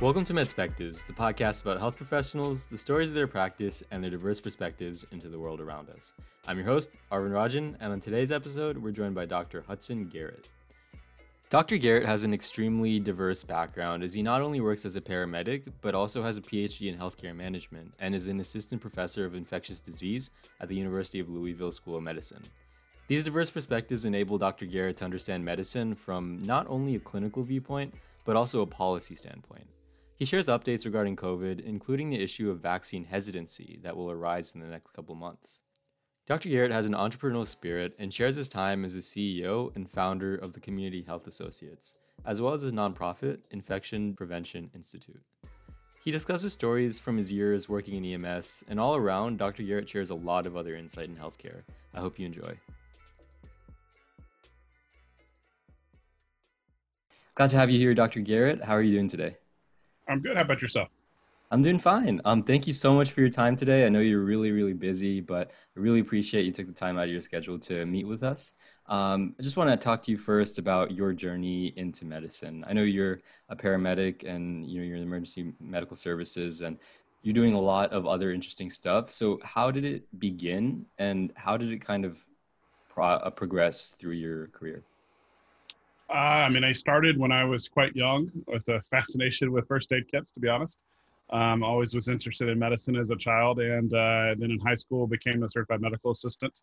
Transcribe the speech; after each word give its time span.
Welcome 0.00 0.24
to 0.26 0.32
MedSpectives, 0.32 1.04
the 1.04 1.12
podcast 1.12 1.62
about 1.62 1.80
health 1.80 1.96
professionals, 1.96 2.66
the 2.66 2.78
stories 2.78 3.08
of 3.08 3.16
their 3.16 3.26
practice, 3.26 3.82
and 3.90 4.00
their 4.00 4.12
diverse 4.12 4.40
perspectives 4.40 5.04
into 5.10 5.28
the 5.28 5.40
world 5.40 5.60
around 5.60 5.90
us. 5.90 6.12
I'm 6.46 6.56
your 6.56 6.66
host, 6.66 6.90
Arvin 7.10 7.32
Rajan, 7.32 7.74
and 7.80 7.92
on 7.92 7.98
today's 7.98 8.30
episode, 8.30 8.78
we're 8.78 8.92
joined 8.92 9.16
by 9.16 9.26
Dr. 9.26 9.64
Hudson 9.66 10.06
Garrett. 10.06 10.46
Dr. 11.50 11.78
Garrett 11.78 12.06
has 12.06 12.22
an 12.22 12.32
extremely 12.32 13.00
diverse 13.00 13.42
background 13.42 14.04
as 14.04 14.14
he 14.14 14.22
not 14.22 14.40
only 14.40 14.60
works 14.60 14.84
as 14.84 14.94
a 14.94 15.00
paramedic, 15.00 15.64
but 15.80 15.96
also 15.96 16.22
has 16.22 16.36
a 16.36 16.42
PhD 16.42 16.86
in 16.86 16.96
healthcare 16.96 17.34
management 17.34 17.92
and 17.98 18.14
is 18.14 18.28
an 18.28 18.38
assistant 18.38 18.80
professor 18.80 19.24
of 19.24 19.34
infectious 19.34 19.80
disease 19.80 20.30
at 20.60 20.68
the 20.68 20.76
University 20.76 21.18
of 21.18 21.28
Louisville 21.28 21.72
School 21.72 21.96
of 21.96 22.04
Medicine. 22.04 22.44
These 23.08 23.24
diverse 23.24 23.50
perspectives 23.50 24.04
enable 24.04 24.38
Dr. 24.38 24.66
Garrett 24.66 24.98
to 24.98 25.04
understand 25.04 25.44
medicine 25.44 25.96
from 25.96 26.40
not 26.46 26.68
only 26.68 26.94
a 26.94 27.00
clinical 27.00 27.42
viewpoint, 27.42 27.94
but 28.24 28.36
also 28.36 28.60
a 28.60 28.66
policy 28.66 29.16
standpoint. 29.16 29.66
He 30.18 30.24
shares 30.24 30.48
updates 30.48 30.84
regarding 30.84 31.14
COVID, 31.14 31.60
including 31.60 32.10
the 32.10 32.20
issue 32.20 32.50
of 32.50 32.58
vaccine 32.58 33.04
hesitancy 33.04 33.78
that 33.84 33.96
will 33.96 34.10
arise 34.10 34.52
in 34.52 34.60
the 34.60 34.66
next 34.66 34.92
couple 34.92 35.14
months. 35.14 35.60
Dr. 36.26 36.48
Garrett 36.48 36.72
has 36.72 36.86
an 36.86 36.92
entrepreneurial 36.92 37.46
spirit 37.46 37.94
and 38.00 38.12
shares 38.12 38.34
his 38.34 38.48
time 38.48 38.84
as 38.84 38.94
the 38.94 39.00
CEO 39.00 39.74
and 39.76 39.88
founder 39.88 40.34
of 40.34 40.54
the 40.54 40.60
Community 40.60 41.04
Health 41.06 41.28
Associates, 41.28 41.94
as 42.26 42.40
well 42.40 42.52
as 42.52 42.62
his 42.62 42.72
nonprofit, 42.72 43.38
Infection 43.52 44.12
Prevention 44.12 44.70
Institute. 44.74 45.22
He 46.02 46.10
discusses 46.10 46.52
stories 46.52 46.98
from 46.98 47.16
his 47.16 47.30
years 47.30 47.68
working 47.68 48.04
in 48.04 48.24
EMS, 48.24 48.64
and 48.66 48.80
all 48.80 48.96
around, 48.96 49.38
Dr. 49.38 49.62
Garrett 49.62 49.88
shares 49.88 50.10
a 50.10 50.16
lot 50.16 50.48
of 50.48 50.56
other 50.56 50.74
insight 50.74 51.08
in 51.08 51.16
healthcare. 51.16 51.62
I 51.94 52.00
hope 52.00 52.18
you 52.18 52.26
enjoy. 52.26 52.58
Glad 57.36 57.50
to 57.50 57.56
have 57.56 57.70
you 57.70 57.78
here, 57.78 57.94
Dr. 57.94 58.18
Garrett. 58.18 58.64
How 58.64 58.74
are 58.74 58.82
you 58.82 58.94
doing 58.94 59.06
today? 59.06 59.36
I'm 60.08 60.20
good. 60.20 60.36
How 60.36 60.42
about 60.42 60.62
yourself? 60.62 60.88
I'm 61.50 61.62
doing 61.62 61.78
fine. 61.78 62.20
Um, 62.26 62.42
thank 62.42 62.66
you 62.66 62.74
so 62.74 62.92
much 62.92 63.10
for 63.10 63.20
your 63.20 63.30
time 63.30 63.56
today. 63.56 63.86
I 63.86 63.88
know 63.88 64.00
you're 64.00 64.24
really, 64.24 64.52
really 64.52 64.74
busy, 64.74 65.20
but 65.20 65.50
I 65.76 65.80
really 65.80 66.00
appreciate 66.00 66.44
you 66.44 66.52
took 66.52 66.66
the 66.66 66.74
time 66.74 66.98
out 66.98 67.04
of 67.04 67.10
your 67.10 67.22
schedule 67.22 67.58
to 67.60 67.86
meet 67.86 68.06
with 68.06 68.22
us. 68.22 68.52
Um, 68.86 69.34
I 69.38 69.42
just 69.42 69.56
want 69.56 69.70
to 69.70 69.76
talk 69.76 70.02
to 70.02 70.10
you 70.10 70.18
first 70.18 70.58
about 70.58 70.90
your 70.90 71.14
journey 71.14 71.72
into 71.76 72.04
medicine. 72.04 72.66
I 72.68 72.74
know 72.74 72.82
you're 72.82 73.20
a 73.48 73.56
paramedic 73.56 74.24
and 74.24 74.66
you 74.66 74.80
know 74.80 74.86
you're 74.86 74.96
in 74.96 75.02
emergency 75.02 75.52
medical 75.58 75.96
services, 75.96 76.60
and 76.60 76.78
you're 77.22 77.34
doing 77.34 77.54
a 77.54 77.60
lot 77.60 77.92
of 77.92 78.06
other 78.06 78.30
interesting 78.30 78.68
stuff. 78.68 79.10
So, 79.10 79.40
how 79.42 79.70
did 79.70 79.86
it 79.86 80.04
begin, 80.18 80.84
and 80.98 81.32
how 81.34 81.56
did 81.56 81.72
it 81.72 81.78
kind 81.78 82.04
of 82.04 82.18
pro- 82.90 83.06
uh, 83.06 83.30
progress 83.30 83.92
through 83.92 84.12
your 84.12 84.48
career? 84.48 84.82
Uh, 86.10 86.46
I 86.46 86.48
mean, 86.48 86.64
I 86.64 86.72
started 86.72 87.18
when 87.18 87.32
I 87.32 87.44
was 87.44 87.68
quite 87.68 87.94
young 87.94 88.30
with 88.46 88.66
a 88.68 88.80
fascination 88.82 89.52
with 89.52 89.68
first 89.68 89.92
aid 89.92 90.08
kits, 90.10 90.32
to 90.32 90.40
be 90.40 90.48
honest. 90.48 90.78
Um, 91.30 91.62
always 91.62 91.94
was 91.94 92.08
interested 92.08 92.48
in 92.48 92.58
medicine 92.58 92.96
as 92.96 93.10
a 93.10 93.16
child, 93.16 93.60
and 93.60 93.92
uh, 93.92 94.34
then 94.38 94.50
in 94.50 94.58
high 94.58 94.74
school 94.74 95.06
became 95.06 95.42
a 95.42 95.48
certified 95.48 95.82
medical 95.82 96.10
assistant. 96.10 96.62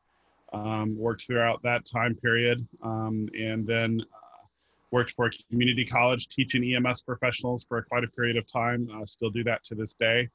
Um, 0.53 0.97
worked 0.97 1.27
throughout 1.27 1.61
that 1.63 1.85
time 1.85 2.16
period, 2.16 2.67
um, 2.81 3.29
and 3.38 3.67
then 3.67 4.01
uh, 4.01 4.45
worked 4.89 5.11
for 5.11 5.27
a 5.27 5.31
community 5.49 5.85
college 5.85 6.27
teaching 6.27 6.63
EMS 6.63 7.03
professionals 7.03 7.66
for 7.67 7.81
quite 7.83 8.03
a 8.03 8.07
period 8.07 8.38
of 8.38 8.47
time. 8.47 8.89
Uh, 8.91 9.05
still 9.05 9.29
do 9.29 9.43
that 9.43 9.63
to 9.66 9.75
this 9.75 9.93
day, 9.93 10.27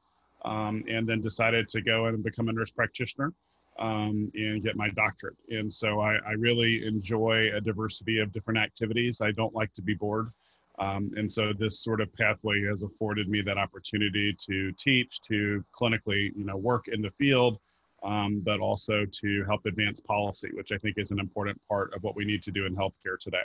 um, 0.44 0.84
and 0.88 1.08
then 1.08 1.20
decided 1.20 1.68
to 1.70 1.80
go 1.80 2.06
and 2.06 2.22
become 2.22 2.48
a 2.48 2.52
nurse 2.52 2.70
practitioner 2.70 3.32
um, 3.78 4.30
and 4.34 4.62
get 4.62 4.76
my 4.76 4.90
doctorate. 4.90 5.36
And 5.48 5.72
so 5.72 6.00
I, 6.00 6.16
I, 6.26 6.32
really 6.32 6.86
enjoy 6.86 7.50
a 7.54 7.60
diversity 7.60 8.18
of 8.18 8.32
different 8.32 8.58
activities. 8.58 9.20
I 9.20 9.30
don't 9.32 9.54
like 9.54 9.72
to 9.74 9.82
be 9.82 9.94
bored. 9.94 10.30
Um, 10.78 11.12
and 11.16 11.30
so 11.30 11.52
this 11.52 11.80
sort 11.80 12.00
of 12.00 12.12
pathway 12.14 12.62
has 12.64 12.82
afforded 12.82 13.28
me 13.28 13.42
that 13.42 13.58
opportunity 13.58 14.34
to 14.46 14.72
teach, 14.72 15.20
to 15.22 15.64
clinically, 15.78 16.34
you 16.36 16.44
know, 16.44 16.56
work 16.56 16.88
in 16.88 17.02
the 17.02 17.10
field, 17.12 17.58
um, 18.02 18.40
but 18.40 18.60
also 18.60 19.04
to 19.04 19.44
help 19.44 19.66
advance 19.66 20.00
policy, 20.00 20.50
which 20.54 20.72
I 20.72 20.78
think 20.78 20.96
is 20.98 21.10
an 21.10 21.20
important 21.20 21.60
part 21.68 21.94
of 21.94 22.02
what 22.02 22.16
we 22.16 22.24
need 22.24 22.42
to 22.44 22.50
do 22.50 22.66
in 22.66 22.74
healthcare 22.74 23.18
today. 23.18 23.38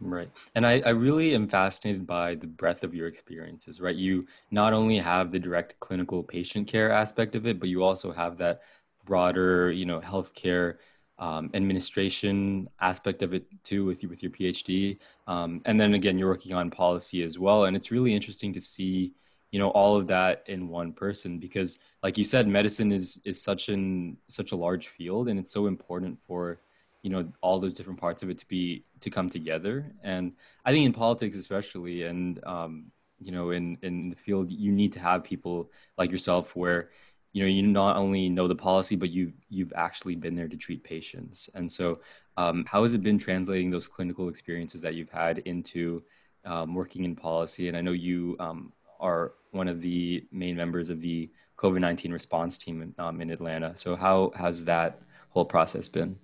Right. 0.00 0.30
And 0.54 0.64
I, 0.64 0.80
I 0.86 0.90
really 0.90 1.34
am 1.34 1.48
fascinated 1.48 2.06
by 2.06 2.36
the 2.36 2.46
breadth 2.46 2.84
of 2.84 2.94
your 2.94 3.08
experiences, 3.08 3.80
right? 3.80 3.96
You 3.96 4.26
not 4.52 4.72
only 4.72 4.98
have 4.98 5.32
the 5.32 5.40
direct 5.40 5.80
clinical 5.80 6.22
patient 6.22 6.68
care 6.68 6.92
aspect 6.92 7.34
of 7.34 7.46
it, 7.46 7.58
but 7.58 7.68
you 7.68 7.82
also 7.82 8.12
have 8.12 8.36
that 8.36 8.60
broader, 9.08 9.72
you 9.72 9.86
know, 9.86 10.00
healthcare 10.00 10.76
um, 11.18 11.50
administration 11.54 12.68
aspect 12.80 13.22
of 13.22 13.34
it 13.34 13.44
too 13.64 13.84
with 13.84 14.02
you 14.02 14.08
with 14.08 14.22
your 14.22 14.30
PhD. 14.30 14.98
Um, 15.26 15.62
and 15.64 15.80
then 15.80 15.94
again, 15.94 16.18
you're 16.18 16.28
working 16.28 16.54
on 16.54 16.70
policy 16.70 17.22
as 17.24 17.38
well. 17.38 17.64
And 17.64 17.74
it's 17.76 17.90
really 17.90 18.14
interesting 18.14 18.52
to 18.52 18.60
see, 18.60 19.14
you 19.50 19.58
know, 19.58 19.70
all 19.70 19.96
of 19.96 20.06
that 20.08 20.44
in 20.46 20.68
one 20.68 20.92
person 20.92 21.38
because, 21.38 21.78
like 22.04 22.18
you 22.18 22.24
said, 22.24 22.46
medicine 22.46 22.92
is 22.92 23.20
is 23.24 23.42
such 23.42 23.68
an 23.68 24.18
such 24.28 24.52
a 24.52 24.56
large 24.56 24.86
field, 24.88 25.28
and 25.28 25.38
it's 25.40 25.50
so 25.50 25.66
important 25.66 26.20
for 26.26 26.60
you 27.02 27.10
know 27.10 27.22
all 27.40 27.58
those 27.58 27.74
different 27.74 28.00
parts 28.00 28.22
of 28.22 28.30
it 28.30 28.38
to 28.38 28.46
be 28.46 28.84
to 29.00 29.10
come 29.10 29.28
together. 29.28 29.92
And 30.02 30.32
I 30.64 30.72
think 30.72 30.86
in 30.86 30.92
politics, 30.92 31.36
especially, 31.36 32.04
and 32.04 32.44
um, 32.44 32.92
you 33.18 33.32
know, 33.32 33.50
in 33.50 33.78
in 33.82 34.10
the 34.10 34.16
field, 34.16 34.52
you 34.52 34.72
need 34.72 34.92
to 34.92 35.00
have 35.00 35.24
people 35.24 35.70
like 35.96 36.12
yourself 36.12 36.54
where 36.54 36.90
you 37.32 37.42
know 37.42 37.48
you 37.48 37.62
not 37.62 37.96
only 37.96 38.28
know 38.28 38.48
the 38.48 38.54
policy 38.54 38.96
but 38.96 39.10
you've 39.10 39.34
you've 39.48 39.72
actually 39.76 40.16
been 40.16 40.34
there 40.34 40.48
to 40.48 40.56
treat 40.56 40.82
patients. 40.82 41.48
And 41.54 41.70
so 41.70 42.00
um, 42.36 42.64
how 42.66 42.82
has 42.82 42.94
it 42.94 43.02
been 43.02 43.18
translating 43.18 43.70
those 43.70 43.88
clinical 43.88 44.28
experiences 44.28 44.80
that 44.82 44.94
you've 44.94 45.10
had 45.10 45.38
into 45.38 46.02
um, 46.44 46.74
working 46.74 47.04
in 47.04 47.14
policy? 47.14 47.68
And 47.68 47.76
i 47.76 47.80
know 47.80 47.92
you 47.92 48.36
um, 48.40 48.72
are 49.00 49.32
one 49.52 49.68
of 49.68 49.80
the 49.80 50.26
main 50.32 50.56
members 50.56 50.90
of 50.90 51.00
the 51.00 51.30
covid-19 51.56 52.12
response 52.12 52.58
team 52.58 52.82
in, 52.82 52.94
um, 52.98 53.20
in 53.20 53.30
atlanta. 53.30 53.72
So 53.76 53.96
how 53.96 54.32
has 54.36 54.64
that 54.64 55.00
whole 55.30 55.44
process 55.44 55.88
been? 55.88 56.18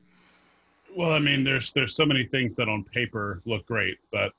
Well 0.96 1.12
i 1.12 1.18
mean 1.18 1.44
there's 1.44 1.72
there's 1.72 1.94
so 1.94 2.06
many 2.06 2.24
things 2.24 2.56
that 2.56 2.68
on 2.68 2.84
paper 2.84 3.42
look 3.44 3.66
great 3.66 3.98
but 4.12 4.32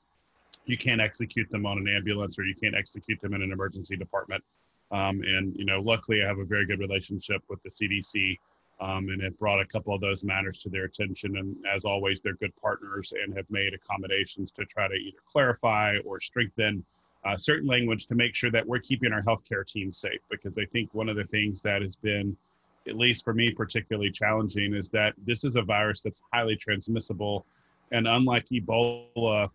you 0.64 0.76
can't 0.76 1.00
execute 1.00 1.48
them 1.50 1.64
on 1.64 1.78
an 1.78 1.86
ambulance 1.86 2.38
or 2.38 2.44
you 2.44 2.54
can't 2.54 2.74
execute 2.74 3.20
them 3.20 3.34
in 3.34 3.42
an 3.42 3.52
emergency 3.52 3.96
department 3.96 4.42
um, 4.90 5.22
and 5.22 5.54
you 5.56 5.64
know, 5.64 5.80
luckily, 5.80 6.22
I 6.22 6.28
have 6.28 6.38
a 6.38 6.44
very 6.44 6.66
good 6.66 6.80
relationship 6.80 7.42
with 7.48 7.62
the 7.62 7.70
CDC, 7.70 8.38
um, 8.80 9.08
and 9.08 9.22
have 9.22 9.38
brought 9.38 9.60
a 9.60 9.66
couple 9.66 9.94
of 9.94 10.00
those 10.00 10.24
matters 10.24 10.58
to 10.60 10.68
their 10.68 10.84
attention. 10.84 11.36
And 11.36 11.56
as 11.72 11.84
always, 11.84 12.20
they're 12.20 12.34
good 12.34 12.54
partners 12.60 13.12
and 13.12 13.36
have 13.36 13.46
made 13.50 13.72
accommodations 13.74 14.52
to 14.52 14.64
try 14.66 14.88
to 14.88 14.94
either 14.94 15.18
clarify 15.26 15.96
or 16.04 16.20
strengthen 16.20 16.84
uh, 17.24 17.36
certain 17.36 17.66
language 17.66 18.06
to 18.06 18.14
make 18.14 18.34
sure 18.34 18.50
that 18.50 18.66
we're 18.66 18.78
keeping 18.78 19.12
our 19.12 19.22
healthcare 19.22 19.66
team 19.66 19.92
safe. 19.92 20.20
Because 20.30 20.58
I 20.58 20.66
think 20.66 20.92
one 20.92 21.08
of 21.08 21.16
the 21.16 21.24
things 21.24 21.62
that 21.62 21.82
has 21.82 21.96
been, 21.96 22.36
at 22.86 22.96
least 22.96 23.24
for 23.24 23.34
me, 23.34 23.50
particularly 23.50 24.10
challenging 24.10 24.74
is 24.74 24.88
that 24.90 25.14
this 25.24 25.42
is 25.42 25.56
a 25.56 25.62
virus 25.62 26.02
that's 26.02 26.20
highly 26.32 26.56
transmissible, 26.56 27.46
and 27.92 28.06
unlike 28.06 28.46
Ebola 28.52 29.50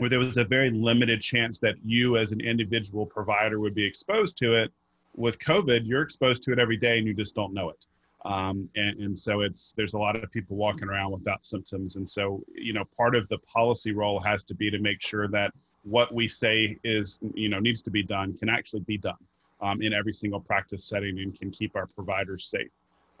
where 0.00 0.08
there 0.08 0.18
was 0.18 0.38
a 0.38 0.44
very 0.44 0.70
limited 0.70 1.20
chance 1.20 1.58
that 1.58 1.74
you 1.84 2.16
as 2.16 2.32
an 2.32 2.40
individual 2.40 3.04
provider 3.04 3.60
would 3.60 3.74
be 3.74 3.84
exposed 3.84 4.36
to 4.38 4.54
it 4.54 4.72
with 5.16 5.38
covid 5.38 5.82
you're 5.84 6.02
exposed 6.02 6.42
to 6.42 6.52
it 6.52 6.58
every 6.58 6.76
day 6.76 6.98
and 6.98 7.06
you 7.06 7.14
just 7.14 7.34
don't 7.34 7.52
know 7.52 7.68
it 7.68 7.86
um, 8.24 8.68
and, 8.76 9.00
and 9.00 9.16
so 9.16 9.40
it's 9.40 9.72
there's 9.76 9.94
a 9.94 9.98
lot 9.98 10.16
of 10.16 10.30
people 10.30 10.56
walking 10.56 10.88
around 10.88 11.12
without 11.12 11.44
symptoms 11.44 11.96
and 11.96 12.08
so 12.08 12.42
you 12.54 12.72
know 12.72 12.84
part 12.96 13.14
of 13.14 13.28
the 13.28 13.38
policy 13.38 13.92
role 13.92 14.20
has 14.20 14.42
to 14.44 14.54
be 14.54 14.70
to 14.70 14.78
make 14.78 15.02
sure 15.02 15.28
that 15.28 15.52
what 15.84 16.14
we 16.14 16.26
say 16.26 16.76
is 16.82 17.20
you 17.34 17.48
know 17.48 17.58
needs 17.58 17.82
to 17.82 17.90
be 17.90 18.02
done 18.02 18.36
can 18.38 18.48
actually 18.48 18.80
be 18.80 18.98
done 18.98 19.14
um, 19.60 19.82
in 19.82 19.92
every 19.92 20.12
single 20.12 20.40
practice 20.40 20.84
setting 20.84 21.18
and 21.18 21.38
can 21.38 21.50
keep 21.50 21.76
our 21.76 21.86
providers 21.86 22.46
safe 22.46 22.70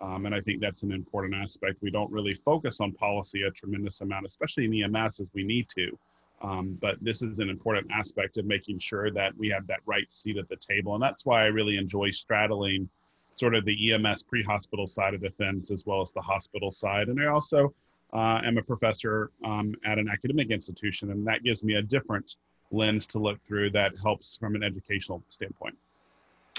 um, 0.00 0.24
and 0.24 0.34
I 0.34 0.40
think 0.40 0.60
that's 0.60 0.82
an 0.82 0.92
important 0.92 1.34
aspect. 1.34 1.82
We 1.82 1.90
don't 1.90 2.10
really 2.10 2.34
focus 2.34 2.80
on 2.80 2.92
policy 2.92 3.42
a 3.42 3.50
tremendous 3.50 4.00
amount, 4.00 4.26
especially 4.26 4.64
in 4.64 4.94
EMS, 4.94 5.20
as 5.20 5.28
we 5.34 5.44
need 5.44 5.68
to. 5.76 5.98
Um, 6.42 6.78
but 6.80 6.96
this 7.02 7.22
is 7.22 7.38
an 7.38 7.50
important 7.50 7.86
aspect 7.92 8.38
of 8.38 8.46
making 8.46 8.78
sure 8.78 9.10
that 9.10 9.36
we 9.36 9.48
have 9.48 9.66
that 9.66 9.80
right 9.84 10.10
seat 10.12 10.38
at 10.38 10.48
the 10.48 10.56
table. 10.56 10.94
And 10.94 11.02
that's 11.02 11.26
why 11.26 11.42
I 11.42 11.46
really 11.46 11.76
enjoy 11.76 12.10
straddling 12.10 12.88
sort 13.34 13.54
of 13.54 13.64
the 13.64 13.92
EMS 13.92 14.22
pre 14.22 14.42
hospital 14.42 14.86
side 14.86 15.14
of 15.14 15.20
the 15.20 15.30
fence 15.30 15.70
as 15.70 15.84
well 15.86 16.00
as 16.00 16.12
the 16.12 16.20
hospital 16.20 16.70
side. 16.70 17.08
And 17.08 17.20
I 17.22 17.26
also 17.26 17.74
uh, 18.12 18.40
am 18.44 18.58
a 18.58 18.62
professor 18.62 19.30
um, 19.44 19.74
at 19.84 19.98
an 19.98 20.08
academic 20.08 20.50
institution, 20.50 21.10
and 21.10 21.26
that 21.26 21.42
gives 21.42 21.62
me 21.62 21.74
a 21.74 21.82
different 21.82 22.36
lens 22.70 23.06
to 23.06 23.18
look 23.18 23.40
through 23.42 23.70
that 23.70 23.92
helps 24.02 24.36
from 24.36 24.54
an 24.54 24.62
educational 24.62 25.22
standpoint. 25.30 25.76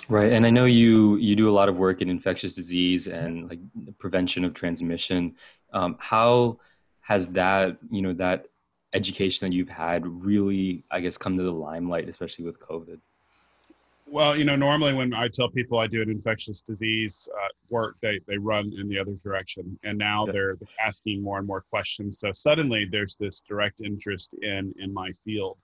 Right, 0.10 0.32
and 0.32 0.46
I 0.46 0.50
know 0.50 0.66
you 0.66 1.18
you 1.18 1.36
do 1.36 1.50
a 1.50 1.52
lot 1.52 1.70
of 1.70 1.78
work 1.78 2.02
in 2.02 2.10
infectious 2.10 2.54
disease 2.54 3.08
and 3.08 3.50
like 3.50 3.60
prevention 4.00 4.44
of 4.44 4.54
transmission. 4.54 5.36
Um, 5.74 5.96
how 6.00 6.60
has 7.02 7.30
that 7.34 7.78
you 7.90 8.02
know 8.02 8.14
that 8.14 8.48
education 8.94 9.50
that 9.50 9.56
you've 9.56 9.70
had 9.70 10.06
really, 10.06 10.84
I 10.92 11.00
guess, 11.00 11.18
come 11.18 11.38
to 11.38 11.44
the 11.44 11.52
limelight, 11.52 12.10
especially 12.10 12.46
with 12.46 12.60
COVID? 12.60 13.00
Well, 14.08 14.36
you 14.36 14.44
know, 14.44 14.58
normally 14.58 14.94
when 14.94 15.14
I 15.14 15.30
tell 15.30 15.50
people 15.50 15.80
I 15.80 15.88
do 15.88 16.02
an 16.02 16.10
infectious 16.10 16.62
disease 16.62 17.30
uh, 17.34 17.48
work, 17.70 17.96
they, 18.02 18.20
they 18.28 18.38
run 18.38 18.74
in 18.78 18.90
the 18.90 19.00
other 19.00 19.14
direction. 19.14 19.80
And 19.86 19.98
now 19.98 20.26
yeah. 20.26 20.34
they're 20.34 20.58
asking 20.84 21.24
more 21.24 21.38
and 21.38 21.48
more 21.48 21.62
questions. 21.62 22.20
So 22.20 22.34
suddenly 22.34 22.86
there's 22.92 23.16
this 23.16 23.40
direct 23.40 23.80
interest 23.80 24.34
in, 24.42 24.74
in 24.78 24.94
my 24.94 25.14
field. 25.14 25.58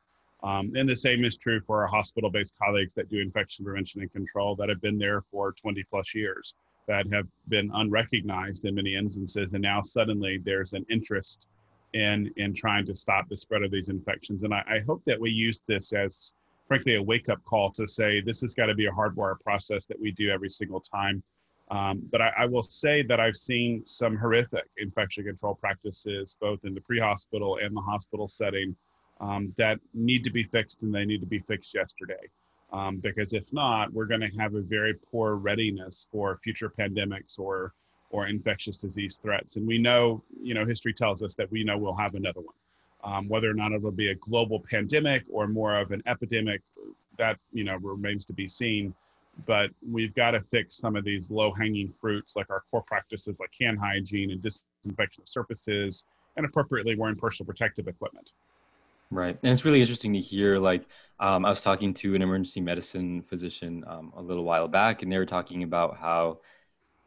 Um, 0.44 0.72
and 0.78 0.88
the 0.88 0.96
same 0.96 1.26
is 1.26 1.36
true 1.36 1.60
for 1.60 1.82
our 1.82 1.88
hospital 1.88 2.30
based 2.30 2.54
colleagues 2.58 2.94
that 2.94 3.10
do 3.10 3.20
infection 3.20 3.66
prevention 3.66 4.02
and 4.02 4.14
control 4.14 4.56
that 4.56 4.70
have 4.70 4.82
been 4.82 4.98
there 4.98 5.24
for 5.30 5.52
20 5.52 5.84
plus 5.90 6.16
years, 6.16 6.54
that 6.88 7.12
have 7.12 7.28
been 7.50 7.70
unrecognized 7.74 8.64
in 8.64 8.76
many 8.76 8.96
instances. 8.96 9.54
And 9.54 9.62
now 9.62 9.82
suddenly 9.82 10.40
there's 10.46 10.72
an 10.72 10.86
interest 10.90 11.48
in, 11.94 12.32
in 12.38 12.54
trying 12.54 12.86
to 12.86 12.96
stop 12.96 13.30
the 13.30 13.38
spread 13.38 13.64
of 13.64 13.72
these 13.72 13.90
infections. 13.90 14.44
And 14.44 14.54
I, 14.54 14.64
I 14.68 14.80
hope 14.86 15.02
that 15.06 15.20
we 15.20 15.32
use 15.32 15.62
this 15.68 15.94
as, 15.94 16.34
frankly, 16.68 16.96
a 16.96 17.02
wake 17.02 17.30
up 17.30 17.44
call 17.46 17.72
to 17.72 17.88
say 17.88 18.22
this 18.22 18.42
has 18.42 18.54
got 18.54 18.68
to 18.68 18.76
be 18.76 18.88
a 18.88 18.92
hardwire 18.92 19.40
process 19.40 19.86
that 19.88 20.00
we 20.00 20.12
do 20.12 20.30
every 20.30 20.50
single 20.50 20.80
time. 20.80 21.24
Um, 21.70 22.02
but 22.12 22.22
I, 22.22 22.32
I, 22.38 22.46
will 22.46 22.64
say 22.64 23.04
that 23.04 23.20
I've 23.20 23.36
seen 23.36 23.86
some 23.86 24.16
horrific 24.16 24.64
infection 24.78 25.26
control 25.26 25.56
practices, 25.56 26.38
both 26.40 26.64
in 26.64 26.74
the 26.74 26.80
pre 26.80 26.98
hospital 26.98 27.60
and 27.62 27.76
the 27.76 27.82
hospital 27.82 28.30
setting, 28.30 28.74
um, 29.20 29.54
that 29.58 29.80
need 29.94 30.24
to 30.24 30.30
be 30.30 30.44
fixed 30.44 30.82
and 30.82 30.96
they 30.96 31.04
need 31.04 31.20
to 31.20 31.28
be 31.28 31.40
fixed 31.40 31.74
yesterday. 31.74 32.30
Um, 32.72 32.98
because 32.98 33.34
if 33.34 33.52
not, 33.52 33.92
we're 33.92 34.06
going 34.06 34.22
to 34.22 34.40
have 34.40 34.56
a 34.56 34.62
very 34.62 34.94
poor 34.94 35.36
readiness 35.36 36.08
for 36.10 36.40
future 36.42 36.70
pandemics 36.70 37.38
or 37.38 37.74
or 38.10 38.28
infectious 38.28 38.78
disease 38.78 39.20
threats. 39.22 39.56
And 39.58 39.68
we 39.68 39.78
know, 39.78 40.24
you 40.42 40.54
know, 40.54 40.66
history 40.66 40.94
tells 40.94 41.24
us 41.24 41.36
that 41.36 41.52
we 41.52 41.64
know 41.64 41.78
we'll 41.78 41.96
have 41.96 42.16
another 42.16 42.42
one. 42.42 42.56
Um, 43.04 43.30
whether 43.30 43.50
or 43.50 43.54
not 43.54 43.72
it'll 43.74 43.92
be 43.92 44.10
a 44.10 44.16
global 44.16 44.60
pandemic 44.60 45.24
or 45.30 45.48
more 45.48 45.78
of 45.78 45.92
an 45.92 46.02
epidemic, 46.08 46.62
that 47.18 47.38
you 47.52 47.64
know 47.64 47.78
remains 47.78 48.26
to 48.26 48.34
be 48.34 48.48
seen. 48.48 48.94
But 49.46 49.70
we've 49.88 50.16
got 50.16 50.32
to 50.32 50.42
fix 50.42 50.78
some 50.78 50.96
of 50.96 51.04
these 51.04 51.30
low-hanging 51.30 51.94
fruits, 52.02 52.36
like 52.36 52.50
our 52.50 52.64
core 52.72 52.82
practices, 52.82 53.40
like 53.40 53.52
hand 53.60 53.78
hygiene 53.78 54.32
and 54.32 54.42
disinfection 54.42 55.22
of 55.24 55.30
surfaces, 55.30 56.06
and 56.38 56.46
appropriately 56.46 56.96
wearing 56.96 57.16
personal 57.16 57.46
protective 57.46 57.88
equipment. 57.88 58.32
Right. 59.12 59.38
And 59.44 59.52
it's 59.52 59.64
really 59.64 59.80
interesting 59.80 60.14
to 60.14 60.20
hear. 60.20 60.58
Like, 60.58 60.86
um, 61.20 61.46
I 61.46 61.50
was 61.50 61.62
talking 61.62 61.94
to 61.96 62.16
an 62.16 62.22
emergency 62.24 62.62
medicine 62.62 63.22
physician 63.22 63.84
um, 63.88 64.12
a 64.18 64.22
little 64.22 64.44
while 64.44 64.68
back, 64.68 65.04
and 65.04 65.12
they 65.12 65.18
were 65.20 65.26
talking 65.26 65.62
about 65.62 65.98
how 65.98 66.40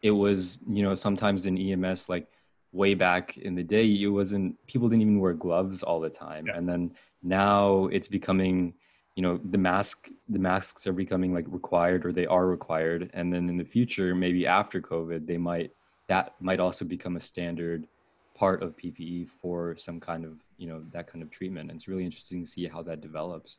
it 0.02 0.10
was, 0.10 0.58
you 0.68 0.82
know, 0.82 0.94
sometimes 0.94 1.46
in 1.46 1.58
EMS, 1.58 2.08
like 2.08 2.26
way 2.72 2.94
back 2.94 3.36
in 3.36 3.54
the 3.54 3.62
day, 3.62 3.84
it 3.84 4.06
wasn't, 4.06 4.54
people 4.66 4.88
didn't 4.88 5.02
even 5.02 5.20
wear 5.20 5.34
gloves 5.34 5.82
all 5.82 6.00
the 6.00 6.10
time. 6.10 6.46
Yeah. 6.46 6.56
And 6.56 6.68
then 6.68 6.92
now 7.22 7.86
it's 7.86 8.08
becoming, 8.08 8.74
you 9.16 9.22
know, 9.22 9.40
the 9.50 9.58
mask, 9.58 10.08
the 10.28 10.38
masks 10.38 10.86
are 10.86 10.92
becoming 10.92 11.34
like 11.34 11.46
required 11.48 12.06
or 12.06 12.12
they 12.12 12.26
are 12.26 12.46
required. 12.46 13.10
And 13.12 13.32
then 13.32 13.48
in 13.48 13.56
the 13.56 13.64
future, 13.64 14.14
maybe 14.14 14.46
after 14.46 14.80
COVID, 14.80 15.26
they 15.26 15.38
might, 15.38 15.72
that 16.06 16.34
might 16.40 16.60
also 16.60 16.84
become 16.84 17.16
a 17.16 17.20
standard 17.20 17.86
part 18.34 18.62
of 18.62 18.76
PPE 18.76 19.28
for 19.28 19.76
some 19.76 20.00
kind 20.00 20.24
of, 20.24 20.40
you 20.56 20.66
know, 20.66 20.82
that 20.92 21.06
kind 21.06 21.22
of 21.22 21.30
treatment. 21.30 21.70
And 21.70 21.78
it's 21.78 21.88
really 21.88 22.04
interesting 22.04 22.42
to 22.42 22.50
see 22.50 22.66
how 22.66 22.82
that 22.84 23.02
develops. 23.02 23.58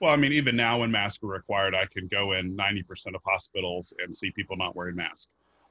Well, 0.00 0.12
I 0.12 0.16
mean, 0.16 0.32
even 0.32 0.56
now 0.56 0.80
when 0.80 0.90
masks 0.90 1.22
are 1.24 1.28
required, 1.28 1.74
I 1.74 1.86
can 1.86 2.06
go 2.08 2.32
in 2.32 2.56
90% 2.56 3.14
of 3.14 3.22
hospitals 3.24 3.94
and 4.02 4.14
see 4.14 4.30
people 4.30 4.56
not 4.56 4.76
wearing 4.76 4.96
masks. 4.96 5.28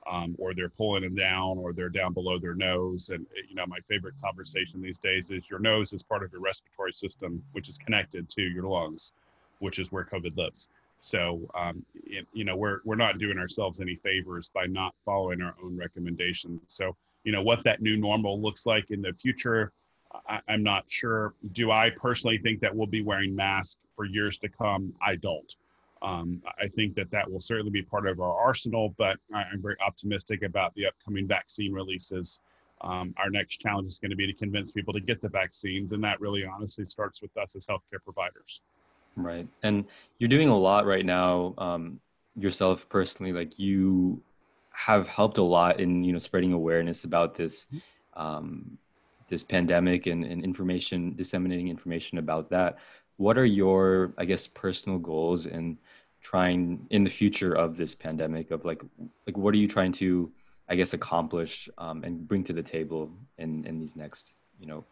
Um, 0.10 0.36
or 0.40 0.54
they're 0.54 0.70
pulling 0.70 1.04
them 1.04 1.14
down, 1.14 1.58
or 1.58 1.74
they're 1.74 1.90
down 1.90 2.14
below 2.14 2.40
their 2.40 2.56
nose. 2.56 3.10
And 3.10 3.26
you 3.48 3.54
know, 3.54 3.66
my 3.68 3.80
favorite 3.88 4.16
conversation 4.24 4.82
these 4.82 4.98
days 4.98 5.30
is 5.30 5.50
your 5.50 5.60
nose 5.60 5.94
is 5.94 6.02
part 6.02 6.24
of 6.24 6.32
your 6.32 6.42
respiratory 6.42 6.94
system, 6.94 7.44
which 7.52 7.70
is 7.70 7.78
connected 7.78 8.30
to 8.30 8.42
your 8.42 8.64
lungs, 8.64 9.12
which 9.60 9.78
is 9.78 9.92
where 9.92 10.06
COVID 10.06 10.36
lives. 10.38 10.70
So, 11.02 11.42
um, 11.54 11.86
you 12.34 12.44
know, 12.44 12.56
we're 12.56 12.80
we're 12.86 12.96
not 12.96 13.20
doing 13.20 13.38
ourselves 13.38 13.82
any 13.82 13.96
favors 13.96 14.50
by 14.54 14.66
not 14.66 14.96
following 15.06 15.42
our 15.42 15.54
own 15.62 15.78
recommendations. 15.78 16.62
So, 16.68 16.96
you 17.24 17.32
know 17.32 17.42
what 17.42 17.64
that 17.64 17.82
new 17.82 17.98
normal 17.98 18.42
looks 18.42 18.66
like 18.66 18.92
in 18.92 19.02
the 19.02 19.14
future 19.14 19.72
I, 20.28 20.40
am 20.48 20.64
not 20.64 20.90
sure 20.90 21.34
do 21.54 21.72
i 21.72 21.90
personally 21.90 22.38
think 22.38 22.60
that 22.62 22.76
we'll 22.76 22.88
be 22.88 23.02
wearing 23.02 23.36
masks 23.36 23.78
for 23.96 24.06
years 24.06 24.38
to 24.40 24.50
come 24.50 24.94
i 25.02 25.16
don't 25.16 25.56
um, 26.02 26.42
i 26.62 26.68
think 26.68 26.96
that 26.96 27.10
that 27.12 27.30
will 27.30 27.42
certainly 27.42 27.72
be 27.72 27.82
part 27.82 28.08
of 28.08 28.20
our 28.20 28.38
arsenal 28.40 28.94
but 28.98 29.18
I, 29.34 29.42
am 29.54 29.62
very 29.62 29.76
optimistic 29.86 30.44
about 30.44 30.74
the 30.76 30.86
upcoming 30.88 31.28
vaccine 31.28 31.74
releases. 31.74 32.40
Um, 32.82 33.14
our 33.18 33.30
next 33.30 33.58
challenge 33.58 33.88
is 33.88 33.98
going 33.98 34.12
to 34.12 34.16
be 34.16 34.26
to 34.26 34.34
convince 34.34 34.72
people 34.72 34.94
to 34.94 35.02
get 35.02 35.22
the 35.22 35.30
vaccines 35.30 35.92
and 35.92 36.04
that 36.04 36.22
really 36.22 36.46
honestly 36.46 36.86
starts 36.86 37.22
with 37.22 37.36
us 37.38 37.56
as 37.56 37.68
healthcare 37.68 38.02
providers. 38.04 38.62
Right. 39.16 39.48
And 39.64 39.86
you're 40.18 40.30
doing 40.30 40.48
a 40.48 40.58
lot 40.58 40.86
right 40.86 41.06
now 41.06 41.54
um, 41.58 42.00
yourself 42.36 42.88
personally 42.88 43.34
like 43.34 43.60
you 43.60 44.22
have 44.72 45.08
helped 45.08 45.38
a 45.38 45.44
lot 45.44 45.80
in 45.80 46.04
you 46.06 46.14
know 46.14 46.20
spreading 46.20 46.54
awareness 46.54 47.04
about 47.04 47.36
this 47.36 47.66
mm-hmm. 47.66 48.22
um, 48.22 48.78
this 49.28 49.44
pandemic 49.44 50.08
and, 50.08 50.24
and 50.24 50.44
information 50.44 51.16
disseminating 51.16 51.68
information 51.68 52.18
about 52.18 52.50
that 52.50 52.78
what 53.20 53.38
are 53.38 53.46
your 53.46 54.14
i 54.18 54.26
guess 54.26 54.48
personal 54.48 54.98
goals 54.98 55.46
in 55.46 55.78
trying 56.22 56.86
in 56.90 57.04
the 57.04 57.10
future 57.10 57.54
of 57.54 57.76
this 57.76 57.94
pandemic 57.94 58.50
of 58.50 58.66
like 58.66 58.82
like 59.28 59.38
what 59.38 59.54
are 59.54 59.58
you 59.58 59.68
trying 59.68 59.92
to 59.92 60.32
i 60.70 60.76
guess 60.76 60.94
accomplish 60.94 61.70
um, 61.78 62.04
and 62.04 62.28
bring 62.28 62.44
to 62.44 62.54
the 62.54 62.64
table 62.64 63.12
in 63.38 63.66
in 63.66 63.78
these 63.78 63.96
next 63.96 64.36
you 64.60 64.66
know 64.66 64.84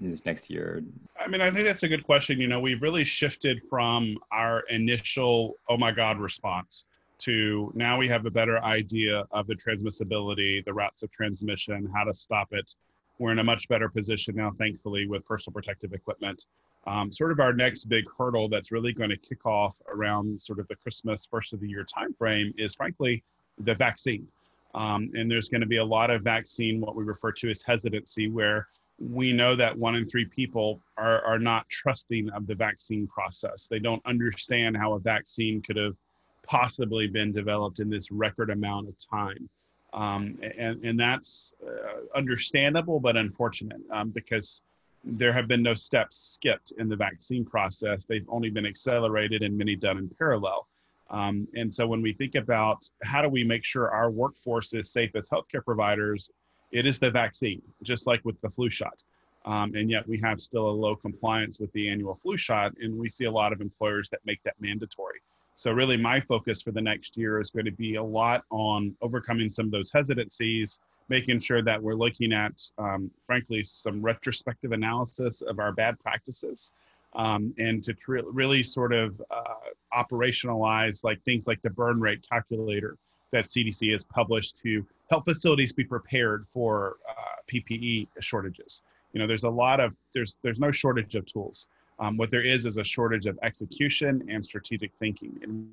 in 0.00 0.10
this 0.10 0.24
next 0.24 0.48
year 0.48 0.82
i 1.20 1.26
mean 1.26 1.40
i 1.40 1.50
think 1.50 1.64
that's 1.64 1.82
a 1.82 1.88
good 1.88 2.04
question 2.04 2.40
you 2.40 2.46
know 2.46 2.60
we've 2.60 2.82
really 2.82 3.04
shifted 3.04 3.60
from 3.68 4.16
our 4.30 4.60
initial 4.70 5.54
oh 5.68 5.76
my 5.76 5.90
god 5.90 6.18
response 6.18 6.84
to 7.18 7.72
now 7.74 7.96
we 7.98 8.08
have 8.08 8.26
a 8.26 8.30
better 8.30 8.62
idea 8.64 9.24
of 9.30 9.46
the 9.46 9.54
transmissibility, 9.54 10.64
the 10.64 10.72
routes 10.72 11.04
of 11.04 11.10
transmission, 11.12 11.88
how 11.94 12.02
to 12.02 12.12
stop 12.12 12.48
it. 12.50 12.74
We're 13.18 13.30
in 13.30 13.38
a 13.38 13.44
much 13.44 13.68
better 13.68 13.88
position 13.88 14.34
now, 14.34 14.50
thankfully, 14.58 15.06
with 15.06 15.24
personal 15.24 15.54
protective 15.54 15.92
equipment. 15.92 16.46
Um, 16.86 17.12
sort 17.12 17.30
of 17.30 17.38
our 17.38 17.52
next 17.52 17.84
big 17.84 18.04
hurdle 18.18 18.48
that's 18.48 18.72
really 18.72 18.92
going 18.92 19.10
to 19.10 19.16
kick 19.16 19.46
off 19.46 19.80
around 19.88 20.40
sort 20.40 20.58
of 20.58 20.66
the 20.68 20.74
Christmas 20.76 21.26
first 21.26 21.52
of 21.52 21.60
the 21.60 21.68
year 21.68 21.84
timeframe 21.84 22.52
is, 22.58 22.74
frankly, 22.74 23.22
the 23.58 23.74
vaccine. 23.74 24.26
Um, 24.74 25.10
and 25.14 25.30
there's 25.30 25.48
going 25.48 25.60
to 25.60 25.66
be 25.66 25.76
a 25.76 25.84
lot 25.84 26.10
of 26.10 26.22
vaccine, 26.22 26.80
what 26.80 26.96
we 26.96 27.04
refer 27.04 27.30
to 27.32 27.50
as 27.50 27.62
hesitancy, 27.62 28.28
where 28.28 28.66
we 28.98 29.32
know 29.32 29.54
that 29.56 29.76
one 29.76 29.94
in 29.94 30.06
three 30.06 30.24
people 30.24 30.80
are, 30.96 31.22
are 31.24 31.38
not 31.38 31.68
trusting 31.68 32.30
of 32.30 32.46
the 32.46 32.54
vaccine 32.54 33.06
process. 33.06 33.66
They 33.66 33.78
don't 33.78 34.04
understand 34.06 34.76
how 34.76 34.94
a 34.94 34.98
vaccine 34.98 35.62
could 35.62 35.76
have 35.76 35.96
possibly 36.42 37.06
been 37.06 37.32
developed 37.32 37.80
in 37.80 37.90
this 37.90 38.10
record 38.10 38.50
amount 38.50 38.88
of 38.88 38.94
time. 38.98 39.48
Um, 39.92 40.38
and, 40.58 40.82
and 40.84 40.98
that's 40.98 41.52
uh, 41.66 42.16
understandable, 42.16 42.98
but 42.98 43.16
unfortunate 43.16 43.80
um, 43.90 44.10
because 44.10 44.62
there 45.04 45.32
have 45.32 45.48
been 45.48 45.62
no 45.62 45.74
steps 45.74 46.18
skipped 46.18 46.72
in 46.78 46.88
the 46.88 46.96
vaccine 46.96 47.44
process. 47.44 48.04
They've 48.04 48.28
only 48.28 48.50
been 48.50 48.66
accelerated 48.66 49.42
and 49.42 49.56
many 49.56 49.76
done 49.76 49.98
in 49.98 50.08
parallel. 50.18 50.68
Um, 51.10 51.46
and 51.54 51.72
so 51.72 51.86
when 51.86 52.00
we 52.00 52.12
think 52.12 52.36
about 52.36 52.88
how 53.02 53.20
do 53.20 53.28
we 53.28 53.44
make 53.44 53.64
sure 53.64 53.90
our 53.90 54.10
workforce 54.10 54.72
is 54.72 54.90
safe 54.90 55.14
as 55.14 55.28
healthcare 55.28 55.64
providers, 55.64 56.30
it 56.70 56.86
is 56.86 56.98
the 56.98 57.10
vaccine, 57.10 57.60
just 57.82 58.06
like 58.06 58.24
with 58.24 58.40
the 58.40 58.48
flu 58.48 58.70
shot. 58.70 59.02
Um, 59.44 59.74
and 59.74 59.90
yet 59.90 60.06
we 60.08 60.18
have 60.20 60.40
still 60.40 60.68
a 60.68 60.70
low 60.70 60.96
compliance 60.96 61.58
with 61.58 61.72
the 61.72 61.88
annual 61.88 62.14
flu 62.14 62.36
shot, 62.36 62.72
and 62.80 62.96
we 62.96 63.08
see 63.08 63.24
a 63.24 63.30
lot 63.30 63.52
of 63.52 63.60
employers 63.60 64.08
that 64.10 64.20
make 64.24 64.42
that 64.44 64.54
mandatory. 64.60 65.20
So 65.54 65.70
really 65.72 65.96
my 65.96 66.20
focus 66.20 66.62
for 66.62 66.70
the 66.70 66.80
next 66.80 67.16
year 67.16 67.40
is 67.40 67.50
going 67.50 67.66
to 67.66 67.72
be 67.72 67.96
a 67.96 68.02
lot 68.02 68.44
on 68.50 68.96
overcoming 69.02 69.50
some 69.50 69.66
of 69.66 69.72
those 69.72 69.92
hesitancies, 69.92 70.78
making 71.12 71.38
sure 71.38 71.62
that 71.62 71.80
we're 71.80 71.94
looking 71.94 72.32
at, 72.32 72.54
um, 72.78 73.10
frankly, 73.26 73.62
some 73.62 74.00
retrospective 74.00 74.72
analysis 74.72 75.42
of 75.42 75.58
our 75.58 75.70
bad 75.70 75.98
practices. 76.00 76.72
Um, 77.14 77.54
and 77.58 77.84
to 77.84 77.92
tr- 77.92 78.30
really 78.32 78.62
sort 78.62 78.94
of 78.94 79.22
uh, 79.30 79.68
operationalize 79.94 81.04
like 81.04 81.22
things 81.24 81.46
like 81.46 81.60
the 81.60 81.68
burn 81.68 82.00
rate 82.00 82.26
calculator 82.26 82.96
that 83.32 83.44
CDC 83.44 83.92
has 83.92 84.04
published 84.04 84.56
to 84.62 84.86
help 85.10 85.26
facilities 85.26 85.74
be 85.74 85.84
prepared 85.84 86.48
for 86.48 86.96
uh, 87.06 87.12
PPE 87.52 88.08
shortages. 88.20 88.82
You 89.12 89.20
know, 89.20 89.26
there's 89.26 89.44
a 89.44 89.50
lot 89.50 89.78
of 89.78 89.92
there's 90.14 90.38
there's 90.42 90.58
no 90.58 90.70
shortage 90.70 91.14
of 91.14 91.26
tools. 91.26 91.68
Um, 91.98 92.16
what 92.16 92.30
there 92.30 92.46
is 92.54 92.64
is 92.64 92.78
a 92.78 92.84
shortage 92.84 93.26
of 93.26 93.38
execution 93.42 94.26
and 94.30 94.42
strategic 94.42 94.90
thinking, 94.98 95.38
and 95.42 95.68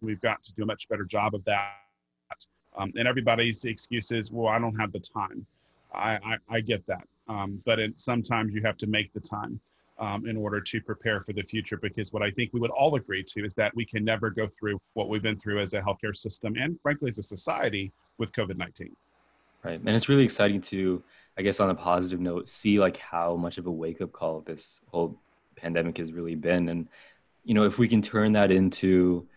we've 0.00 0.22
got 0.22 0.42
to 0.44 0.54
do 0.54 0.62
a 0.62 0.66
much 0.66 0.88
better 0.88 1.04
job 1.04 1.34
of 1.34 1.44
that. 1.44 1.74
Um, 2.80 2.92
and 2.96 3.06
everybody's 3.06 3.64
excuse 3.64 4.10
is, 4.10 4.30
well, 4.30 4.48
I 4.48 4.58
don't 4.58 4.74
have 4.76 4.90
the 4.92 5.00
time. 5.00 5.44
I, 5.92 6.12
I, 6.12 6.36
I 6.48 6.60
get 6.60 6.86
that, 6.86 7.06
um, 7.28 7.60
but 7.66 7.78
it, 7.78 7.98
sometimes 7.98 8.54
you 8.54 8.62
have 8.62 8.78
to 8.78 8.86
make 8.86 9.12
the 9.12 9.20
time 9.20 9.60
um, 9.98 10.26
in 10.26 10.36
order 10.36 10.60
to 10.60 10.80
prepare 10.80 11.20
for 11.20 11.34
the 11.34 11.42
future. 11.42 11.76
Because 11.76 12.12
what 12.12 12.22
I 12.22 12.30
think 12.30 12.52
we 12.54 12.60
would 12.60 12.70
all 12.70 12.94
agree 12.94 13.22
to 13.24 13.44
is 13.44 13.54
that 13.54 13.74
we 13.74 13.84
can 13.84 14.02
never 14.04 14.30
go 14.30 14.46
through 14.48 14.80
what 14.94 15.08
we've 15.08 15.22
been 15.22 15.38
through 15.38 15.60
as 15.60 15.74
a 15.74 15.80
healthcare 15.80 16.16
system, 16.16 16.54
and 16.56 16.80
frankly 16.80 17.08
as 17.08 17.18
a 17.18 17.22
society 17.22 17.92
with 18.18 18.32
COVID 18.32 18.56
nineteen. 18.56 18.94
Right, 19.62 19.78
and 19.78 19.88
it's 19.90 20.08
really 20.08 20.24
exciting 20.24 20.62
to, 20.62 21.02
I 21.36 21.42
guess, 21.42 21.60
on 21.60 21.68
a 21.68 21.74
positive 21.74 22.18
note, 22.18 22.48
see 22.48 22.80
like 22.80 22.96
how 22.96 23.36
much 23.36 23.58
of 23.58 23.66
a 23.66 23.70
wake 23.70 24.00
up 24.00 24.12
call 24.12 24.40
this 24.40 24.80
whole 24.90 25.18
pandemic 25.56 25.98
has 25.98 26.10
really 26.10 26.34
been 26.34 26.70
and 26.70 26.88
you 27.44 27.52
know 27.52 27.64
if 27.64 27.78
we 27.78 27.86
can 27.86 28.00
turn 28.00 28.32
that 28.32 28.50
into 28.50 29.28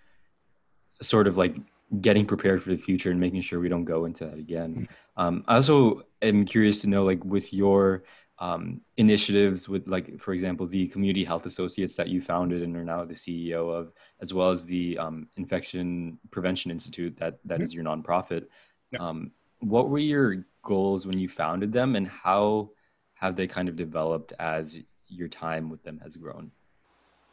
sort 1.01 1.27
of 1.27 1.35
like 1.35 1.53
getting 2.01 2.25
prepared 2.25 2.63
for 2.63 2.69
the 2.69 2.77
future 2.77 3.11
and 3.11 3.19
making 3.19 3.41
sure 3.41 3.59
we 3.59 3.69
don't 3.69 3.85
go 3.85 4.05
into 4.05 4.25
that 4.25 4.37
again 4.37 4.87
um, 5.17 5.43
i 5.47 5.55
also 5.55 6.01
am 6.21 6.45
curious 6.45 6.81
to 6.81 6.89
know 6.89 7.03
like 7.03 7.23
with 7.23 7.53
your 7.53 8.03
um, 8.39 8.81
initiatives 8.97 9.69
with 9.69 9.87
like 9.87 10.19
for 10.19 10.33
example 10.33 10.65
the 10.65 10.87
community 10.87 11.23
health 11.23 11.45
associates 11.45 11.95
that 11.95 12.09
you 12.09 12.19
founded 12.19 12.63
and 12.63 12.75
are 12.75 12.83
now 12.83 13.05
the 13.05 13.13
ceo 13.13 13.73
of 13.73 13.93
as 14.21 14.33
well 14.33 14.49
as 14.49 14.65
the 14.65 14.97
um, 14.97 15.27
infection 15.37 16.17
prevention 16.31 16.71
institute 16.71 17.15
that 17.17 17.39
that 17.45 17.55
mm-hmm. 17.55 17.63
is 17.63 17.73
your 17.73 17.83
nonprofit 17.83 18.45
yeah. 18.91 18.99
um, 18.99 19.31
what 19.59 19.89
were 19.89 19.99
your 19.99 20.45
goals 20.63 21.05
when 21.05 21.19
you 21.19 21.29
founded 21.29 21.71
them 21.71 21.95
and 21.95 22.07
how 22.07 22.69
have 23.13 23.35
they 23.35 23.47
kind 23.47 23.69
of 23.69 23.75
developed 23.75 24.33
as 24.39 24.81
your 25.07 25.27
time 25.27 25.69
with 25.69 25.83
them 25.83 25.99
has 26.01 26.17
grown 26.17 26.51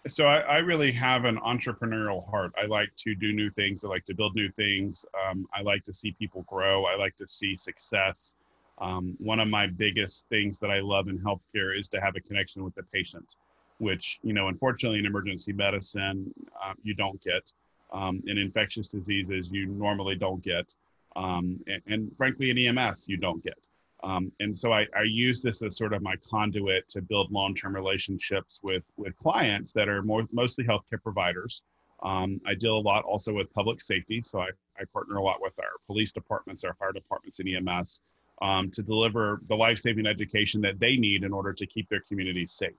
so 0.06 0.24
I, 0.26 0.38
I, 0.38 0.58
really 0.58 0.92
have 0.92 1.24
an 1.24 1.36
entrepreneurial 1.38 2.28
heart. 2.30 2.52
I 2.60 2.66
like 2.66 2.90
to 2.98 3.14
do 3.14 3.32
new 3.32 3.50
things. 3.50 3.84
I 3.84 3.88
like 3.88 4.04
to 4.06 4.14
build 4.14 4.34
new 4.34 4.50
things. 4.50 5.04
Um, 5.28 5.46
I 5.54 5.62
like 5.62 5.84
to 5.84 5.92
see 5.92 6.12
people 6.12 6.42
grow. 6.42 6.86
I 6.86 6.96
like 6.96 7.16
to 7.16 7.26
see 7.26 7.56
success. 7.56 8.34
Um, 8.78 9.14
one 9.18 9.40
of 9.40 9.48
my 9.48 9.66
biggest 9.66 10.26
things 10.28 10.58
that 10.60 10.70
I 10.70 10.80
love 10.80 11.08
in 11.08 11.18
healthcare 11.18 11.78
is 11.78 11.88
to 11.88 12.00
have 12.00 12.16
a 12.16 12.20
connection 12.20 12.64
with 12.64 12.74
the 12.74 12.82
patient, 12.84 13.36
which 13.78 14.20
you 14.22 14.32
know, 14.32 14.48
unfortunately, 14.48 15.00
in 15.00 15.06
emergency 15.06 15.52
medicine, 15.52 16.32
uh, 16.62 16.72
you 16.82 16.94
don't 16.94 17.22
get. 17.22 17.52
Um, 17.92 18.22
in 18.26 18.38
infectious 18.38 18.88
diseases, 18.88 19.50
you 19.50 19.66
normally 19.66 20.14
don't 20.14 20.40
get, 20.44 20.76
um, 21.16 21.58
and, 21.66 21.82
and, 21.88 22.16
frankly, 22.16 22.50
in 22.50 22.58
EMS, 22.58 23.08
you 23.08 23.16
don't 23.16 23.42
get. 23.42 23.58
Um, 24.02 24.32
and 24.40 24.56
so 24.56 24.72
I, 24.72 24.86
I, 24.96 25.02
use 25.02 25.42
this 25.42 25.62
as 25.62 25.76
sort 25.76 25.92
of 25.92 26.00
my 26.00 26.14
conduit 26.28 26.88
to 26.88 27.02
build 27.02 27.30
long-term 27.30 27.74
relationships 27.74 28.60
with 28.62 28.82
with 28.96 29.14
clients 29.16 29.72
that 29.74 29.90
are 29.90 30.02
more 30.02 30.26
mostly 30.32 30.64
healthcare 30.64 31.02
providers. 31.02 31.62
Um, 32.02 32.40
I 32.46 32.54
deal 32.54 32.78
a 32.78 32.80
lot 32.80 33.04
also 33.04 33.34
with 33.34 33.52
public 33.52 33.80
safety, 33.80 34.22
so 34.22 34.40
I, 34.40 34.48
I 34.78 34.84
partner 34.90 35.16
a 35.16 35.22
lot 35.22 35.42
with 35.42 35.52
our 35.58 35.72
police 35.86 36.12
departments, 36.12 36.64
our 36.64 36.72
fire 36.74 36.92
departments, 36.92 37.40
and 37.40 37.48
EMS 37.68 38.00
um, 38.40 38.70
to 38.70 38.82
deliver 38.82 39.42
the 39.48 39.54
life-saving 39.54 40.06
education 40.06 40.62
that 40.62 40.80
they 40.80 40.96
need 40.96 41.24
in 41.24 41.32
order 41.32 41.52
to 41.52 41.66
keep 41.66 41.88
their 41.90 42.00
communities 42.00 42.52
safe. 42.52 42.72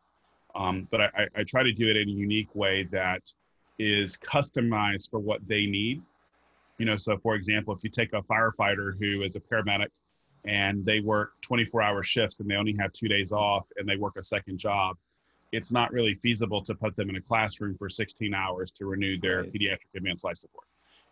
Um, 0.56 0.88
but 0.90 1.02
I, 1.02 1.28
I 1.36 1.44
try 1.44 1.62
to 1.62 1.72
do 1.72 1.88
it 1.88 1.98
in 1.98 2.10
a 2.10 2.12
unique 2.12 2.54
way 2.56 2.84
that 2.92 3.32
is 3.78 4.18
customized 4.18 5.10
for 5.12 5.20
what 5.20 5.48
they 5.48 5.66
need. 5.66 6.02
You 6.80 6.86
know, 6.86 6.98
so 6.98 7.18
for 7.18 7.36
example, 7.36 7.76
if 7.76 7.84
you 7.84 7.92
take 7.92 8.14
a 8.14 8.22
firefighter 8.24 8.98
who 8.98 9.22
is 9.22 9.36
a 9.36 9.40
paramedic 9.40 9.88
and 10.46 10.84
they 10.86 11.00
work 11.00 11.34
24 11.42 11.82
hour 11.82 12.04
shifts 12.04 12.40
and 12.40 12.50
they 12.50 12.56
only 12.56 12.76
have 12.80 12.92
two 12.94 13.08
days 13.08 13.32
off 13.32 13.68
and 13.78 13.88
they 13.88 13.96
work 13.96 14.18
a 14.18 14.24
second 14.24 14.58
job, 14.58 14.98
it's 15.52 15.72
not 15.72 15.92
really 15.92 16.16
feasible 16.16 16.64
to 16.64 16.74
put 16.74 16.96
them 16.96 17.10
in 17.10 17.18
a 17.18 17.22
classroom 17.22 17.76
for 17.78 17.90
16 17.90 18.34
hours 18.34 18.72
to 18.72 18.86
renew 18.86 19.20
their 19.20 19.42
right. 19.42 19.54
pediatric 19.54 19.96
advanced 19.96 20.24
life 20.24 20.38
support. 20.38 20.66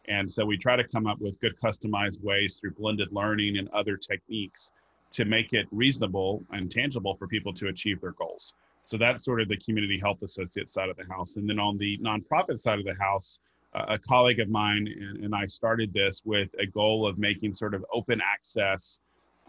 And 0.07 0.29
so 0.29 0.45
we 0.45 0.57
try 0.57 0.75
to 0.75 0.87
come 0.87 1.05
up 1.05 1.19
with 1.19 1.39
good 1.39 1.55
customized 1.61 2.21
ways 2.23 2.57
through 2.57 2.71
blended 2.71 3.09
learning 3.11 3.57
and 3.57 3.69
other 3.69 3.97
techniques 3.97 4.71
to 5.11 5.25
make 5.25 5.53
it 5.53 5.67
reasonable 5.71 6.43
and 6.51 6.71
tangible 6.71 7.15
for 7.15 7.27
people 7.27 7.53
to 7.53 7.67
achieve 7.67 8.01
their 8.01 8.11
goals. 8.11 8.53
So 8.85 8.97
that's 8.97 9.23
sort 9.23 9.41
of 9.41 9.47
the 9.47 9.57
community 9.57 9.99
health 9.99 10.21
associate 10.23 10.69
side 10.69 10.89
of 10.89 10.97
the 10.97 11.05
house. 11.05 11.35
And 11.35 11.47
then 11.47 11.59
on 11.59 11.77
the 11.77 11.97
nonprofit 11.99 12.57
side 12.57 12.79
of 12.79 12.85
the 12.85 12.95
house, 12.95 13.39
uh, 13.75 13.85
a 13.89 13.99
colleague 13.99 14.39
of 14.39 14.49
mine 14.49 14.87
and, 14.87 15.23
and, 15.23 15.35
I 15.35 15.45
started 15.45 15.93
this 15.93 16.23
with 16.25 16.49
a 16.59 16.65
goal 16.65 17.05
of 17.05 17.19
making 17.19 17.53
sort 17.53 17.75
of 17.75 17.85
open 17.93 18.19
access, 18.19 18.99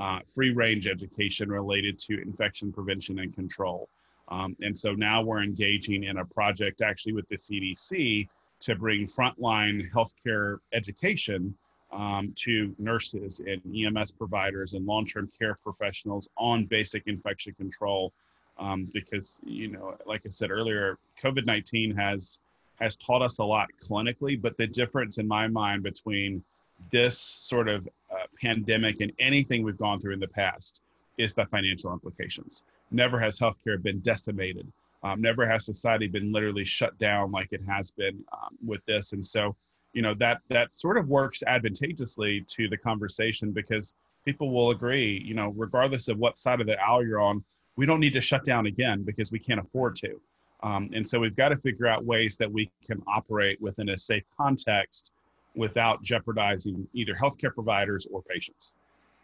uh, 0.00 0.20
free 0.34 0.50
range 0.50 0.86
education 0.86 1.50
related 1.50 1.98
to 1.98 2.20
infection 2.22 2.72
prevention 2.72 3.18
and 3.18 3.34
control. 3.34 3.88
Um, 4.28 4.56
and 4.62 4.76
so 4.76 4.92
now 4.92 5.20
we're 5.22 5.42
engaging 5.42 6.04
in 6.04 6.18
a 6.18 6.24
project 6.24 6.80
actually 6.80 7.12
with 7.12 7.28
the 7.28 7.36
CDC 7.36 8.26
to 8.60 8.74
bring 8.74 9.06
frontline 9.06 9.90
healthcare 9.92 10.58
education 10.72 11.54
um, 11.92 12.32
to 12.36 12.74
nurses 12.78 13.40
and 13.40 13.60
EMS 13.74 14.12
providers 14.12 14.72
and 14.72 14.86
long-term 14.86 15.28
care 15.38 15.58
professionals 15.62 16.28
on 16.38 16.64
basic 16.64 17.02
infection 17.06 17.52
control. 17.54 18.12
Um, 18.58 18.88
because 18.92 19.40
you 19.44 19.68
know, 19.68 19.96
like 20.06 20.22
I 20.26 20.28
said 20.28 20.50
earlier, 20.50 20.98
COVID-19 21.22 21.96
has 21.96 22.40
has 22.80 22.96
taught 22.96 23.22
us 23.22 23.38
a 23.38 23.44
lot 23.44 23.68
clinically, 23.82 24.40
but 24.40 24.56
the 24.56 24.66
difference 24.66 25.18
in 25.18 25.28
my 25.28 25.46
mind 25.46 25.82
between 25.82 26.42
this 26.90 27.18
sort 27.18 27.68
of 27.68 27.86
uh, 28.12 28.26
pandemic 28.40 29.00
and 29.00 29.12
anything 29.18 29.62
we've 29.62 29.78
gone 29.78 30.00
through 30.00 30.14
in 30.14 30.20
the 30.20 30.28
past 30.28 30.80
is 31.18 31.34
the 31.34 31.46
financial 31.46 31.92
implications. 31.92 32.64
Never 32.90 33.20
has 33.20 33.38
healthcare 33.38 33.80
been 33.80 34.00
decimated 34.00 34.70
um, 35.02 35.20
never 35.20 35.48
has 35.48 35.64
society 35.64 36.06
been 36.06 36.32
literally 36.32 36.64
shut 36.64 36.98
down 36.98 37.30
like 37.30 37.52
it 37.52 37.62
has 37.66 37.90
been 37.90 38.22
um, 38.32 38.56
with 38.64 38.84
this. 38.86 39.12
And 39.12 39.26
so, 39.26 39.56
you 39.92 40.02
know, 40.02 40.14
that 40.14 40.40
that 40.48 40.74
sort 40.74 40.98
of 40.98 41.08
works 41.08 41.42
advantageously 41.46 42.44
to 42.48 42.68
the 42.68 42.76
conversation 42.76 43.50
because 43.50 43.94
people 44.24 44.50
will 44.50 44.70
agree, 44.70 45.22
you 45.24 45.34
know, 45.34 45.54
regardless 45.56 46.08
of 46.08 46.18
what 46.18 46.36
side 46.36 46.60
of 46.60 46.66
the 46.66 46.78
aisle 46.80 47.04
you're 47.04 47.20
on, 47.20 47.42
we 47.76 47.86
don't 47.86 48.00
need 48.00 48.12
to 48.12 48.20
shut 48.20 48.44
down 48.44 48.66
again 48.66 49.02
because 49.02 49.32
we 49.32 49.38
can't 49.38 49.60
afford 49.60 49.96
to. 49.96 50.20
Um, 50.62 50.90
and 50.92 51.08
so 51.08 51.18
we've 51.18 51.36
got 51.36 51.48
to 51.48 51.56
figure 51.56 51.86
out 51.86 52.04
ways 52.04 52.36
that 52.36 52.50
we 52.50 52.70
can 52.86 53.02
operate 53.06 53.60
within 53.62 53.88
a 53.88 53.96
safe 53.96 54.24
context 54.36 55.12
without 55.54 56.02
jeopardizing 56.02 56.86
either 56.92 57.14
healthcare 57.14 57.52
providers 57.52 58.06
or 58.10 58.22
patients. 58.22 58.72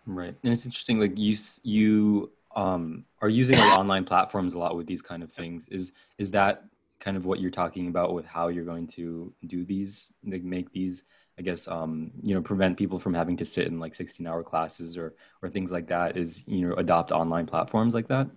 Right. 0.07 0.35
And 0.43 0.53
it's 0.53 0.65
interesting, 0.65 1.01
like 1.01 1.19
you, 1.19 1.37
you 1.63 2.31
um, 2.55 3.05
are 3.21 3.29
using 3.29 3.59
like 3.59 3.79
online 3.79 4.05
platforms 4.05 4.55
a 4.55 4.59
lot 4.59 4.77
with 4.77 4.87
these 4.87 5.03
kind 5.03 5.23
of 5.23 5.31
things. 5.31 5.69
Is 5.69 5.93
is 6.19 6.31
that 6.33 6.65
kind 6.99 7.17
of 7.17 7.27
what 7.27 7.41
you're 7.41 7.51
talking 7.51 7.89
about 7.89 8.15
with 8.15 8.25
how 8.25 8.49
you're 8.49 8.65
going 8.65 8.87
to 8.87 9.33
do 9.47 9.65
these, 9.65 10.11
like 10.25 10.43
make 10.43 10.73
these, 10.73 11.05
I 11.39 11.43
guess, 11.43 11.69
um, 11.69 12.11
you 12.23 12.35
know, 12.35 12.41
prevent 12.41 12.79
people 12.79 12.99
from 12.99 13.13
having 13.13 13.37
to 13.37 13.45
sit 13.45 13.67
in 13.67 13.79
like 13.79 13.95
16 13.95 14.27
hour 14.27 14.43
classes 14.43 14.97
or 14.97 15.15
or 15.43 15.51
things 15.51 15.71
like 15.71 15.87
that? 15.89 16.17
Is 16.17 16.47
you 16.49 16.69
know 16.69 16.75
adopt 16.77 17.13
online 17.13 17.47
platforms 17.47 17.95
like 17.95 18.09
that? 18.09 18.29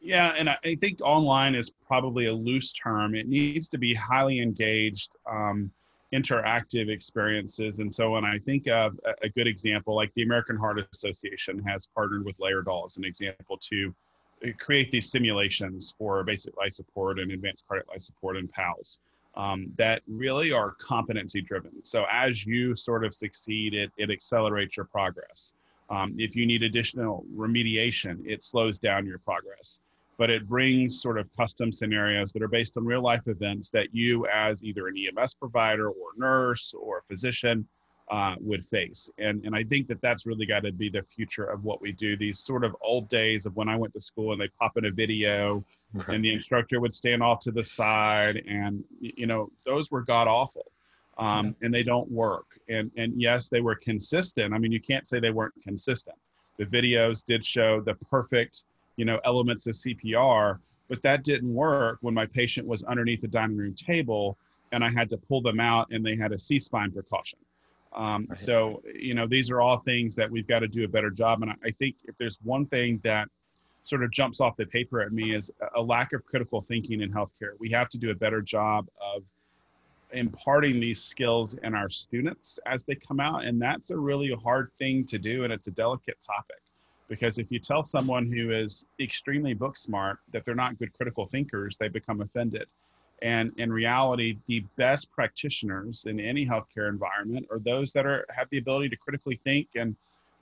Yeah, 0.00 0.34
and 0.36 0.50
I 0.50 0.76
think 0.80 1.00
online 1.02 1.54
is 1.54 1.70
probably 1.70 2.26
a 2.26 2.32
loose 2.32 2.72
term. 2.72 3.14
It 3.14 3.26
needs 3.26 3.68
to 3.70 3.78
be 3.78 3.94
highly 3.94 4.40
engaged. 4.40 5.10
Um, 5.28 5.70
interactive 6.16 6.88
experiences. 6.88 7.78
And 7.80 7.92
so 7.92 8.10
when 8.12 8.24
I 8.24 8.38
think 8.38 8.68
of 8.68 8.98
a 9.22 9.28
good 9.28 9.46
example, 9.46 9.94
like 9.94 10.12
the 10.14 10.22
American 10.22 10.56
Heart 10.56 10.78
Association 10.92 11.62
has 11.62 11.88
partnered 11.94 12.24
with 12.24 12.36
Laerdal 12.38 12.86
as 12.86 12.96
an 12.96 13.04
example 13.04 13.56
to 13.70 13.94
uh, 14.44 14.48
create 14.58 14.90
these 14.90 15.10
simulations 15.10 15.94
for 15.98 16.22
basic 16.24 16.56
life 16.56 16.72
support 16.72 17.18
and 17.18 17.30
advanced 17.32 17.66
cardiac 17.66 17.88
life 17.88 18.00
support 18.00 18.36
and 18.36 18.50
PALS 18.50 18.98
um, 19.36 19.70
that 19.76 20.02
really 20.08 20.52
are 20.52 20.72
competency 20.72 21.42
driven. 21.42 21.84
So 21.84 22.04
as 22.10 22.46
you 22.46 22.74
sort 22.74 23.04
of 23.04 23.14
succeed, 23.14 23.74
it, 23.74 23.90
it 23.96 24.10
accelerates 24.10 24.76
your 24.76 24.86
progress. 24.86 25.52
Um, 25.90 26.14
if 26.18 26.34
you 26.34 26.46
need 26.46 26.62
additional 26.62 27.24
remediation, 27.34 28.26
it 28.26 28.42
slows 28.42 28.78
down 28.78 29.06
your 29.06 29.18
progress 29.18 29.80
but 30.18 30.30
it 30.30 30.48
brings 30.48 31.00
sort 31.00 31.18
of 31.18 31.28
custom 31.36 31.70
scenarios 31.72 32.32
that 32.32 32.42
are 32.42 32.48
based 32.48 32.76
on 32.76 32.84
real 32.84 33.02
life 33.02 33.26
events 33.26 33.70
that 33.70 33.94
you, 33.94 34.26
as 34.26 34.64
either 34.64 34.88
an 34.88 34.94
EMS 34.96 35.34
provider 35.34 35.88
or 35.88 36.08
nurse 36.16 36.74
or 36.78 37.02
physician, 37.08 37.66
uh, 38.10 38.36
would 38.40 38.64
face. 38.64 39.10
And, 39.18 39.44
and 39.44 39.54
I 39.54 39.64
think 39.64 39.88
that 39.88 40.00
that's 40.00 40.26
really 40.26 40.46
got 40.46 40.60
to 40.60 40.72
be 40.72 40.88
the 40.88 41.02
future 41.02 41.44
of 41.44 41.64
what 41.64 41.80
we 41.80 41.92
do. 41.92 42.16
These 42.16 42.38
sort 42.38 42.64
of 42.64 42.76
old 42.80 43.08
days 43.08 43.46
of 43.46 43.56
when 43.56 43.68
I 43.68 43.76
went 43.76 43.92
to 43.94 44.00
school 44.00 44.32
and 44.32 44.40
they 44.40 44.48
pop 44.60 44.76
in 44.76 44.84
a 44.84 44.90
video 44.90 45.64
and 46.08 46.24
the 46.24 46.32
instructor 46.32 46.80
would 46.80 46.94
stand 46.94 47.22
off 47.22 47.40
to 47.40 47.50
the 47.50 47.64
side 47.64 48.42
and, 48.48 48.84
you 49.00 49.26
know, 49.26 49.50
those 49.64 49.90
were 49.90 50.02
god 50.02 50.28
awful. 50.28 50.66
Um, 51.18 51.46
yeah. 51.46 51.66
And 51.66 51.74
they 51.74 51.82
don't 51.82 52.10
work. 52.10 52.60
And, 52.68 52.90
and 52.96 53.20
yes, 53.20 53.48
they 53.48 53.60
were 53.60 53.74
consistent. 53.74 54.54
I 54.54 54.58
mean, 54.58 54.70
you 54.70 54.80
can't 54.80 55.06
say 55.06 55.18
they 55.18 55.30
weren't 55.30 55.54
consistent. 55.62 56.16
The 56.58 56.66
videos 56.66 57.24
did 57.24 57.44
show 57.44 57.80
the 57.80 57.94
perfect 57.94 58.64
you 58.96 59.04
know, 59.04 59.20
elements 59.24 59.66
of 59.66 59.74
CPR, 59.74 60.58
but 60.88 61.02
that 61.02 61.24
didn't 61.24 61.52
work 61.52 61.98
when 62.00 62.14
my 62.14 62.26
patient 62.26 62.66
was 62.66 62.82
underneath 62.84 63.20
the 63.20 63.28
dining 63.28 63.56
room 63.56 63.74
table 63.74 64.36
and 64.72 64.84
I 64.84 64.90
had 64.90 65.08
to 65.10 65.16
pull 65.16 65.40
them 65.40 65.60
out 65.60 65.88
and 65.90 66.04
they 66.04 66.16
had 66.16 66.32
a 66.32 66.38
C-spine 66.38 66.90
precaution. 66.92 67.38
Um, 67.94 68.26
right. 68.28 68.36
So, 68.36 68.82
you 68.94 69.14
know, 69.14 69.26
these 69.26 69.50
are 69.50 69.60
all 69.60 69.78
things 69.78 70.14
that 70.16 70.30
we've 70.30 70.46
got 70.46 70.60
to 70.60 70.68
do 70.68 70.84
a 70.84 70.88
better 70.88 71.10
job. 71.10 71.42
And 71.42 71.52
I 71.64 71.70
think 71.70 71.96
if 72.04 72.16
there's 72.16 72.38
one 72.42 72.66
thing 72.66 73.00
that 73.04 73.28
sort 73.84 74.02
of 74.02 74.10
jumps 74.10 74.40
off 74.40 74.56
the 74.56 74.66
paper 74.66 75.00
at 75.00 75.12
me 75.12 75.34
is 75.34 75.50
a 75.76 75.80
lack 75.80 76.12
of 76.12 76.24
critical 76.26 76.60
thinking 76.60 77.00
in 77.00 77.12
healthcare. 77.12 77.52
We 77.58 77.70
have 77.70 77.88
to 77.90 77.98
do 77.98 78.10
a 78.10 78.14
better 78.14 78.42
job 78.42 78.88
of 79.00 79.22
imparting 80.12 80.80
these 80.80 81.02
skills 81.02 81.54
in 81.62 81.74
our 81.74 81.88
students 81.88 82.58
as 82.66 82.84
they 82.84 82.96
come 82.96 83.20
out. 83.20 83.44
And 83.44 83.60
that's 83.60 83.90
a 83.90 83.96
really 83.96 84.34
hard 84.42 84.70
thing 84.78 85.04
to 85.06 85.18
do. 85.18 85.44
And 85.44 85.52
it's 85.52 85.68
a 85.68 85.70
delicate 85.70 86.18
topic. 86.20 86.60
Because 87.08 87.38
if 87.38 87.50
you 87.50 87.58
tell 87.58 87.82
someone 87.82 88.30
who 88.30 88.52
is 88.52 88.84
extremely 88.98 89.54
book 89.54 89.76
smart 89.76 90.18
that 90.32 90.44
they're 90.44 90.54
not 90.54 90.78
good 90.78 90.92
critical 90.92 91.26
thinkers, 91.26 91.76
they 91.76 91.88
become 91.88 92.20
offended. 92.20 92.66
And 93.22 93.52
in 93.56 93.72
reality, 93.72 94.36
the 94.46 94.60
best 94.76 95.10
practitioners 95.10 96.04
in 96.06 96.20
any 96.20 96.44
healthcare 96.44 96.88
environment 96.88 97.46
are 97.50 97.58
those 97.58 97.92
that 97.92 98.04
are 98.06 98.26
have 98.28 98.48
the 98.50 98.58
ability 98.58 98.90
to 98.90 98.96
critically 98.96 99.40
think 99.44 99.68
and 99.74 99.96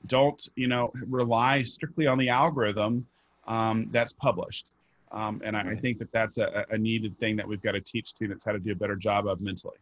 don't, 0.06 0.48
you 0.56 0.66
know, 0.66 0.90
rely 1.06 1.62
strictly 1.62 2.06
on 2.06 2.18
the 2.18 2.28
algorithm 2.28 3.06
um, 3.46 3.88
that's 3.92 4.12
published. 4.12 4.70
Um, 5.12 5.40
and 5.44 5.56
I, 5.56 5.60
I, 5.70 5.76
think 5.76 5.98
that 5.98 6.10
that's 6.10 6.38
a, 6.38 6.66
a 6.70 6.78
needed 6.78 7.16
thing 7.20 7.36
that 7.36 7.46
we've 7.46 7.62
got 7.62 7.72
to 7.72 7.80
teach 7.80 8.08
students 8.08 8.44
how 8.44 8.52
to 8.52 8.58
do 8.58 8.72
a 8.72 8.74
better 8.74 8.96
job 8.96 9.28
of 9.28 9.40
mentally. 9.40 9.76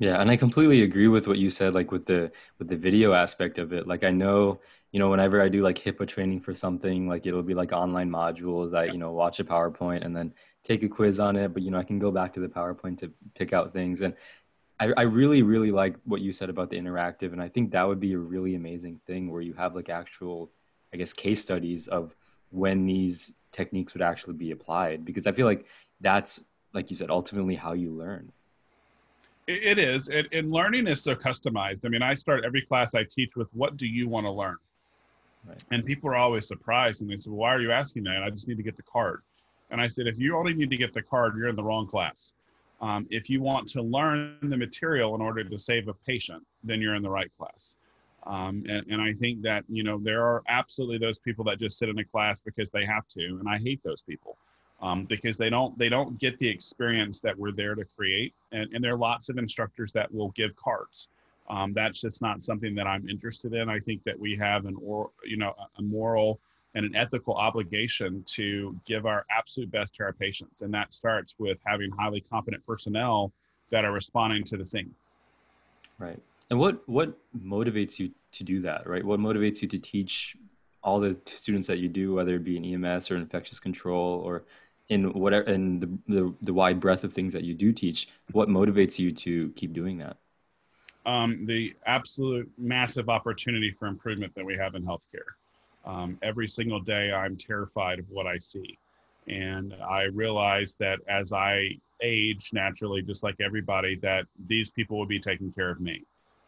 Yeah, 0.00 0.20
and 0.20 0.30
I 0.30 0.36
completely 0.36 0.82
agree 0.82 1.08
with 1.08 1.26
what 1.26 1.38
you 1.38 1.50
said, 1.50 1.74
like 1.74 1.90
with 1.90 2.06
the 2.06 2.30
with 2.58 2.68
the 2.68 2.76
video 2.76 3.14
aspect 3.14 3.58
of 3.58 3.72
it. 3.72 3.88
Like 3.88 4.04
I 4.04 4.10
know, 4.10 4.60
you 4.92 5.00
know, 5.00 5.10
whenever 5.10 5.42
I 5.42 5.48
do 5.48 5.62
like 5.62 5.76
HIPAA 5.76 6.06
training 6.06 6.40
for 6.40 6.54
something, 6.54 7.08
like 7.08 7.26
it'll 7.26 7.42
be 7.42 7.54
like 7.54 7.72
online 7.72 8.08
modules. 8.08 8.74
I, 8.74 8.84
you 8.84 8.98
know, 8.98 9.10
watch 9.10 9.40
a 9.40 9.44
PowerPoint 9.44 10.04
and 10.04 10.16
then 10.16 10.34
take 10.62 10.84
a 10.84 10.88
quiz 10.88 11.18
on 11.18 11.34
it. 11.36 11.52
But 11.52 11.62
you 11.62 11.72
know, 11.72 11.78
I 11.78 11.82
can 11.82 11.98
go 11.98 12.12
back 12.12 12.32
to 12.34 12.40
the 12.40 12.48
PowerPoint 12.48 12.98
to 12.98 13.12
pick 13.34 13.52
out 13.52 13.72
things. 13.72 14.00
And 14.02 14.14
I, 14.80 14.92
I 14.96 15.02
really, 15.02 15.42
really 15.42 15.72
like 15.72 15.96
what 16.04 16.20
you 16.20 16.32
said 16.32 16.50
about 16.50 16.70
the 16.70 16.78
interactive. 16.78 17.32
And 17.32 17.42
I 17.42 17.48
think 17.48 17.72
that 17.72 17.88
would 17.88 18.00
be 18.00 18.12
a 18.12 18.18
really 18.18 18.54
amazing 18.54 19.00
thing 19.06 19.30
where 19.32 19.42
you 19.42 19.54
have 19.54 19.74
like 19.74 19.88
actual, 19.88 20.52
I 20.94 20.96
guess, 20.96 21.12
case 21.12 21.42
studies 21.42 21.88
of 21.88 22.14
when 22.50 22.86
these 22.86 23.34
techniques 23.52 23.94
would 23.94 24.02
actually 24.02 24.34
be 24.34 24.52
applied. 24.52 25.04
Because 25.04 25.26
I 25.26 25.32
feel 25.32 25.46
like 25.46 25.66
that's, 26.00 26.44
like 26.72 26.90
you 26.90 26.96
said, 26.96 27.10
ultimately 27.10 27.56
how 27.56 27.72
you 27.72 27.90
learn. 27.90 28.32
It 29.48 29.78
is, 29.78 30.08
it, 30.10 30.26
and 30.32 30.52
learning 30.52 30.86
is 30.86 31.02
so 31.02 31.14
customized. 31.14 31.86
I 31.86 31.88
mean, 31.88 32.02
I 32.02 32.12
start 32.12 32.44
every 32.44 32.60
class 32.60 32.94
I 32.94 33.04
teach 33.04 33.34
with, 33.34 33.48
"What 33.54 33.78
do 33.78 33.86
you 33.86 34.06
want 34.06 34.26
to 34.26 34.30
learn?" 34.30 34.58
Right. 35.46 35.64
And 35.70 35.84
people 35.86 36.10
are 36.10 36.16
always 36.16 36.46
surprised, 36.46 37.00
and 37.00 37.10
they 37.10 37.16
say, 37.16 37.30
well, 37.30 37.38
"Why 37.38 37.54
are 37.54 37.60
you 37.60 37.72
asking 37.72 38.04
that?" 38.04 38.22
I 38.22 38.28
just 38.28 38.46
need 38.46 38.58
to 38.58 38.62
get 38.62 38.76
the 38.76 38.82
card. 38.82 39.22
And 39.70 39.80
I 39.80 39.86
said, 39.86 40.06
if 40.06 40.18
you 40.18 40.36
only 40.36 40.54
need 40.54 40.70
to 40.70 40.76
get 40.76 40.92
the 40.94 41.02
card, 41.02 41.36
you're 41.36 41.48
in 41.48 41.56
the 41.56 41.62
wrong 41.62 41.86
class. 41.86 42.32
Um, 42.80 43.06
if 43.10 43.28
you 43.28 43.40
want 43.40 43.68
to 43.68 43.82
learn 43.82 44.38
the 44.42 44.56
material 44.56 45.14
in 45.14 45.20
order 45.20 45.42
to 45.44 45.58
save 45.58 45.88
a 45.88 45.94
patient, 45.94 46.44
then 46.62 46.80
you're 46.80 46.94
in 46.94 47.02
the 47.02 47.10
right 47.10 47.30
class. 47.36 47.76
Um, 48.24 48.64
and, 48.68 48.86
and 48.90 49.00
I 49.00 49.12
think 49.14 49.42
that 49.42 49.64
you 49.68 49.82
know 49.82 49.98
there 49.98 50.24
are 50.24 50.42
absolutely 50.48 50.98
those 50.98 51.18
people 51.18 51.44
that 51.46 51.58
just 51.58 51.78
sit 51.78 51.88
in 51.88 51.98
a 51.98 52.04
class 52.04 52.40
because 52.40 52.70
they 52.70 52.84
have 52.84 53.08
to, 53.08 53.38
and 53.40 53.48
I 53.48 53.58
hate 53.58 53.82
those 53.82 54.02
people 54.02 54.36
um, 54.80 55.04
because 55.04 55.36
they 55.36 55.50
don't 55.50 55.76
they 55.78 55.88
don't 55.88 56.18
get 56.18 56.38
the 56.38 56.48
experience 56.48 57.20
that 57.20 57.36
we're 57.36 57.52
there 57.52 57.74
to 57.74 57.84
create. 57.84 58.34
And, 58.52 58.72
and 58.72 58.82
there 58.82 58.94
are 58.94 58.98
lots 58.98 59.28
of 59.28 59.38
instructors 59.38 59.92
that 59.92 60.12
will 60.12 60.30
give 60.30 60.54
cards. 60.56 61.08
Um, 61.50 61.72
that's 61.72 62.00
just 62.00 62.20
not 62.20 62.42
something 62.42 62.74
that 62.74 62.86
I'm 62.86 63.08
interested 63.08 63.54
in. 63.54 63.68
I 63.68 63.80
think 63.80 64.04
that 64.04 64.18
we 64.18 64.36
have 64.36 64.66
an 64.66 64.76
or 64.82 65.10
you 65.24 65.36
know 65.36 65.54
a 65.78 65.82
moral 65.82 66.40
and 66.74 66.84
an 66.84 66.94
ethical 66.94 67.34
obligation 67.34 68.22
to 68.26 68.78
give 68.84 69.06
our 69.06 69.24
absolute 69.36 69.70
best 69.70 69.94
to 69.96 70.04
our 70.04 70.12
patients, 70.12 70.62
and 70.62 70.72
that 70.74 70.92
starts 70.92 71.34
with 71.38 71.58
having 71.64 71.90
highly 71.90 72.20
competent 72.20 72.64
personnel 72.66 73.32
that 73.70 73.84
are 73.84 73.92
responding 73.92 74.44
to 74.44 74.56
the 74.56 74.64
scene. 74.64 74.94
Right. 75.98 76.20
And 76.50 76.58
what 76.58 76.86
what 76.88 77.18
motivates 77.36 77.98
you 77.98 78.10
to 78.32 78.44
do 78.44 78.60
that? 78.62 78.86
Right. 78.86 79.04
What 79.04 79.18
motivates 79.18 79.62
you 79.62 79.68
to 79.68 79.78
teach 79.78 80.36
all 80.82 81.00
the 81.00 81.16
students 81.24 81.66
that 81.66 81.78
you 81.78 81.88
do, 81.88 82.14
whether 82.14 82.36
it 82.36 82.44
be 82.44 82.56
in 82.56 82.84
EMS 82.84 83.10
or 83.10 83.16
infectious 83.16 83.58
control 83.58 84.20
or 84.20 84.44
in 84.88 85.12
whatever 85.12 85.50
in 85.50 85.80
the, 85.80 85.86
the, 86.06 86.34
the 86.42 86.54
wide 86.54 86.80
breadth 86.80 87.04
of 87.04 87.12
things 87.12 87.32
that 87.32 87.44
you 87.44 87.54
do 87.54 87.72
teach 87.72 88.08
what 88.32 88.48
motivates 88.48 88.98
you 88.98 89.12
to 89.12 89.50
keep 89.50 89.72
doing 89.72 89.98
that? 89.98 90.16
Um, 91.06 91.46
the 91.46 91.74
absolute 91.86 92.50
massive 92.58 93.08
opportunity 93.08 93.70
for 93.70 93.86
improvement 93.86 94.34
that 94.34 94.44
we 94.44 94.56
have 94.56 94.74
in 94.74 94.84
healthcare. 94.84 95.36
Um, 95.84 96.18
every 96.22 96.48
single 96.48 96.80
day 96.80 97.12
i'm 97.12 97.36
terrified 97.36 97.98
of 97.98 98.06
what 98.10 98.26
i 98.26 98.36
see. 98.36 98.78
And 99.26 99.74
i 99.88 100.04
realize 100.04 100.74
that 100.76 100.98
as 101.08 101.32
i 101.32 101.70
age 102.02 102.50
naturally 102.52 103.02
just 103.02 103.22
like 103.22 103.36
everybody 103.40 103.96
that 103.96 104.24
these 104.46 104.70
people 104.70 104.98
will 104.98 105.06
be 105.06 105.20
taking 105.20 105.52
care 105.52 105.70
of 105.70 105.80
me. 105.80 106.04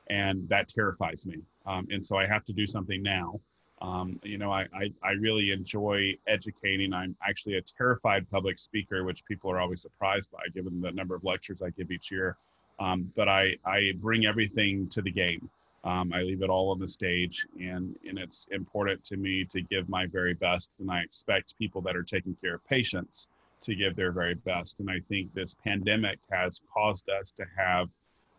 And 0.09 0.49
that 0.49 0.68
terrifies 0.68 1.26
me. 1.26 1.38
Um, 1.66 1.87
and 1.90 2.04
so 2.04 2.16
i 2.16 2.26
have 2.26 2.44
to 2.47 2.52
do 2.52 2.66
something 2.66 3.02
now 3.02 3.40
um, 3.82 4.20
you 4.22 4.37
know, 4.37 4.52
I, 4.52 4.66
I, 4.75 4.92
I, 5.02 5.12
really 5.12 5.52
enjoy 5.52 6.14
educating. 6.26 6.92
I'm 6.92 7.16
actually 7.26 7.56
a 7.56 7.62
terrified 7.62 8.30
public 8.30 8.58
speaker, 8.58 9.04
which 9.04 9.25
people 9.25 9.50
are 9.50 9.58
always 9.58 9.80
surprised 9.80 10.30
by 10.30 10.40
given 10.54 10.82
the 10.82 10.90
number 10.90 11.14
of 11.14 11.25
lectures 11.25 11.62
I 11.62 11.70
give 11.70 11.90
each 11.90 12.10
year. 12.10 12.37
Um, 12.78 13.10
but 13.16 13.28
I, 13.28 13.56
I 13.64 13.92
bring 13.96 14.26
everything 14.26 14.87
to 14.90 15.00
the 15.00 15.10
game. 15.10 15.49
Um, 15.84 16.12
I 16.12 16.20
leave 16.20 16.42
it 16.42 16.50
all 16.50 16.70
on 16.70 16.78
the 16.78 16.88
stage, 16.88 17.46
and, 17.58 17.96
and 18.06 18.18
it's 18.18 18.46
important 18.50 19.02
to 19.04 19.16
me 19.16 19.46
to 19.46 19.62
give 19.62 19.88
my 19.88 20.04
very 20.04 20.34
best. 20.34 20.70
And 20.78 20.90
I 20.90 21.00
expect 21.00 21.56
people 21.58 21.80
that 21.82 21.96
are 21.96 22.02
taking 22.02 22.34
care 22.34 22.56
of 22.56 22.66
patients 22.66 23.28
to 23.62 23.75
give 23.75 23.96
their 23.96 24.12
very 24.12 24.34
best. 24.34 24.80
And 24.80 24.90
I 24.90 25.00
think 25.08 25.32
this 25.32 25.54
pandemic 25.64 26.18
has 26.31 26.61
caused 26.72 27.09
us 27.09 27.31
to 27.33 27.44
have 27.57 27.88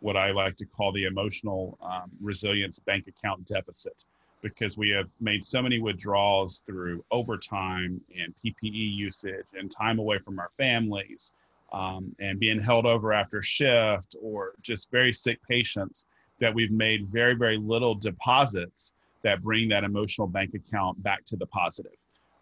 what 0.01 0.17
I 0.17 0.31
like 0.31 0.55
to 0.57 0.65
call 0.65 0.91
the 0.91 1.05
emotional 1.05 1.79
um, 1.81 2.11
resilience 2.21 2.77
bank 2.77 3.07
account 3.07 3.45
deficit 3.45 4.05
because 4.41 4.77
we 4.77 4.89
have 4.89 5.07
made 5.19 5.43
so 5.43 5.61
many 5.61 5.79
withdrawals 5.79 6.63
through 6.65 7.03
overtime 7.11 8.01
and 8.19 8.33
PPE 8.43 8.95
usage 8.95 9.45
and 9.57 9.69
time 9.69 9.99
away 9.99 10.17
from 10.19 10.39
our 10.39 10.49
families 10.57 11.33
um, 11.71 12.15
and 12.19 12.39
being 12.39 12.59
held 12.59 12.85
over 12.85 13.13
after 13.13 13.41
shift 13.41 14.15
or 14.21 14.53
just 14.61 14.91
very 14.91 15.13
sick 15.13 15.39
patients 15.47 16.07
that 16.39 16.53
we've 16.53 16.71
made 16.71 17.07
very, 17.07 17.35
very 17.35 17.57
little 17.57 17.95
deposits 17.95 18.93
that 19.23 19.41
bring 19.41 19.69
that 19.69 19.83
emotional 19.83 20.27
bank 20.27 20.53
account 20.53 21.01
back 21.03 21.23
to 21.25 21.35
the 21.35 21.45
positive. 21.45 21.93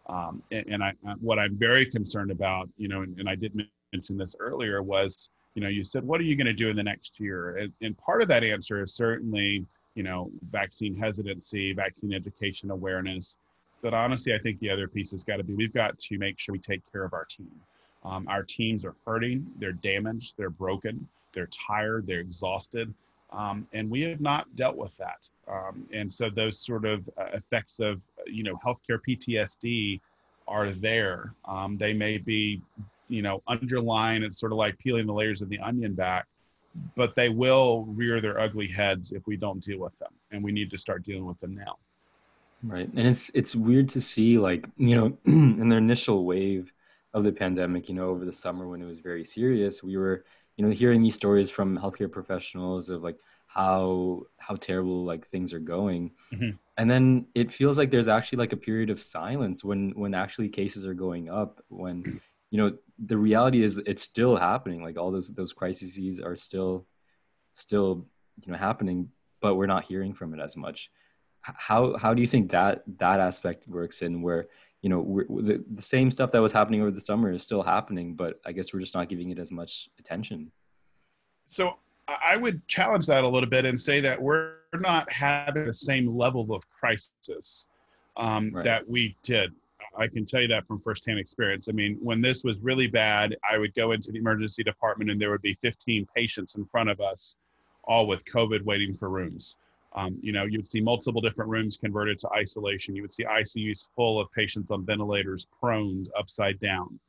Um, 0.08 0.42
and, 0.52 0.66
and 0.68 0.84
I, 0.84 0.94
what 1.20 1.38
I'm 1.38 1.56
very 1.58 1.86
concerned 1.86 2.32
about, 2.32 2.70
you 2.78 2.88
know, 2.88 3.04
and, 3.04 3.20
and 3.20 3.30
I 3.30 3.36
did 3.36 3.54
mention 3.94 4.18
this 4.18 4.36
earlier 4.40 4.82
was, 4.82 5.30
you 5.54 5.62
know, 5.62 5.68
you 5.68 5.84
said, 5.84 6.04
what 6.04 6.20
are 6.22 6.24
you 6.24 6.36
going 6.36 6.48
to 6.48 6.54
do 6.54 6.70
in 6.70 6.76
the 6.76 6.84
next 6.84 7.20
year? 7.20 7.58
And, 7.58 7.74
and 7.82 7.98
part 7.98 8.22
of 8.22 8.28
that 8.30 8.44
answer 8.44 8.82
is 8.82 8.94
certainly 8.94 9.66
you 9.96 10.04
know, 10.04 10.32
vaccine 10.52 10.96
hesitancy, 10.96 11.74
vaccine 11.74 12.14
education 12.14 12.72
awareness. 12.72 13.38
But 13.82 13.94
honestly, 13.94 14.34
I 14.34 14.40
think 14.40 14.60
the 14.60 14.70
other 14.70 14.88
piece 14.88 15.12
has 15.12 15.24
got 15.24 15.38
to 15.38 15.44
be 15.44 15.54
we've 15.54 15.74
got 15.74 15.98
to 15.98 16.18
make 16.18 16.40
sure 16.40 16.54
we 16.54 16.60
take 16.60 16.82
care 16.92 17.04
of 17.04 17.14
our 17.14 17.26
team. 17.26 17.52
Um, 18.04 18.28
our 18.28 18.44
teams 18.44 18.86
are 18.86 18.96
hurting, 19.06 19.46
they're 19.60 19.74
damaged, 19.74 20.36
they're 20.38 20.50
broken, 20.50 21.08
they're 21.34 21.48
tired, 21.48 22.08
they're 22.08 22.20
exhausted. 22.20 22.94
Um, 23.32 23.68
and 23.74 23.90
we 23.90 24.02
have 24.02 24.22
not 24.22 24.54
dealt 24.56 24.76
with 24.76 24.96
that. 24.98 25.30
Um, 25.48 25.86
and 25.94 26.12
so 26.12 26.30
those 26.30 26.58
sort 26.60 26.86
of 26.86 27.08
uh, 27.18 27.26
effects 27.34 27.80
of, 27.80 28.02
you 28.26 28.44
know, 28.44 28.58
healthcare 28.66 29.00
PTSD 29.08 30.00
are 30.48 30.72
there. 30.72 31.34
Um, 31.46 31.78
they 31.78 31.94
may 31.94 32.18
be, 32.18 32.62
you 33.08 33.22
know, 33.22 33.44
underlying, 33.48 34.24
it's 34.24 34.40
sort 34.40 34.52
of 34.52 34.58
like 34.58 34.78
peeling 34.80 35.06
the 35.06 35.14
layers 35.14 35.42
of 35.42 35.50
the 35.50 35.60
onion 35.60 35.94
back 35.94 36.26
but 36.96 37.16
they 37.16 37.30
will 37.30 37.86
rear 37.86 38.22
their 38.22 38.40
ugly 38.40 38.68
heads 38.68 39.12
if 39.12 39.26
we 39.26 39.38
don't 39.38 39.64
deal 39.64 39.80
with 39.80 39.98
them 40.00 40.14
and 40.32 40.44
we 40.44 40.52
need 40.52 40.70
to 40.70 40.78
start 40.78 41.04
dealing 41.04 41.26
with 41.26 41.40
them 41.40 41.56
now. 41.56 41.78
Right 42.62 42.90
and 42.94 43.08
it's 43.08 43.32
it's 43.34 43.56
weird 43.56 43.88
to 43.90 44.02
see 44.02 44.38
like 44.38 44.68
you 44.76 44.96
know 44.96 45.18
in 45.26 45.70
the 45.70 45.78
initial 45.78 46.26
wave 46.26 46.74
of 47.14 47.24
the 47.24 47.32
pandemic 47.32 47.88
you 47.88 47.96
know 47.96 48.10
over 48.10 48.26
the 48.26 48.34
summer 48.34 48.68
when 48.68 48.82
it 48.82 48.86
was 48.86 49.00
very 49.00 49.24
serious 49.24 49.82
we 49.82 49.96
were 49.98 50.26
you 50.58 50.66
know 50.66 50.72
hearing 50.72 51.02
these 51.02 51.16
stories 51.16 51.50
from 51.50 51.78
healthcare 51.78 52.12
professionals 52.12 52.90
of 52.90 53.02
like 53.02 53.16
how 53.48 54.24
how 54.38 54.56
terrible 54.56 55.06
like 55.06 55.26
things 55.28 55.54
are 55.54 55.60
going. 55.60 56.12
Mm-hmm. 56.34 56.58
and 56.78 56.90
then 56.90 57.28
it 57.34 57.52
feels 57.52 57.78
like 57.78 57.92
there's 57.92 58.08
actually 58.08 58.38
like 58.38 58.54
a 58.54 58.58
period 58.58 58.90
of 58.90 59.02
silence 59.02 59.64
when 59.64 59.92
when 59.92 60.14
actually 60.14 60.50
cases 60.50 60.86
are 60.86 60.94
going 60.94 61.30
up 61.30 61.64
when 61.70 62.22
you 62.52 62.58
know 62.58 62.78
the 62.98 63.18
reality 63.18 63.64
is 63.64 63.78
it's 63.86 64.04
still 64.04 64.36
happening. 64.36 64.84
Like 64.84 64.98
all 64.98 65.12
those 65.12 65.30
those 65.30 65.54
crises 65.54 66.20
are 66.20 66.36
still 66.36 66.86
still 67.54 68.06
you 68.46 68.52
know 68.52 68.58
happening 68.58 69.10
but 69.42 69.56
we're 69.56 69.68
not 69.68 69.84
hearing 69.86 70.14
from 70.14 70.34
it 70.34 70.40
as 70.40 70.56
much. 70.58 70.92
How 71.42 71.98
how 71.98 72.14
do 72.14 72.22
you 72.22 72.28
think 72.28 72.52
that 72.52 72.84
that 72.98 73.20
aspect 73.20 73.68
works 73.68 74.02
in 74.02 74.22
where 74.22 74.48
you 74.82 74.90
know 74.90 75.24
the, 75.42 75.64
the 75.74 75.82
same 75.82 76.12
stuff 76.12 76.32
that 76.32 76.42
was 76.42 76.52
happening 76.52 76.82
over 76.82 76.92
the 76.92 77.02
summer 77.02 77.32
is 77.32 77.44
still 77.44 77.64
happening 77.64 78.16
but 78.16 78.40
i 78.46 78.52
guess 78.54 78.74
we're 78.74 78.80
just 78.80 78.96
not 78.96 79.10
giving 79.10 79.30
it 79.30 79.40
as 79.40 79.52
much 79.52 79.90
attention? 80.00 80.52
So 81.48 81.76
i 82.08 82.36
would 82.36 82.68
challenge 82.68 83.06
that 83.08 83.24
a 83.24 83.28
little 83.28 83.50
bit 83.50 83.66
and 83.66 83.80
say 83.80 84.02
that 84.02 84.22
we're 84.22 84.56
not 84.80 85.12
having 85.12 85.66
the 85.66 85.74
same 85.74 86.16
level 86.16 86.54
of 86.54 86.64
crisis 86.70 87.68
um, 88.18 88.52
right. 88.54 88.66
that 88.66 88.88
we 88.88 89.16
did 89.24 89.54
I 89.98 90.08
can 90.08 90.26
tell 90.26 90.42
you 90.42 90.48
that 90.50 90.68
from 90.68 90.80
firsthand 90.80 91.20
experience. 91.20 91.68
I 91.70 91.74
mean, 91.74 91.98
when 92.02 92.22
this 92.22 92.44
was 92.44 92.58
really 92.60 92.88
bad, 92.88 93.36
I 93.50 93.58
would 93.58 93.74
go 93.76 93.92
into 93.92 94.12
the 94.12 94.20
emergency 94.20 94.64
department 94.64 95.10
and 95.10 95.20
there 95.20 95.32
would 95.32 95.42
be 95.42 95.56
15 95.62 96.08
patients 96.16 96.56
in 96.56 96.66
front 96.66 96.90
of 96.90 97.02
us, 97.02 97.36
all 97.84 98.08
with 98.08 98.24
COVID 98.26 98.64
waiting 98.64 98.96
for 98.96 99.10
rooms. 99.10 99.58
Um, 99.94 100.20
you 100.22 100.32
know, 100.32 100.46
you'd 100.46 100.68
see 100.68 100.82
multiple 100.82 101.22
different 101.22 101.50
rooms 101.50 101.78
converted 101.78 102.20
to 102.20 102.30
isolation. 102.30 102.96
You 102.96 103.02
would 103.02 103.14
see 103.14 103.24
ICUs 103.24 103.88
full 103.96 104.20
of 104.20 104.32
patients 104.32 104.70
on 104.70 104.86
ventilators, 104.86 105.48
prone, 105.60 106.06
upside 106.18 106.60
down. 106.60 107.00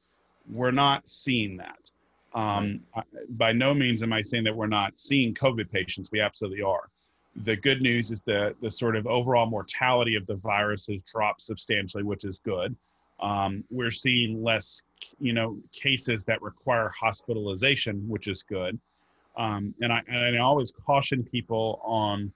We're 0.50 0.70
not 0.70 1.06
seeing 1.06 1.58
that. 1.58 1.90
Um, 2.32 2.80
I, 2.94 3.02
by 3.30 3.52
no 3.52 3.74
means 3.74 4.02
am 4.02 4.12
I 4.12 4.22
saying 4.22 4.44
that 4.44 4.56
we're 4.56 4.66
not 4.66 4.98
seeing 4.98 5.34
COVID 5.34 5.70
patients. 5.70 6.10
We 6.10 6.20
absolutely 6.20 6.62
are 6.62 6.88
the 7.36 7.56
good 7.56 7.80
news 7.80 8.10
is 8.10 8.20
that 8.26 8.56
the 8.60 8.70
sort 8.70 8.96
of 8.96 9.06
overall 9.06 9.46
mortality 9.46 10.16
of 10.16 10.26
the 10.26 10.34
virus 10.34 10.86
has 10.88 11.02
dropped 11.02 11.42
substantially, 11.42 12.02
which 12.02 12.24
is 12.24 12.38
good. 12.38 12.76
Um, 13.20 13.64
we're 13.70 13.90
seeing 13.90 14.42
less, 14.42 14.82
you 15.20 15.32
know, 15.32 15.58
cases 15.72 16.24
that 16.24 16.40
require 16.42 16.90
hospitalization, 16.98 18.08
which 18.08 18.28
is 18.28 18.42
good. 18.42 18.78
Um, 19.36 19.74
and, 19.80 19.92
I, 19.92 20.02
and 20.08 20.36
I 20.36 20.40
always 20.40 20.72
caution 20.72 21.22
people 21.22 21.80
on 21.84 22.32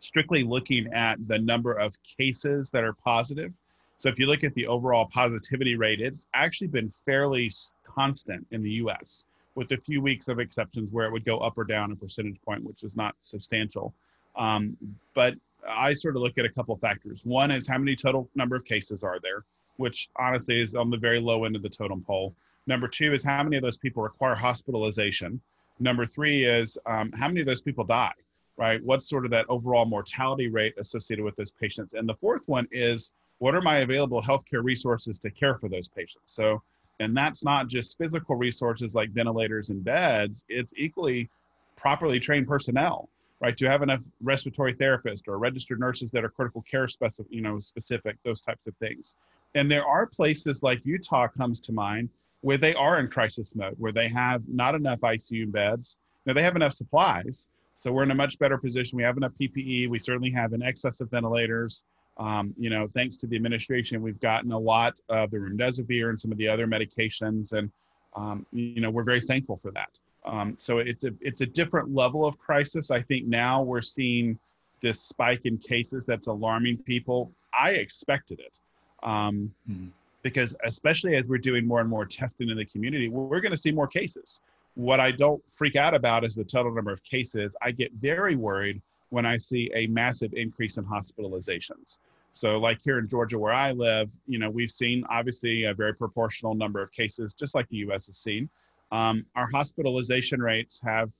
strictly 0.00 0.44
looking 0.44 0.92
at 0.92 1.16
the 1.28 1.38
number 1.38 1.72
of 1.72 1.96
cases 2.02 2.70
that 2.70 2.84
are 2.84 2.92
positive. 2.92 3.52
So 3.98 4.08
if 4.08 4.18
you 4.18 4.26
look 4.26 4.44
at 4.44 4.54
the 4.54 4.66
overall 4.66 5.08
positivity 5.12 5.76
rate, 5.76 6.00
it's 6.00 6.26
actually 6.34 6.68
been 6.68 6.90
fairly 6.90 7.50
constant 7.84 8.46
in 8.50 8.62
the 8.62 8.70
U.S. 8.70 9.24
with 9.54 9.70
a 9.72 9.76
few 9.76 10.00
weeks 10.00 10.28
of 10.28 10.40
exceptions 10.40 10.90
where 10.90 11.06
it 11.06 11.12
would 11.12 11.24
go 11.24 11.38
up 11.38 11.56
or 11.56 11.64
down 11.64 11.92
a 11.92 11.96
percentage 11.96 12.40
point, 12.44 12.64
which 12.64 12.82
is 12.82 12.96
not 12.96 13.14
substantial. 13.20 13.94
Um, 14.36 14.76
but 15.14 15.34
I 15.68 15.92
sort 15.92 16.16
of 16.16 16.22
look 16.22 16.38
at 16.38 16.44
a 16.44 16.48
couple 16.48 16.74
of 16.74 16.80
factors. 16.80 17.24
One 17.24 17.50
is 17.50 17.68
how 17.68 17.78
many 17.78 17.94
total 17.94 18.28
number 18.34 18.56
of 18.56 18.64
cases 18.64 19.02
are 19.02 19.18
there, 19.20 19.44
which 19.76 20.08
honestly 20.16 20.60
is 20.60 20.74
on 20.74 20.90
the 20.90 20.96
very 20.96 21.20
low 21.20 21.44
end 21.44 21.56
of 21.56 21.62
the 21.62 21.68
totem 21.68 22.02
pole. 22.02 22.34
Number 22.66 22.88
two 22.88 23.12
is 23.12 23.24
how 23.24 23.42
many 23.42 23.56
of 23.56 23.62
those 23.62 23.78
people 23.78 24.02
require 24.02 24.34
hospitalization. 24.34 25.40
Number 25.80 26.06
three 26.06 26.44
is 26.44 26.78
um, 26.86 27.12
how 27.12 27.28
many 27.28 27.40
of 27.40 27.46
those 27.46 27.60
people 27.60 27.84
die, 27.84 28.12
right? 28.56 28.82
What's 28.84 29.08
sort 29.08 29.24
of 29.24 29.30
that 29.32 29.46
overall 29.48 29.84
mortality 29.84 30.48
rate 30.48 30.74
associated 30.78 31.24
with 31.24 31.36
those 31.36 31.50
patients? 31.50 31.94
And 31.94 32.08
the 32.08 32.14
fourth 32.14 32.42
one 32.46 32.68
is 32.70 33.10
what 33.38 33.54
are 33.54 33.60
my 33.60 33.78
available 33.78 34.22
healthcare 34.22 34.62
resources 34.62 35.18
to 35.20 35.30
care 35.30 35.56
for 35.56 35.68
those 35.68 35.88
patients? 35.88 36.32
So, 36.32 36.62
and 37.00 37.16
that's 37.16 37.42
not 37.42 37.66
just 37.66 37.98
physical 37.98 38.36
resources 38.36 38.94
like 38.94 39.10
ventilators 39.10 39.70
and 39.70 39.82
beds, 39.82 40.44
it's 40.48 40.72
equally 40.76 41.28
properly 41.76 42.20
trained 42.20 42.46
personnel 42.46 43.08
right? 43.42 43.56
Do 43.56 43.64
you 43.64 43.70
have 43.70 43.82
enough 43.82 44.04
respiratory 44.22 44.72
therapists 44.72 45.26
or 45.26 45.36
registered 45.36 45.80
nurses 45.80 46.12
that 46.12 46.24
are 46.24 46.28
critical 46.28 46.62
care 46.62 46.86
specific, 46.86 47.30
you 47.32 47.42
know, 47.42 47.58
specific, 47.58 48.16
those 48.24 48.40
types 48.40 48.68
of 48.68 48.76
things. 48.76 49.16
And 49.56 49.68
there 49.70 49.84
are 49.84 50.06
places 50.06 50.62
like 50.62 50.80
Utah 50.84 51.26
comes 51.26 51.60
to 51.62 51.72
mind 51.72 52.08
where 52.42 52.56
they 52.56 52.72
are 52.74 53.00
in 53.00 53.08
crisis 53.08 53.54
mode, 53.56 53.74
where 53.78 53.92
they 53.92 54.08
have 54.08 54.42
not 54.48 54.76
enough 54.76 55.00
ICU 55.00 55.50
beds. 55.50 55.96
Now 56.24 56.34
they 56.34 56.42
have 56.42 56.54
enough 56.54 56.72
supplies, 56.72 57.48
so 57.74 57.90
we're 57.90 58.04
in 58.04 58.12
a 58.12 58.14
much 58.14 58.38
better 58.38 58.56
position. 58.56 58.96
We 58.96 59.02
have 59.02 59.16
enough 59.16 59.32
PPE. 59.40 59.88
We 59.88 59.98
certainly 59.98 60.30
have 60.30 60.52
an 60.52 60.62
excess 60.62 61.00
of 61.00 61.10
ventilators. 61.10 61.82
Um, 62.18 62.54
you 62.56 62.70
know, 62.70 62.88
thanks 62.94 63.16
to 63.18 63.26
the 63.26 63.34
administration, 63.34 64.02
we've 64.02 64.20
gotten 64.20 64.52
a 64.52 64.58
lot 64.58 65.00
of 65.08 65.30
the 65.32 65.38
remdesivir 65.38 66.10
and 66.10 66.20
some 66.20 66.30
of 66.30 66.38
the 66.38 66.46
other 66.46 66.66
medications, 66.66 67.54
and 67.54 67.72
um, 68.14 68.46
you 68.52 68.80
know, 68.80 68.90
we're 68.90 69.02
very 69.02 69.20
thankful 69.20 69.56
for 69.56 69.72
that. 69.72 69.98
Um, 70.24 70.54
so 70.56 70.78
it's 70.78 71.04
a 71.04 71.12
it's 71.20 71.40
a 71.40 71.46
different 71.46 71.94
level 71.94 72.24
of 72.24 72.38
crisis. 72.38 72.90
I 72.90 73.02
think 73.02 73.26
now 73.26 73.62
we're 73.62 73.80
seeing 73.80 74.38
this 74.80 75.00
spike 75.00 75.40
in 75.44 75.58
cases 75.58 76.04
that's 76.06 76.26
alarming 76.26 76.78
people. 76.78 77.30
I 77.58 77.70
expected 77.72 78.40
it 78.40 78.58
um, 79.02 79.52
mm-hmm. 79.70 79.88
because 80.22 80.56
especially 80.64 81.16
as 81.16 81.26
we're 81.26 81.38
doing 81.38 81.66
more 81.66 81.80
and 81.80 81.88
more 81.88 82.04
testing 82.04 82.50
in 82.50 82.56
the 82.56 82.64
community, 82.64 83.08
we're 83.08 83.40
going 83.40 83.52
to 83.52 83.58
see 83.58 83.72
more 83.72 83.86
cases. 83.86 84.40
What 84.74 85.00
I 85.00 85.10
don't 85.10 85.42
freak 85.52 85.76
out 85.76 85.94
about 85.94 86.24
is 86.24 86.34
the 86.34 86.44
total 86.44 86.74
number 86.74 86.92
of 86.92 87.02
cases. 87.04 87.54
I 87.60 87.72
get 87.72 87.92
very 87.94 88.36
worried 88.36 88.80
when 89.10 89.26
I 89.26 89.36
see 89.36 89.70
a 89.74 89.86
massive 89.88 90.32
increase 90.34 90.78
in 90.78 90.84
hospitalizations. 90.84 91.98
So, 92.32 92.58
like 92.58 92.80
here 92.82 92.98
in 92.98 93.06
Georgia, 93.06 93.38
where 93.38 93.52
I 93.52 93.72
live, 93.72 94.08
you 94.26 94.38
know, 94.38 94.48
we've 94.48 94.70
seen 94.70 95.04
obviously 95.10 95.64
a 95.64 95.74
very 95.74 95.94
proportional 95.94 96.54
number 96.54 96.80
of 96.80 96.90
cases, 96.92 97.34
just 97.34 97.54
like 97.54 97.68
the 97.68 97.76
U.S. 97.78 98.06
has 98.06 98.16
seen. 98.16 98.48
Um, 98.92 99.24
our 99.34 99.48
hospitalization 99.50 100.40
rates 100.40 100.80
have 100.84 101.10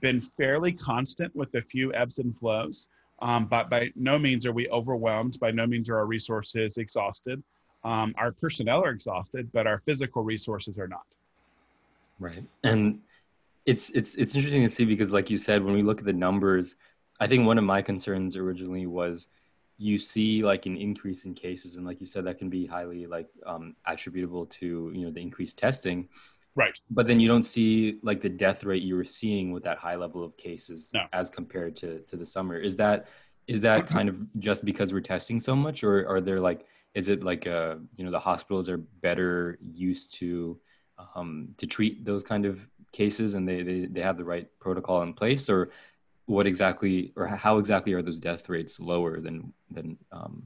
been 0.00 0.22
fairly 0.22 0.72
constant 0.72 1.36
with 1.36 1.54
a 1.54 1.60
few 1.60 1.92
ebbs 1.92 2.18
and 2.18 2.36
flows, 2.38 2.88
um, 3.20 3.44
but 3.44 3.68
by 3.68 3.92
no 3.94 4.18
means 4.18 4.46
are 4.46 4.52
we 4.52 4.68
overwhelmed. 4.70 5.38
By 5.38 5.50
no 5.50 5.66
means 5.66 5.90
are 5.90 5.98
our 5.98 6.06
resources 6.06 6.78
exhausted. 6.78 7.42
Um, 7.84 8.14
our 8.16 8.32
personnel 8.32 8.82
are 8.82 8.90
exhausted, 8.90 9.50
but 9.52 9.66
our 9.66 9.82
physical 9.84 10.22
resources 10.24 10.78
are 10.78 10.88
not. 10.88 11.04
Right, 12.18 12.44
and 12.64 13.00
it's 13.66 13.90
it's 13.90 14.14
it's 14.14 14.34
interesting 14.34 14.62
to 14.62 14.68
see 14.70 14.86
because, 14.86 15.12
like 15.12 15.28
you 15.28 15.36
said, 15.36 15.62
when 15.62 15.74
we 15.74 15.82
look 15.82 15.98
at 15.98 16.06
the 16.06 16.12
numbers, 16.14 16.76
I 17.20 17.26
think 17.26 17.46
one 17.46 17.58
of 17.58 17.64
my 17.64 17.82
concerns 17.82 18.34
originally 18.34 18.86
was 18.86 19.28
you 19.76 19.98
see 19.98 20.42
like 20.42 20.64
an 20.64 20.76
increase 20.76 21.26
in 21.26 21.34
cases, 21.34 21.76
and 21.76 21.86
like 21.86 22.00
you 22.00 22.06
said, 22.06 22.24
that 22.24 22.38
can 22.38 22.48
be 22.48 22.64
highly 22.64 23.06
like 23.06 23.28
um, 23.44 23.76
attributable 23.86 24.46
to 24.46 24.90
you 24.94 25.04
know 25.04 25.10
the 25.10 25.20
increased 25.20 25.58
testing 25.58 26.08
Right. 26.56 26.74
But 26.90 27.06
then 27.06 27.20
you 27.20 27.28
don't 27.28 27.44
see 27.44 27.98
like 28.02 28.20
the 28.20 28.28
death 28.28 28.64
rate 28.64 28.82
you 28.82 28.96
were 28.96 29.04
seeing 29.04 29.52
with 29.52 29.62
that 29.64 29.78
high 29.78 29.94
level 29.94 30.24
of 30.24 30.36
cases 30.36 30.90
no. 30.92 31.06
as 31.12 31.30
compared 31.30 31.76
to 31.76 32.00
to 32.00 32.16
the 32.16 32.26
summer. 32.26 32.58
Is 32.58 32.76
that 32.76 33.08
is 33.46 33.60
that 33.62 33.86
kind 33.96 34.08
of 34.08 34.20
just 34.38 34.64
because 34.64 34.92
we're 34.92 35.00
testing 35.00 35.40
so 35.40 35.54
much 35.54 35.84
or 35.84 36.08
are 36.08 36.20
there 36.20 36.40
like 36.40 36.66
is 36.94 37.08
it 37.08 37.22
like 37.22 37.46
uh 37.46 37.76
you 37.96 38.04
know 38.04 38.10
the 38.10 38.18
hospitals 38.18 38.68
are 38.68 38.78
better 38.78 39.58
used 39.60 40.14
to 40.14 40.58
um 41.14 41.48
to 41.56 41.66
treat 41.66 42.04
those 42.04 42.24
kind 42.24 42.44
of 42.44 42.66
cases 42.92 43.34
and 43.34 43.48
they 43.48 43.62
they, 43.62 43.86
they 43.86 44.00
have 44.00 44.16
the 44.16 44.24
right 44.24 44.48
protocol 44.58 45.02
in 45.02 45.12
place 45.12 45.48
or 45.48 45.70
what 46.26 46.46
exactly 46.46 47.12
or 47.16 47.26
how 47.26 47.58
exactly 47.58 47.92
are 47.92 48.02
those 48.02 48.18
death 48.18 48.48
rates 48.48 48.80
lower 48.80 49.20
than 49.20 49.52
than 49.70 49.96
um 50.12 50.42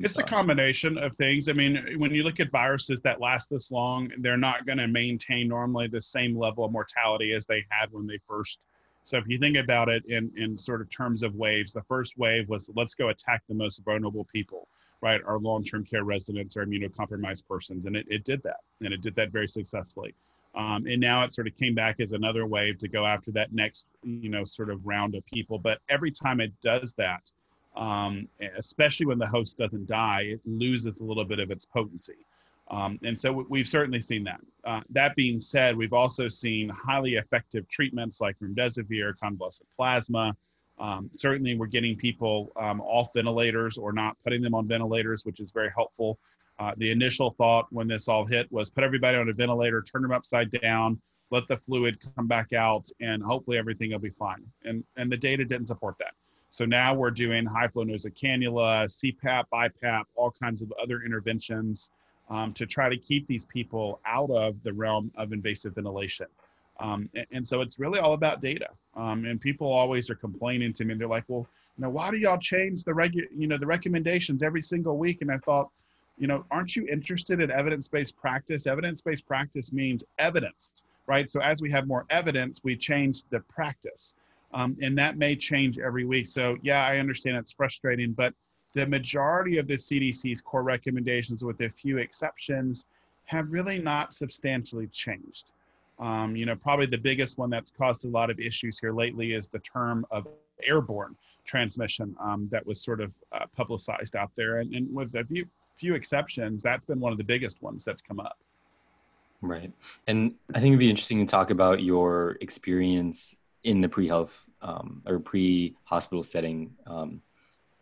it's 0.00 0.18
a 0.18 0.22
combination 0.22 0.98
of 0.98 1.14
things. 1.16 1.48
I 1.48 1.52
mean, 1.52 1.98
when 1.98 2.12
you 2.12 2.24
look 2.24 2.40
at 2.40 2.50
viruses 2.50 3.00
that 3.02 3.20
last 3.20 3.50
this 3.50 3.70
long, 3.70 4.10
they're 4.18 4.36
not 4.36 4.66
going 4.66 4.78
to 4.78 4.88
maintain 4.88 5.48
normally 5.48 5.86
the 5.86 6.00
same 6.00 6.36
level 6.36 6.64
of 6.64 6.72
mortality 6.72 7.32
as 7.32 7.46
they 7.46 7.64
had 7.68 7.92
when 7.92 8.06
they 8.06 8.18
first. 8.28 8.58
So 9.04 9.18
if 9.18 9.24
you 9.28 9.38
think 9.38 9.56
about 9.56 9.88
it 9.88 10.04
in, 10.06 10.32
in 10.36 10.56
sort 10.56 10.80
of 10.80 10.90
terms 10.90 11.22
of 11.22 11.34
waves, 11.34 11.72
the 11.72 11.82
first 11.82 12.16
wave 12.16 12.48
was 12.48 12.70
let's 12.74 12.94
go 12.94 13.10
attack 13.10 13.42
the 13.48 13.54
most 13.54 13.84
vulnerable 13.84 14.24
people, 14.32 14.66
right? 15.02 15.20
Our 15.26 15.38
long-term 15.38 15.84
care 15.84 16.04
residents, 16.04 16.56
our 16.56 16.64
immunocompromised 16.64 17.46
persons, 17.46 17.84
and 17.84 17.94
it, 17.96 18.06
it 18.08 18.24
did 18.24 18.42
that, 18.42 18.60
and 18.80 18.92
it 18.92 19.02
did 19.02 19.14
that 19.16 19.30
very 19.30 19.46
successfully. 19.46 20.14
Um, 20.56 20.86
and 20.86 21.00
now 21.00 21.22
it 21.24 21.32
sort 21.32 21.48
of 21.48 21.56
came 21.56 21.74
back 21.74 22.00
as 22.00 22.12
another 22.12 22.46
wave 22.46 22.78
to 22.78 22.88
go 22.88 23.04
after 23.04 23.30
that 23.32 23.52
next, 23.52 23.86
you 24.02 24.28
know, 24.28 24.44
sort 24.44 24.70
of 24.70 24.86
round 24.86 25.14
of 25.16 25.26
people. 25.26 25.58
But 25.58 25.80
every 25.88 26.10
time 26.10 26.40
it 26.40 26.52
does 26.62 26.94
that, 26.94 27.30
um, 27.76 28.28
especially 28.56 29.06
when 29.06 29.18
the 29.18 29.26
host 29.26 29.58
doesn't 29.58 29.86
die, 29.86 30.22
it 30.22 30.40
loses 30.44 31.00
a 31.00 31.04
little 31.04 31.24
bit 31.24 31.38
of 31.38 31.50
its 31.50 31.64
potency. 31.64 32.14
Um, 32.70 32.98
and 33.02 33.18
so 33.18 33.44
we've 33.48 33.68
certainly 33.68 34.00
seen 34.00 34.24
that. 34.24 34.40
Uh, 34.64 34.80
that 34.90 35.14
being 35.16 35.38
said, 35.38 35.76
we've 35.76 35.92
also 35.92 36.28
seen 36.28 36.70
highly 36.70 37.16
effective 37.16 37.68
treatments 37.68 38.20
like 38.20 38.38
remdesivir, 38.38 39.18
convalescent 39.18 39.68
plasma. 39.76 40.34
Um, 40.78 41.10
certainly, 41.14 41.56
we're 41.56 41.66
getting 41.66 41.94
people 41.94 42.52
um, 42.56 42.80
off 42.80 43.08
ventilators 43.14 43.76
or 43.76 43.92
not 43.92 44.16
putting 44.24 44.42
them 44.42 44.54
on 44.54 44.66
ventilators, 44.66 45.24
which 45.24 45.40
is 45.40 45.50
very 45.50 45.70
helpful. 45.76 46.18
Uh, 46.58 46.72
the 46.78 46.90
initial 46.90 47.32
thought 47.32 47.66
when 47.70 47.86
this 47.86 48.08
all 48.08 48.24
hit 48.24 48.50
was 48.50 48.70
put 48.70 48.82
everybody 48.82 49.18
on 49.18 49.28
a 49.28 49.32
ventilator, 49.32 49.82
turn 49.82 50.02
them 50.02 50.12
upside 50.12 50.50
down, 50.62 51.00
let 51.30 51.46
the 51.48 51.56
fluid 51.56 51.98
come 52.16 52.26
back 52.26 52.52
out, 52.52 52.88
and 53.00 53.22
hopefully 53.22 53.58
everything 53.58 53.90
will 53.90 53.98
be 53.98 54.10
fine. 54.10 54.44
And 54.64 54.84
and 54.96 55.12
the 55.12 55.16
data 55.16 55.44
didn't 55.44 55.66
support 55.66 55.96
that. 55.98 56.14
So 56.54 56.64
now 56.64 56.94
we're 56.94 57.10
doing 57.10 57.44
high 57.44 57.66
flow 57.66 57.82
nasal 57.82 58.12
cannula, 58.12 58.84
CPAP, 58.86 59.46
BiPAP, 59.52 60.04
all 60.14 60.30
kinds 60.30 60.62
of 60.62 60.72
other 60.80 61.02
interventions 61.04 61.90
um, 62.30 62.54
to 62.54 62.64
try 62.64 62.88
to 62.88 62.96
keep 62.96 63.26
these 63.26 63.44
people 63.44 63.98
out 64.06 64.30
of 64.30 64.62
the 64.62 64.72
realm 64.72 65.10
of 65.16 65.32
invasive 65.32 65.74
ventilation. 65.74 66.28
Um, 66.78 67.10
and, 67.16 67.26
and, 67.32 67.44
so 67.44 67.60
it's 67.60 67.80
really 67.80 67.98
all 67.98 68.12
about 68.12 68.40
data. 68.40 68.68
Um, 68.94 69.24
and 69.24 69.40
people 69.40 69.66
always 69.66 70.08
are 70.10 70.14
complaining 70.14 70.72
to 70.74 70.84
me. 70.84 70.94
They're 70.94 71.08
like, 71.08 71.24
well, 71.26 71.44
you 71.76 71.82
know, 71.82 71.90
why 71.90 72.12
do 72.12 72.18
y'all 72.18 72.38
change 72.38 72.84
the 72.84 72.92
regu- 72.92 73.26
you 73.36 73.48
know, 73.48 73.58
the 73.58 73.66
recommendations 73.66 74.44
every 74.44 74.62
single 74.62 74.96
week? 74.96 75.22
And 75.22 75.32
I 75.32 75.38
thought, 75.38 75.70
you 76.18 76.28
know, 76.28 76.44
aren't 76.52 76.76
you 76.76 76.86
interested 76.86 77.40
in 77.40 77.50
evidence-based 77.50 78.16
practice? 78.16 78.68
Evidence-based 78.68 79.26
practice 79.26 79.72
means 79.72 80.04
evidence, 80.20 80.84
right? 81.08 81.28
So 81.28 81.40
as 81.40 81.60
we 81.60 81.72
have 81.72 81.88
more 81.88 82.06
evidence, 82.10 82.62
we 82.62 82.76
change 82.76 83.24
the 83.30 83.40
practice. 83.40 84.14
Um, 84.54 84.76
and 84.80 84.96
that 84.96 85.18
may 85.18 85.34
change 85.34 85.78
every 85.78 86.04
week. 86.04 86.26
So, 86.26 86.56
yeah, 86.62 86.86
I 86.86 86.98
understand 86.98 87.36
it's 87.36 87.50
frustrating, 87.50 88.12
but 88.12 88.32
the 88.72 88.86
majority 88.86 89.58
of 89.58 89.66
the 89.66 89.74
CDC's 89.74 90.40
core 90.40 90.62
recommendations, 90.62 91.44
with 91.44 91.60
a 91.60 91.68
few 91.68 91.98
exceptions, 91.98 92.86
have 93.24 93.50
really 93.50 93.78
not 93.78 94.14
substantially 94.14 94.86
changed. 94.86 95.50
Um, 95.98 96.36
you 96.36 96.46
know, 96.46 96.56
probably 96.56 96.86
the 96.86 96.98
biggest 96.98 97.36
one 97.36 97.50
that's 97.50 97.70
caused 97.70 98.04
a 98.04 98.08
lot 98.08 98.30
of 98.30 98.38
issues 98.38 98.78
here 98.78 98.92
lately 98.92 99.32
is 99.32 99.48
the 99.48 99.60
term 99.60 100.06
of 100.10 100.26
airborne 100.62 101.16
transmission 101.44 102.16
um, 102.20 102.48
that 102.50 102.64
was 102.64 102.80
sort 102.80 103.00
of 103.00 103.12
uh, 103.32 103.46
publicized 103.56 104.16
out 104.16 104.30
there. 104.36 104.58
And, 104.58 104.72
and 104.74 104.92
with 104.92 105.14
a 105.14 105.24
few, 105.24 105.46
few 105.76 105.94
exceptions, 105.94 106.62
that's 106.62 106.84
been 106.84 107.00
one 107.00 107.12
of 107.12 107.18
the 107.18 107.24
biggest 107.24 107.60
ones 107.62 107.84
that's 107.84 108.02
come 108.02 108.20
up. 108.20 108.38
Right. 109.40 109.72
And 110.06 110.34
I 110.54 110.60
think 110.60 110.68
it'd 110.68 110.78
be 110.78 110.90
interesting 110.90 111.24
to 111.24 111.30
talk 111.30 111.50
about 111.50 111.82
your 111.82 112.38
experience 112.40 113.38
in 113.64 113.80
the 113.80 113.88
pre-health 113.88 114.48
um, 114.62 115.02
or 115.06 115.18
pre-hospital 115.18 116.22
setting 116.22 116.74
um, 116.86 117.20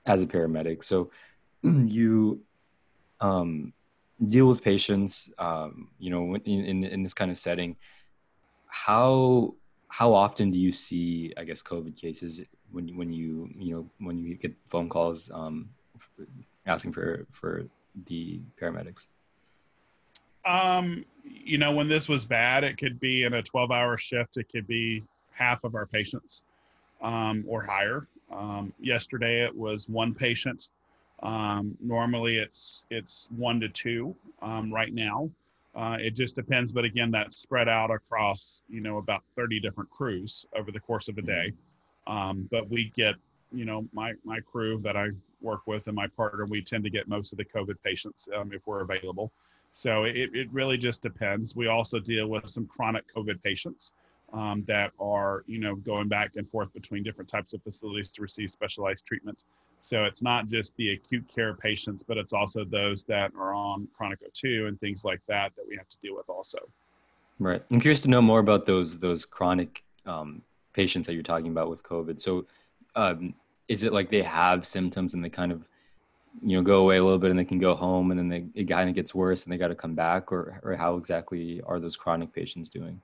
as 0.06 0.22
a 0.22 0.26
paramedic. 0.26 0.82
So 0.82 1.10
you 1.62 2.40
um, 3.20 3.72
deal 4.28 4.46
with 4.46 4.62
patients, 4.62 5.30
um, 5.38 5.88
you 5.98 6.10
know, 6.10 6.34
in, 6.34 6.64
in, 6.64 6.84
in 6.84 7.02
this 7.02 7.14
kind 7.14 7.30
of 7.30 7.38
setting. 7.38 7.76
How 8.66 9.54
how 9.88 10.14
often 10.14 10.50
do 10.50 10.58
you 10.58 10.72
see, 10.72 11.34
I 11.36 11.44
guess, 11.44 11.62
COVID 11.62 12.00
cases 12.00 12.40
when 12.70 12.88
you, 12.88 12.96
when 12.96 13.12
you 13.12 13.50
you 13.58 13.74
know 13.74 13.90
when 13.98 14.18
you 14.18 14.34
get 14.36 14.54
phone 14.68 14.88
calls 14.88 15.30
um, 15.34 15.68
asking 16.66 16.92
for 16.92 17.26
for 17.30 17.64
the 18.06 18.40
paramedics? 18.60 19.08
Um, 20.44 21.04
you 21.22 21.58
know, 21.58 21.72
when 21.72 21.88
this 21.88 22.08
was 22.08 22.24
bad, 22.24 22.64
it 22.64 22.78
could 22.78 22.98
be 22.98 23.24
in 23.24 23.34
a 23.34 23.42
12 23.42 23.70
hour 23.70 23.96
shift. 23.96 24.38
It 24.38 24.48
could 24.50 24.66
be 24.66 25.04
half 25.34 25.64
of 25.64 25.74
our 25.74 25.86
patients 25.86 26.42
um, 27.02 27.44
or 27.46 27.62
higher. 27.62 28.06
Um, 28.32 28.72
yesterday 28.80 29.44
it 29.44 29.54
was 29.54 29.88
one 29.88 30.14
patient. 30.14 30.68
Um, 31.22 31.76
normally 31.80 32.38
it's 32.38 32.84
it's 32.90 33.28
one 33.36 33.60
to 33.60 33.68
two 33.68 34.14
um, 34.40 34.72
right 34.72 34.92
now. 34.92 35.30
Uh, 35.74 35.96
it 36.00 36.14
just 36.14 36.36
depends, 36.36 36.72
but 36.72 36.84
again, 36.84 37.10
that's 37.10 37.38
spread 37.38 37.68
out 37.68 37.90
across 37.90 38.62
you 38.68 38.80
know 38.80 38.98
about 38.98 39.22
30 39.36 39.60
different 39.60 39.88
crews 39.90 40.46
over 40.56 40.70
the 40.70 40.80
course 40.80 41.08
of 41.08 41.18
a 41.18 41.22
day. 41.22 41.52
Um, 42.06 42.48
but 42.50 42.68
we 42.68 42.92
get 42.94 43.14
you 43.52 43.64
know 43.64 43.86
my 43.92 44.12
my 44.24 44.40
crew 44.40 44.80
that 44.82 44.96
I 44.96 45.10
work 45.40 45.66
with 45.66 45.86
and 45.86 45.96
my 45.96 46.06
partner, 46.06 46.46
we 46.46 46.62
tend 46.62 46.84
to 46.84 46.90
get 46.90 47.08
most 47.08 47.32
of 47.32 47.38
the 47.38 47.44
COVID 47.44 47.76
patients 47.84 48.28
um, 48.36 48.52
if 48.52 48.66
we're 48.66 48.82
available. 48.82 49.32
So 49.72 50.04
it, 50.04 50.30
it 50.34 50.52
really 50.52 50.76
just 50.76 51.02
depends. 51.02 51.56
We 51.56 51.66
also 51.66 51.98
deal 51.98 52.28
with 52.28 52.48
some 52.48 52.66
chronic 52.66 53.04
COVID 53.14 53.42
patients 53.42 53.92
um, 54.32 54.64
that 54.66 54.92
are, 54.98 55.44
you 55.46 55.58
know, 55.58 55.74
going 55.74 56.08
back 56.08 56.32
and 56.36 56.46
forth 56.48 56.72
between 56.72 57.02
different 57.02 57.28
types 57.28 57.52
of 57.52 57.62
facilities 57.62 58.08
to 58.12 58.22
receive 58.22 58.50
specialized 58.50 59.06
treatment. 59.06 59.44
So 59.80 60.04
it's 60.04 60.22
not 60.22 60.46
just 60.46 60.74
the 60.76 60.92
acute 60.92 61.26
care 61.28 61.54
patients, 61.54 62.04
but 62.06 62.16
it's 62.16 62.32
also 62.32 62.64
those 62.64 63.02
that 63.04 63.32
are 63.36 63.52
on 63.52 63.88
chronic 63.96 64.20
O2 64.22 64.68
and 64.68 64.78
things 64.80 65.04
like 65.04 65.20
that 65.28 65.52
that 65.56 65.64
we 65.68 65.76
have 65.76 65.88
to 65.88 65.96
deal 66.02 66.16
with 66.16 66.28
also. 66.28 66.58
Right. 67.38 67.62
I'm 67.72 67.80
curious 67.80 68.00
to 68.02 68.10
know 68.10 68.22
more 68.22 68.38
about 68.38 68.64
those 68.64 68.98
those 68.98 69.24
chronic 69.24 69.82
um, 70.06 70.42
patients 70.72 71.06
that 71.06 71.14
you're 71.14 71.24
talking 71.24 71.48
about 71.48 71.68
with 71.68 71.82
COVID. 71.82 72.20
So, 72.20 72.46
um, 72.94 73.34
is 73.66 73.82
it 73.82 73.92
like 73.92 74.10
they 74.10 74.22
have 74.22 74.66
symptoms 74.66 75.14
and 75.14 75.24
they 75.24 75.30
kind 75.30 75.50
of 75.50 75.68
you 76.40 76.56
know 76.56 76.62
go 76.62 76.80
away 76.80 76.98
a 76.98 77.02
little 77.02 77.18
bit 77.18 77.30
and 77.30 77.38
they 77.38 77.44
can 77.44 77.58
go 77.58 77.74
home 77.74 78.12
and 78.12 78.18
then 78.18 78.28
they, 78.28 78.44
it 78.54 78.64
kind 78.68 78.88
of 78.88 78.94
gets 78.94 79.14
worse 79.14 79.44
and 79.44 79.52
they 79.52 79.58
got 79.58 79.68
to 79.68 79.74
come 79.74 79.94
back 79.94 80.30
or, 80.30 80.60
or 80.62 80.76
how 80.76 80.96
exactly 80.96 81.60
are 81.66 81.80
those 81.80 81.96
chronic 81.96 82.32
patients 82.32 82.70
doing 82.70 83.00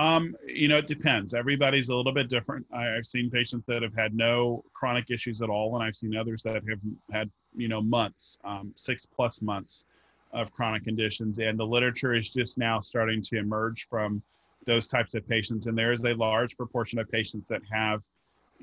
um, 0.00 0.36
you 0.46 0.68
know 0.68 0.78
it 0.78 0.86
depends. 0.86 1.34
Everybody's 1.34 1.88
a 1.88 1.96
little 1.96 2.12
bit 2.12 2.28
different. 2.28 2.66
I, 2.72 2.84
have 2.84 3.06
seen 3.06 3.30
patients 3.30 3.64
that 3.66 3.82
have 3.82 3.94
had 3.94 4.14
no 4.14 4.64
chronic 4.72 5.10
issues 5.10 5.42
at 5.42 5.50
all 5.50 5.74
and 5.74 5.84
i've 5.84 5.96
seen 5.96 6.16
others 6.16 6.42
that 6.44 6.54
have 6.54 6.80
had 7.10 7.30
you 7.56 7.68
know 7.68 7.80
months 7.82 8.38
um, 8.44 8.72
six 8.76 9.06
plus 9.06 9.42
months 9.42 9.84
of 10.32 10.52
chronic 10.52 10.84
conditions. 10.84 11.38
And 11.38 11.58
the 11.58 11.66
literature 11.66 12.14
is 12.14 12.32
just 12.32 12.56
now 12.56 12.80
starting 12.80 13.20
to 13.22 13.38
emerge 13.38 13.88
from 13.88 14.22
those 14.64 14.86
types 14.86 15.14
of 15.14 15.28
patients. 15.28 15.66
And 15.66 15.76
there 15.76 15.92
is 15.92 16.04
a 16.04 16.14
large 16.14 16.56
proportion 16.56 17.00
of 17.00 17.10
patients 17.10 17.48
that 17.48 17.62
have 17.72 18.02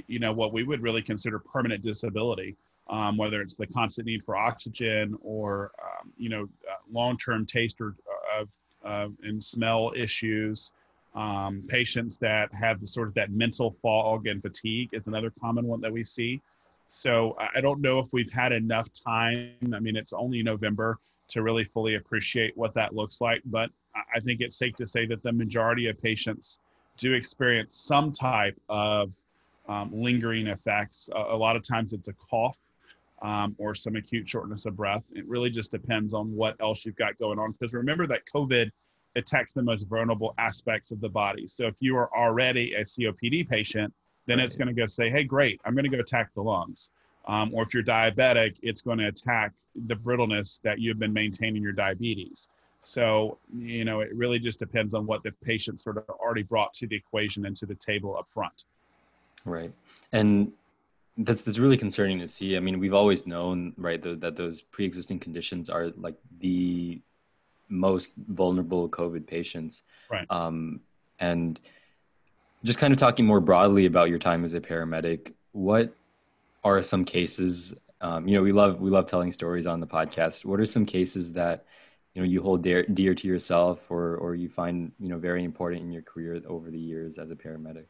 you 0.08 0.20
know 0.20 0.32
what 0.32 0.54
we 0.54 0.64
would 0.64 0.82
really 0.82 1.02
consider 1.02 1.40
permanent 1.40 1.82
disability 1.82 2.56
um, 2.90 3.18
whether 3.18 3.42
it's 3.42 3.56
the 3.56 3.68
constant 3.68 4.08
need 4.08 4.24
for 4.24 4.36
oxygen 4.36 5.18
or 5.22 5.72
um, 5.84 6.12
you 6.18 6.30
know 6.30 6.44
uh, 6.70 6.76
long-term 6.92 7.46
taste 7.46 7.82
or 7.82 7.96
uh, 8.08 8.42
of 8.42 8.50
uh, 8.86 9.08
and 9.24 9.44
smell 9.44 9.92
issues. 9.96 10.72
Um, 11.18 11.64
patients 11.68 12.20
that 12.20 12.54
have 12.54 12.78
sort 12.88 13.08
of 13.08 13.16
that 13.16 13.32
mental 13.32 13.76
fog 13.82 14.28
and 14.28 14.40
fatigue 14.40 14.90
is 14.94 15.08
another 15.08 15.32
common 15.42 15.66
one 15.66 15.82
that 15.82 15.92
we 15.92 16.04
see. 16.04 16.40
So 16.86 17.36
I 17.56 17.60
don't 17.60 17.82
know 17.82 17.98
if 17.98 18.14
we've 18.14 18.32
had 18.32 18.52
enough 18.52 18.88
time. 18.94 19.52
I 19.74 19.80
mean, 19.80 19.96
it's 19.96 20.14
only 20.14 20.44
November 20.44 21.00
to 21.30 21.42
really 21.42 21.64
fully 21.64 21.96
appreciate 21.96 22.56
what 22.56 22.76
that 22.76 22.94
looks 22.94 23.20
like, 23.20 23.42
but 23.46 23.72
I 24.14 24.20
think 24.20 24.42
it's 24.42 24.58
safe 24.58 24.76
to 24.76 24.86
say 24.86 25.08
that 25.08 25.24
the 25.24 25.32
majority 25.32 25.88
of 25.88 26.00
patients 26.00 26.60
do 26.98 27.14
experience 27.14 27.76
some 27.76 28.14
type 28.14 28.56
of 28.70 29.16
um, 29.68 29.90
lingering 29.92 30.48
effects. 30.48 31.10
A, 31.16 31.34
a, 31.34 31.38
lot 31.38 31.56
of 31.56 31.64
times 31.64 31.94
it's 31.94 32.10
a 32.10 32.14
cough 32.14 32.60
um, 33.24 33.56
or 33.58 33.74
some 33.74 33.96
acute 33.96 34.28
shortness 34.28 34.68
of 34.68 34.78
breath. 34.78 35.04
It 35.14 35.28
really 35.28 35.50
just 35.50 35.72
depends 35.72 36.14
on 36.14 36.34
what 36.36 36.56
else 36.62 36.86
you've 36.86 36.96
got 36.96 37.18
going 37.18 37.40
on. 37.40 37.54
Because 37.54 37.74
remember 37.74 38.06
that 38.08 38.22
COVID 38.32 38.70
attacks 39.18 39.54
the 39.54 39.62
most 39.62 39.88
vulnerable 39.88 40.34
aspects 40.38 40.92
of 40.92 41.02
the 41.02 41.10
body. 41.10 41.48
So 41.48 41.66
if 41.66 41.76
you 41.80 41.98
are 41.98 42.10
already 42.16 42.74
a 42.74 42.82
COPD 42.82 43.50
patient, 43.50 43.94
then 44.26 44.38
right. 44.38 44.44
it's 44.46 44.56
going 44.56 44.68
to 44.68 44.74
go 44.74 44.86
say, 44.88 45.10
hey, 45.10 45.24
great, 45.24 45.60
I'm 45.66 45.74
going 45.74 45.90
to 45.90 45.90
go 45.90 46.00
attack 46.00 46.34
the 46.34 46.42
lungs. 46.42 46.92
Um, 47.28 47.54
or 47.54 47.64
if 47.64 47.74
you're 47.74 47.84
diabetic, 47.84 48.58
it's 48.62 48.82
going 48.82 49.00
to 49.00 49.08
attack 49.08 49.52
the 49.88 49.96
brittleness 49.96 50.62
that 50.64 50.80
you've 50.80 51.00
been 51.00 51.14
maintaining 51.14 51.62
your 51.62 51.74
diabetes. 51.74 52.50
So, 52.82 53.38
you 53.54 53.84
know, 53.84 54.00
it 54.00 54.14
really 54.16 54.40
just 54.40 54.60
depends 54.60 54.94
on 54.94 55.06
what 55.06 55.24
the 55.24 55.34
patient 55.44 55.82
sort 55.82 55.98
of 55.98 56.06
already 56.10 56.44
brought 56.44 56.74
to 56.76 56.88
the 56.88 56.96
equation 56.96 57.46
and 57.46 57.56
to 57.58 57.66
the 57.66 57.76
table 57.76 58.16
up 58.18 58.28
front. 58.34 58.64
Right. 59.44 59.74
And 60.14 60.54
that's 61.18 61.42
that's 61.42 61.58
really 61.58 61.78
concerning 61.78 62.20
to 62.20 62.28
see. 62.28 62.56
I 62.56 62.60
mean, 62.60 62.80
we've 62.80 62.94
always 62.94 63.26
known, 63.26 63.74
right, 63.78 64.02
that 64.02 64.36
those 64.36 64.62
pre-existing 64.62 65.20
conditions 65.20 65.70
are 65.70 65.92
like 65.98 66.16
the 66.40 67.02
most 67.70 68.14
vulnerable 68.16 68.90
COVID 68.90 69.28
patients. 69.28 69.84
Right. 70.10 70.26
Um, 70.30 70.82
and 71.20 71.60
just 72.64 72.80
kind 72.80 72.94
of 72.94 73.00
talking 73.00 73.26
more 73.26 73.40
broadly 73.40 73.86
about 73.86 74.10
your 74.10 74.20
time 74.20 74.44
as 74.44 74.54
a 74.54 74.62
paramedic, 74.62 75.34
what 75.52 75.94
are 76.64 76.82
some 76.84 77.06
cases? 77.06 77.74
Um, 78.02 78.28
you 78.28 78.36
know, 78.36 78.44
we 78.44 78.52
love 78.52 78.80
we 78.80 78.90
love 78.90 79.06
telling 79.06 79.32
stories 79.32 79.66
on 79.66 79.80
the 79.80 79.88
podcast. 79.88 80.46
What 80.46 80.60
are 80.60 80.66
some 80.66 80.86
cases 80.86 81.32
that 81.34 81.66
you 82.14 82.22
know 82.22 82.28
you 82.28 82.42
hold 82.42 82.64
dear, 82.64 82.84
dear 82.84 83.16
to 83.16 83.28
yourself, 83.28 83.90
or 83.90 84.18
or 84.18 84.36
you 84.36 84.50
find 84.50 84.92
you 85.00 85.10
know 85.10 85.18
very 85.18 85.44
important 85.44 85.82
in 85.82 85.92
your 85.92 86.04
career 86.04 86.42
over 86.48 86.70
the 86.70 86.80
years 86.80 87.18
as 87.18 87.32
a 87.32 87.36
paramedic? 87.36 87.86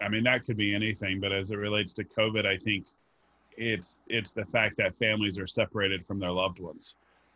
I 0.00 0.08
mean, 0.08 0.24
that 0.24 0.46
could 0.46 0.56
be 0.56 0.74
anything, 0.74 1.20
but 1.20 1.30
as 1.30 1.50
it 1.50 1.56
relates 1.56 1.92
to 1.94 2.04
COVID, 2.04 2.46
I 2.46 2.56
think 2.56 2.86
it's 3.56 4.00
it's 4.08 4.32
the 4.32 4.46
fact 4.46 4.76
that 4.78 4.96
families 4.98 5.38
are 5.38 5.46
separated 5.46 6.06
from 6.06 6.18
their 6.18 6.32
loved 6.32 6.58
ones, 6.58 6.94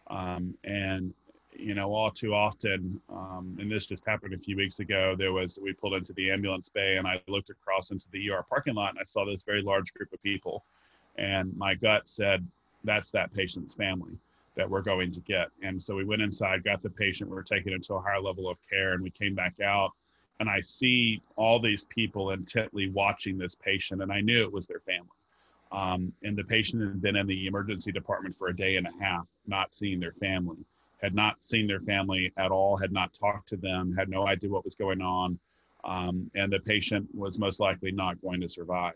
um, 0.08 0.54
and 0.64 1.12
you 1.56 1.74
know, 1.74 1.94
all 1.94 2.10
too 2.10 2.34
often, 2.34 3.00
um, 3.08 3.56
and 3.60 3.70
this 3.70 3.86
just 3.86 4.04
happened 4.04 4.34
a 4.34 4.38
few 4.38 4.56
weeks 4.56 4.80
ago. 4.80 5.14
There 5.16 5.32
was 5.32 5.58
we 5.62 5.72
pulled 5.72 5.94
into 5.94 6.12
the 6.14 6.30
ambulance 6.30 6.68
bay, 6.68 6.96
and 6.96 7.06
I 7.06 7.20
looked 7.28 7.50
across 7.50 7.92
into 7.92 8.06
the 8.10 8.30
ER 8.30 8.44
parking 8.48 8.74
lot, 8.74 8.90
and 8.90 8.98
I 8.98 9.04
saw 9.04 9.24
this 9.24 9.44
very 9.44 9.62
large 9.62 9.94
group 9.94 10.12
of 10.12 10.20
people, 10.22 10.64
and 11.16 11.56
my 11.56 11.74
gut 11.74 12.08
said, 12.08 12.46
"That's 12.82 13.10
that 13.12 13.32
patient's 13.32 13.74
family." 13.74 14.18
that 14.56 14.70
we're 14.70 14.80
going 14.80 15.10
to 15.10 15.20
get. 15.22 15.48
And 15.64 15.82
so 15.82 15.96
we 15.96 16.04
went 16.04 16.22
inside, 16.22 16.62
got 16.62 16.80
the 16.80 16.88
patient, 16.88 17.28
we 17.28 17.34
were 17.34 17.42
taking 17.42 17.72
into 17.72 17.94
a 17.94 18.00
higher 18.00 18.20
level 18.20 18.48
of 18.48 18.56
care, 18.70 18.92
and 18.92 19.02
we 19.02 19.10
came 19.10 19.34
back 19.34 19.58
out 19.58 19.90
and 20.40 20.48
I 20.48 20.60
see 20.60 21.22
all 21.36 21.60
these 21.60 21.84
people 21.84 22.32
intently 22.32 22.88
watching 22.88 23.38
this 23.38 23.54
patient, 23.54 24.02
and 24.02 24.12
I 24.12 24.20
knew 24.20 24.42
it 24.42 24.52
was 24.52 24.66
their 24.66 24.80
family. 24.80 25.08
Um, 25.72 26.12
and 26.22 26.36
the 26.36 26.44
patient 26.44 26.82
had 26.82 27.02
been 27.02 27.16
in 27.16 27.26
the 27.26 27.46
emergency 27.46 27.90
department 27.90 28.36
for 28.36 28.48
a 28.48 28.56
day 28.56 28.76
and 28.76 28.86
a 28.86 29.04
half, 29.04 29.28
not 29.46 29.74
seeing 29.74 29.98
their 29.98 30.12
family, 30.12 30.64
had 31.02 31.14
not 31.14 31.42
seen 31.42 31.66
their 31.66 31.80
family 31.80 32.32
at 32.36 32.50
all, 32.50 32.76
had 32.76 32.92
not 32.92 33.12
talked 33.12 33.48
to 33.48 33.56
them, 33.56 33.94
had 33.96 34.08
no 34.08 34.26
idea 34.26 34.50
what 34.50 34.64
was 34.64 34.74
going 34.74 35.00
on, 35.00 35.38
um, 35.84 36.30
and 36.34 36.52
the 36.52 36.60
patient 36.60 37.06
was 37.14 37.38
most 37.38 37.60
likely 37.60 37.90
not 37.90 38.20
going 38.22 38.40
to 38.40 38.48
survive. 38.48 38.94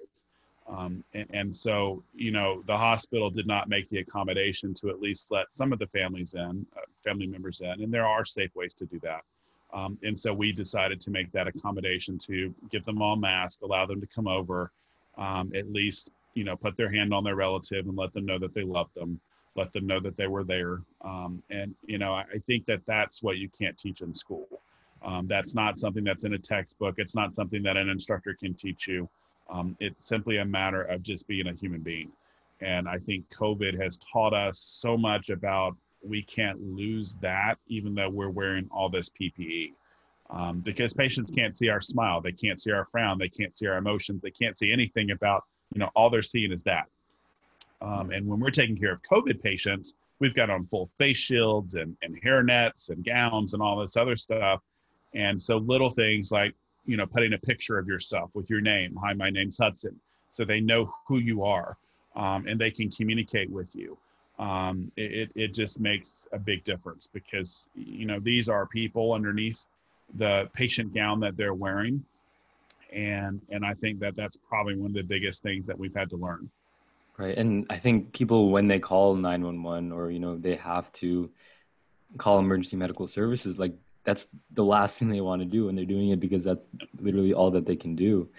Um, 0.68 1.02
and, 1.14 1.26
and, 1.30 1.54
so, 1.54 2.02
you 2.14 2.30
know, 2.30 2.62
the 2.66 2.76
hospital 2.76 3.30
did 3.30 3.46
not 3.46 3.70
make 3.70 3.88
the 3.88 3.98
accommodation 3.98 4.74
to 4.74 4.90
at 4.90 5.00
least 5.00 5.30
let 5.30 5.52
some 5.52 5.72
of 5.72 5.78
the 5.78 5.86
families 5.86 6.34
in, 6.34 6.66
uh, 6.76 6.80
family 7.02 7.26
members 7.26 7.62
in, 7.62 7.82
and 7.82 7.92
there 7.92 8.06
are 8.06 8.24
safe 8.24 8.54
ways 8.54 8.74
to 8.74 8.84
do 8.84 8.98
that. 9.00 9.22
Um, 9.72 9.98
and 10.02 10.18
so 10.18 10.32
we 10.32 10.52
decided 10.52 11.00
to 11.02 11.10
make 11.10 11.32
that 11.32 11.46
accommodation 11.46 12.18
to 12.18 12.54
give 12.70 12.84
them 12.84 13.00
all 13.02 13.16
masks, 13.16 13.62
allow 13.62 13.86
them 13.86 14.00
to 14.00 14.06
come 14.06 14.28
over, 14.28 14.70
um, 15.16 15.52
at 15.54 15.70
least, 15.72 16.10
you 16.38 16.44
know, 16.44 16.54
put 16.54 16.76
their 16.76 16.88
hand 16.88 17.12
on 17.12 17.24
their 17.24 17.34
relative 17.34 17.88
and 17.88 17.96
let 17.96 18.12
them 18.12 18.24
know 18.24 18.38
that 18.38 18.54
they 18.54 18.62
love 18.62 18.88
them, 18.94 19.18
let 19.56 19.72
them 19.72 19.88
know 19.88 19.98
that 19.98 20.16
they 20.16 20.28
were 20.28 20.44
there. 20.44 20.82
Um, 21.04 21.42
and, 21.50 21.74
you 21.84 21.98
know, 21.98 22.12
I 22.14 22.38
think 22.46 22.64
that 22.66 22.80
that's 22.86 23.24
what 23.24 23.38
you 23.38 23.48
can't 23.48 23.76
teach 23.76 24.02
in 24.02 24.14
school. 24.14 24.46
Um, 25.02 25.26
that's 25.26 25.52
not 25.52 25.80
something 25.80 26.04
that's 26.04 26.22
in 26.22 26.34
a 26.34 26.38
textbook. 26.38 26.94
It's 26.98 27.16
not 27.16 27.34
something 27.34 27.60
that 27.64 27.76
an 27.76 27.88
instructor 27.88 28.36
can 28.38 28.54
teach 28.54 28.86
you. 28.86 29.08
Um, 29.50 29.76
it's 29.80 30.06
simply 30.06 30.36
a 30.36 30.44
matter 30.44 30.82
of 30.82 31.02
just 31.02 31.26
being 31.26 31.48
a 31.48 31.54
human 31.54 31.80
being. 31.80 32.12
And 32.60 32.88
I 32.88 32.98
think 32.98 33.28
COVID 33.30 33.80
has 33.82 33.98
taught 34.12 34.32
us 34.32 34.60
so 34.60 34.96
much 34.96 35.30
about 35.30 35.74
we 36.04 36.22
can't 36.22 36.60
lose 36.60 37.16
that 37.20 37.56
even 37.66 37.96
though 37.96 38.10
we're 38.10 38.30
wearing 38.30 38.68
all 38.70 38.88
this 38.88 39.10
PPE. 39.10 39.72
Um, 40.30 40.60
because 40.60 40.94
patients 40.94 41.32
can't 41.32 41.56
see 41.56 41.68
our 41.68 41.80
smile, 41.80 42.20
they 42.20 42.32
can't 42.32 42.60
see 42.60 42.70
our 42.70 42.84
frown, 42.92 43.18
they 43.18 43.30
can't 43.30 43.52
see 43.52 43.66
our 43.66 43.78
emotions, 43.78 44.20
they 44.22 44.30
can't 44.30 44.56
see 44.56 44.70
anything 44.70 45.10
about, 45.10 45.44
you 45.72 45.78
know, 45.80 45.90
all 45.94 46.10
they're 46.10 46.22
seeing 46.22 46.52
is 46.52 46.62
that. 46.64 46.86
Um, 47.80 48.10
and 48.10 48.26
when 48.26 48.40
we're 48.40 48.50
taking 48.50 48.76
care 48.76 48.92
of 48.92 49.00
COVID 49.10 49.40
patients, 49.42 49.94
we've 50.18 50.34
got 50.34 50.50
on 50.50 50.66
full 50.66 50.90
face 50.98 51.16
shields 51.16 51.74
and, 51.74 51.96
and 52.02 52.18
hair 52.22 52.42
nets 52.42 52.88
and 52.88 53.04
gowns 53.04 53.54
and 53.54 53.62
all 53.62 53.78
this 53.78 53.96
other 53.96 54.16
stuff. 54.16 54.60
And 55.14 55.40
so 55.40 55.58
little 55.58 55.90
things 55.90 56.32
like, 56.32 56.54
you 56.86 56.96
know, 56.96 57.06
putting 57.06 57.34
a 57.34 57.38
picture 57.38 57.78
of 57.78 57.86
yourself 57.86 58.30
with 58.34 58.50
your 58.50 58.60
name. 58.60 58.96
Hi, 59.02 59.12
my 59.12 59.30
name's 59.30 59.58
Hudson. 59.58 59.98
So 60.30 60.44
they 60.44 60.60
know 60.60 60.92
who 61.06 61.18
you 61.18 61.44
are 61.44 61.76
um, 62.16 62.46
and 62.46 62.60
they 62.60 62.70
can 62.70 62.90
communicate 62.90 63.50
with 63.50 63.76
you 63.76 63.96
um, 64.38 64.92
it, 64.96 65.32
it 65.34 65.52
just 65.52 65.80
makes 65.80 66.28
a 66.32 66.38
big 66.38 66.64
difference 66.64 67.08
because 67.12 67.68
you 67.74 68.06
know 68.06 68.20
these 68.20 68.48
are 68.48 68.66
people 68.66 69.12
underneath 69.12 69.66
the 70.14 70.48
patient 70.54 70.94
gown 70.94 71.20
that 71.20 71.36
they're 71.36 71.54
wearing 71.54 72.04
and 72.92 73.40
and 73.50 73.64
i 73.64 73.74
think 73.74 74.00
that 74.00 74.16
that's 74.16 74.36
probably 74.36 74.76
one 74.76 74.90
of 74.90 74.94
the 74.94 75.02
biggest 75.02 75.42
things 75.42 75.66
that 75.66 75.78
we've 75.78 75.94
had 75.94 76.08
to 76.10 76.16
learn. 76.16 76.50
Right 77.16 77.36
and 77.36 77.66
i 77.68 77.76
think 77.76 78.12
people 78.12 78.50
when 78.50 78.66
they 78.66 78.78
call 78.78 79.14
911 79.14 79.92
or 79.92 80.10
you 80.10 80.20
know 80.20 80.36
they 80.36 80.56
have 80.56 80.90
to 80.92 81.30
call 82.16 82.38
emergency 82.38 82.76
medical 82.76 83.06
services 83.06 83.58
like 83.58 83.74
that's 84.08 84.28
the 84.52 84.64
last 84.64 84.98
thing 84.98 85.10
they 85.10 85.20
want 85.20 85.42
to 85.42 85.46
do 85.46 85.68
and 85.68 85.76
they're 85.76 85.84
doing 85.84 86.08
it 86.08 86.18
because 86.18 86.42
that's 86.42 86.66
literally 86.98 87.34
all 87.34 87.50
that 87.50 87.66
they 87.66 87.76
can 87.76 87.94
do. 87.94 88.30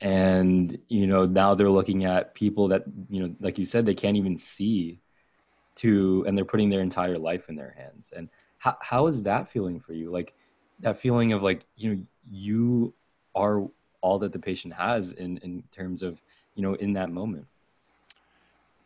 And 0.00 0.76
you 0.88 1.06
know 1.06 1.24
now 1.24 1.54
they're 1.54 1.70
looking 1.70 2.04
at 2.04 2.34
people 2.34 2.66
that 2.68 2.82
you 3.08 3.20
know 3.20 3.34
like 3.38 3.56
you 3.56 3.64
said 3.64 3.86
they 3.86 3.94
can't 3.94 4.16
even 4.16 4.36
see 4.36 5.00
to 5.76 6.24
and 6.26 6.36
they're 6.36 6.44
putting 6.44 6.68
their 6.68 6.80
entire 6.80 7.16
life 7.16 7.48
in 7.48 7.54
their 7.54 7.76
hands. 7.78 8.12
And 8.14 8.28
how, 8.58 8.76
how 8.80 9.06
is 9.06 9.22
that 9.22 9.48
feeling 9.48 9.78
for 9.78 9.92
you? 9.92 10.10
Like 10.10 10.34
that 10.80 10.98
feeling 10.98 11.32
of 11.32 11.44
like 11.44 11.64
you 11.76 11.94
know 11.94 12.02
you 12.28 12.92
are 13.36 13.68
all 14.04 14.18
that 14.18 14.32
the 14.32 14.38
patient 14.38 14.74
has 14.74 15.12
in 15.12 15.38
in 15.38 15.62
terms 15.70 16.02
of 16.02 16.22
you 16.54 16.62
know 16.62 16.74
in 16.74 16.92
that 16.92 17.10
moment 17.10 17.46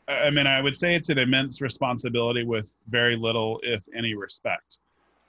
i 0.06 0.30
mean 0.30 0.46
i 0.46 0.60
would 0.60 0.76
say 0.76 0.94
it's 0.94 1.08
an 1.08 1.18
immense 1.18 1.60
responsibility 1.60 2.44
with 2.44 2.72
very 2.88 3.16
little 3.16 3.58
if 3.62 3.82
any 3.94 4.14
respect 4.14 4.78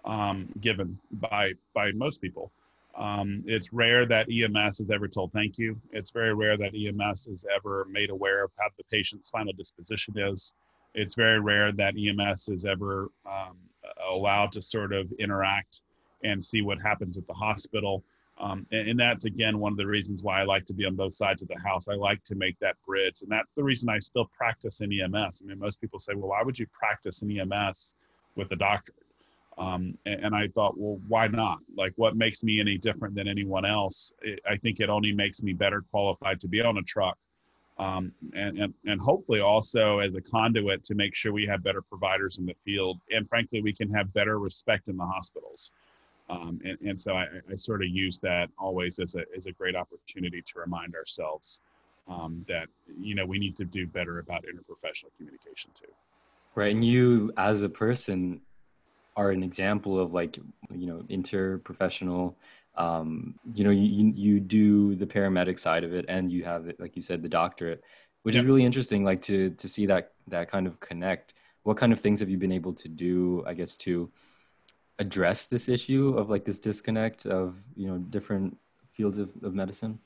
um, 0.06 0.48
given 0.62 0.98
by 1.14 1.52
by 1.74 1.92
most 1.92 2.22
people 2.22 2.52
um, 3.00 3.44
it's 3.48 3.72
rare 3.72 4.06
that 4.06 4.28
EMS 4.30 4.82
is 4.82 4.90
ever 4.92 5.08
told 5.08 5.32
thank 5.32 5.58
you. 5.58 5.80
It's 5.92 6.12
very 6.12 6.34
rare 6.34 6.58
that 6.58 6.74
EMS 6.76 7.28
is 7.28 7.46
ever 7.56 7.88
made 7.90 8.10
aware 8.10 8.44
of 8.44 8.52
how 8.60 8.68
the 8.78 8.84
patient's 8.92 9.30
final 9.30 9.54
disposition 9.54 10.16
is. 10.18 10.54
It's 10.96 11.16
very 11.16 11.40
rare 11.40 11.72
that 11.72 11.94
EMS 11.98 12.50
is 12.50 12.66
ever 12.66 13.10
um, 13.26 13.56
allowed 14.12 14.52
to 14.54 14.62
sort 14.62 14.92
of 14.92 15.12
interact 15.14 15.82
and 16.26 16.44
see 16.44 16.62
what 16.62 16.82
happens 16.82 17.18
at 17.18 17.26
the 17.28 17.34
hospital. 17.34 18.04
Um, 18.40 18.66
and, 18.72 18.90
and, 18.90 19.00
that's 19.00 19.26
again 19.26 19.60
one 19.60 19.74
of 19.74 19.78
the 19.78 19.86
reasons 19.86 20.24
why 20.24 20.40
I 20.40 20.44
like 20.44 20.66
to 20.66 20.74
be 20.74 20.86
on 20.86 20.96
both 20.96 21.14
sides 21.14 21.42
of 21.42 21.50
the 21.50 21.60
house. 21.60 21.90
I 21.90 21.96
like 21.96 22.24
to 22.24 22.36
make 22.36 22.58
that 22.60 22.78
bridge, 22.88 23.22
and 23.22 23.30
that's 23.30 23.52
the 23.56 23.64
reason 23.64 23.90
I 23.90 24.00
still 24.00 24.30
practice 24.36 24.80
in 24.80 24.94
EMS. 24.94 25.42
I 25.44 25.48
mean, 25.48 25.60
most 25.60 25.82
people 25.82 26.00
say, 26.00 26.14
"Well, 26.16 26.30
why 26.30 26.42
would 26.42 26.58
you 26.58 26.66
practice 26.68 27.22
in 27.22 27.38
EMS 27.38 27.96
with 28.36 28.52
a 28.52 28.56
doctor?" 28.56 28.94
Um, 29.58 29.98
and, 30.06 30.26
and, 30.26 30.36
I 30.36 30.48
thought, 30.48 30.78
well, 30.78 31.02
why 31.10 31.28
not? 31.28 31.60
Like, 31.76 31.92
what 31.98 32.16
makes 32.16 32.44
me 32.44 32.62
any 32.62 32.78
different 32.78 33.14
than 33.14 33.28
anyone 33.28 33.66
else? 33.66 34.14
It, 34.22 34.40
I 34.50 34.56
think 34.56 34.80
it 34.80 34.90
only 34.90 35.12
makes 35.12 35.44
me 35.44 35.52
better 35.52 35.84
qualified 35.92 36.40
to 36.40 36.48
be 36.48 36.62
on 36.62 36.78
a 36.78 36.82
truck, 36.82 37.18
um, 37.78 38.14
and, 38.34 38.58
and 38.58 38.74
and 38.86 39.02
hopefully 39.02 39.42
also 39.42 40.00
as 40.00 40.16
a 40.16 40.22
conduit 40.22 40.86
to 40.86 40.96
make 40.96 41.14
sure 41.14 41.34
we 41.34 41.46
have 41.46 41.62
better 41.62 41.82
providers 41.82 42.38
in 42.38 42.46
the 42.46 42.56
field, 42.64 43.02
and 43.12 43.28
frankly, 43.28 43.62
we 43.62 43.74
can 43.74 43.94
have 43.94 44.14
better 44.14 44.40
respect 44.40 44.88
in 44.88 44.96
the 44.96 45.06
hospitals. 45.06 45.72
Um, 46.30 46.60
and, 46.64 46.78
and 46.82 47.00
so 47.00 47.14
I, 47.16 47.26
I, 47.52 47.56
sort 47.56 47.82
of 47.82 47.90
use 47.90 48.20
that 48.20 48.50
always 48.60 49.00
as 49.00 49.16
a 49.16 49.24
as 49.36 49.48
a 49.48 49.52
great 49.52 49.76
opportunity 49.76 50.44
to 50.44 50.60
remind 50.60 50.96
ourselves 50.96 51.60
um, 52.08 52.46
that 52.48 52.68
you 53.00 53.16
know 53.16 53.26
we 53.26 53.40
need 53.40 53.58
to 53.58 53.66
do 53.66 53.88
better 53.88 54.20
about 54.20 54.44
interprofessional 54.44 55.10
communication 55.18 55.72
too. 55.80 55.92
Right, 56.54 56.72
and 56.72 56.84
you 56.84 57.32
as 57.38 57.64
a 57.64 57.70
person 57.70 58.42
are 59.16 59.32
an 59.32 59.44
example 59.44 60.00
of 60.00 60.14
like 60.14 60.38
you 60.74 60.88
know 60.88 61.04
interprofessional 61.10 62.36
um, 62.76 63.36
you 63.54 63.64
know 63.64 63.72
you, 63.72 64.14
you 64.16 64.40
do 64.40 64.96
the 64.96 65.06
paramedic 65.06 65.60
side 65.60 65.84
of 65.84 65.94
it 65.94 66.06
and 66.08 66.32
you 66.32 66.44
have 66.44 66.72
like 66.80 66.96
you 66.96 67.02
said 67.02 67.22
the 67.22 67.30
doctorate 67.30 67.84
which 68.24 68.36
is 68.36 68.46
really 68.46 68.64
interesting 68.64 69.04
like 69.04 69.22
to 69.22 69.50
to 69.52 69.68
see 69.68 69.86
that 69.86 70.14
that 70.28 70.50
kind 70.50 70.68
of 70.68 70.80
connect 70.80 71.34
what 71.64 71.76
kind 71.76 71.92
of 71.92 72.00
things 72.00 72.20
have 72.20 72.30
you 72.30 72.38
been 72.38 72.52
able 72.52 72.74
to 72.74 72.88
do 72.88 73.44
i 73.46 73.54
guess 73.54 73.76
to 73.76 74.10
address 75.00 75.48
this 75.48 75.70
issue 75.70 76.16
of 76.18 76.30
like 76.30 76.46
this 76.46 76.60
disconnect 76.60 77.26
of 77.26 77.56
you 77.76 77.88
know 77.88 77.98
different 77.98 78.56
fields 78.92 79.18
of, 79.18 79.32
of 79.44 79.54
medicine 79.54 79.98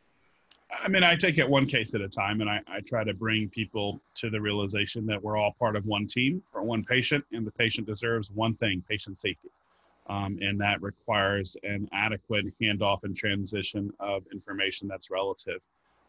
I 0.82 0.88
mean, 0.88 1.03
I 1.03 1.15
take 1.15 1.38
it 1.38 1.47
one 1.47 1.65
case 1.65 1.93
at 1.93 2.01
a 2.01 2.10
time, 2.10 2.41
and 2.41 2.49
I, 2.49 2.60
I 2.67 2.79
try 2.82 3.03
to 3.03 3.13
bring 3.13 3.49
people 3.49 4.01
to 4.15 4.29
the 4.29 4.39
realization 4.39 5.06
that 5.08 5.21
we're 5.21 5.38
all 5.38 5.53
part 5.60 5.75
of 5.75 5.86
one 5.86 6.08
team 6.08 6.41
for 6.51 6.63
one 6.63 6.84
patient, 6.84 7.23
and 7.32 7.45
the 7.45 7.51
patient 7.51 7.88
deserves 7.88 8.32
one 8.32 8.56
thing 8.56 8.84
patient 8.88 9.19
safety. 9.19 9.49
Um, 10.10 10.38
and 10.41 10.60
that 10.60 10.82
requires 10.82 11.56
an 11.63 11.88
adequate 11.93 12.45
handoff 12.60 13.03
and 13.03 13.15
transition 13.15 13.91
of 13.99 14.23
information 14.34 14.88
that's 14.88 15.10
relative. 15.10 15.62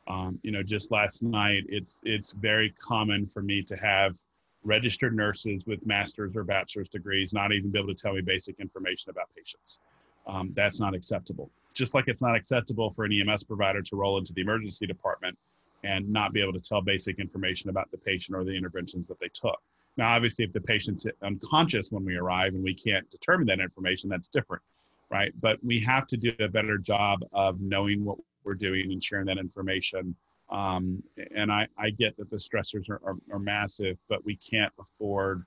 Um, 0.09 0.39
you 0.43 0.51
know, 0.51 0.63
just 0.63 0.91
last 0.91 1.23
night, 1.23 1.65
it's 1.69 2.01
it's 2.05 2.33
very 2.33 2.71
common 2.79 3.27
for 3.27 3.43
me 3.43 3.63
to 3.63 3.77
have 3.77 4.19
registered 4.65 5.15
nurses 5.15 5.67
with 5.67 5.85
master's 5.87 6.35
or 6.37 6.45
bachelor's 6.45 6.89
degrees 6.89 7.33
not 7.33 7.53
even 7.53 7.71
be 7.71 7.79
able 7.79 7.89
to 7.89 7.95
tell 7.95 8.15
me 8.15 8.21
basic 8.21 8.59
information 8.61 9.11
about 9.11 9.29
patients. 9.37 9.79
Um, 10.27 10.53
that's 10.55 10.81
not 10.81 10.95
acceptable 10.95 11.51
just 11.75 11.95
like 11.95 12.05
it's 12.07 12.23
not 12.23 12.35
acceptable 12.35 12.91
for 12.91 13.05
an 13.05 13.13
EMS 13.13 13.45
provider 13.45 13.83
to 13.83 13.97
roll 13.97 14.17
into 14.17 14.33
the 14.33 14.41
emergency 14.41 14.87
department 14.87 15.37
and 15.83 16.09
not 16.09 16.33
be 16.33 16.41
able 16.41 16.53
to 16.53 16.61
tell 16.61 16.81
basic 16.81 17.19
information 17.19 17.69
about 17.69 17.91
the 17.91 17.99
patient 17.99 18.37
or 18.37 18.45
the 18.45 18.57
interventions 18.57 19.07
that 19.09 19.21
they 19.21 19.29
took. 19.35 19.61
Now, 19.97 20.15
obviously, 20.15 20.45
if 20.45 20.53
the 20.53 20.61
patient's 20.61 21.07
unconscious 21.23 21.91
when 21.91 22.05
we 22.05 22.17
arrive 22.17 22.55
and 22.55 22.65
we 22.65 22.75
can't 22.75 23.09
determine 23.11 23.47
that 23.49 23.61
information, 23.61 24.09
that's 24.09 24.29
different, 24.29 24.63
right? 25.11 25.33
But 25.41 25.59
we 25.63 25.79
have 25.81 26.07
to 26.09 26.17
do 26.17 26.33
a 26.41 26.49
better 26.49 26.79
job 26.79 27.21
of 27.33 27.61
knowing 27.61 28.05
what 28.05 28.17
we're 28.45 28.55
doing 28.55 28.93
and 28.93 29.03
sharing 29.03 29.27
that 29.27 29.39
information. 29.39 30.17
Um, 30.51 31.03
and 31.35 31.51
I, 31.51 31.67
I 31.79 31.91
get 31.91 32.17
that 32.19 32.31
the 32.31 32.37
stressors 32.37 32.89
are, 32.91 33.01
are, 33.05 33.17
are 33.33 33.39
massive, 33.39 33.97
but 34.09 34.25
we 34.25 34.37
can't 34.37 34.73
afford 34.79 35.45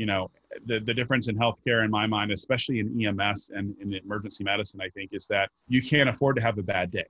you 0.00 0.06
know, 0.06 0.30
the, 0.64 0.80
the 0.80 0.94
difference 0.94 1.28
in 1.28 1.36
healthcare 1.36 1.84
in 1.84 1.90
my 1.90 2.06
mind, 2.06 2.32
especially 2.32 2.78
in 2.78 3.04
EMS 3.04 3.50
and 3.54 3.76
in 3.82 3.92
emergency 3.92 4.42
medicine, 4.42 4.80
I 4.80 4.88
think, 4.88 5.12
is 5.12 5.26
that 5.26 5.50
you 5.68 5.82
can't 5.82 6.08
afford 6.08 6.36
to 6.36 6.42
have 6.42 6.56
a 6.56 6.62
bad 6.62 6.90
day. 6.90 7.04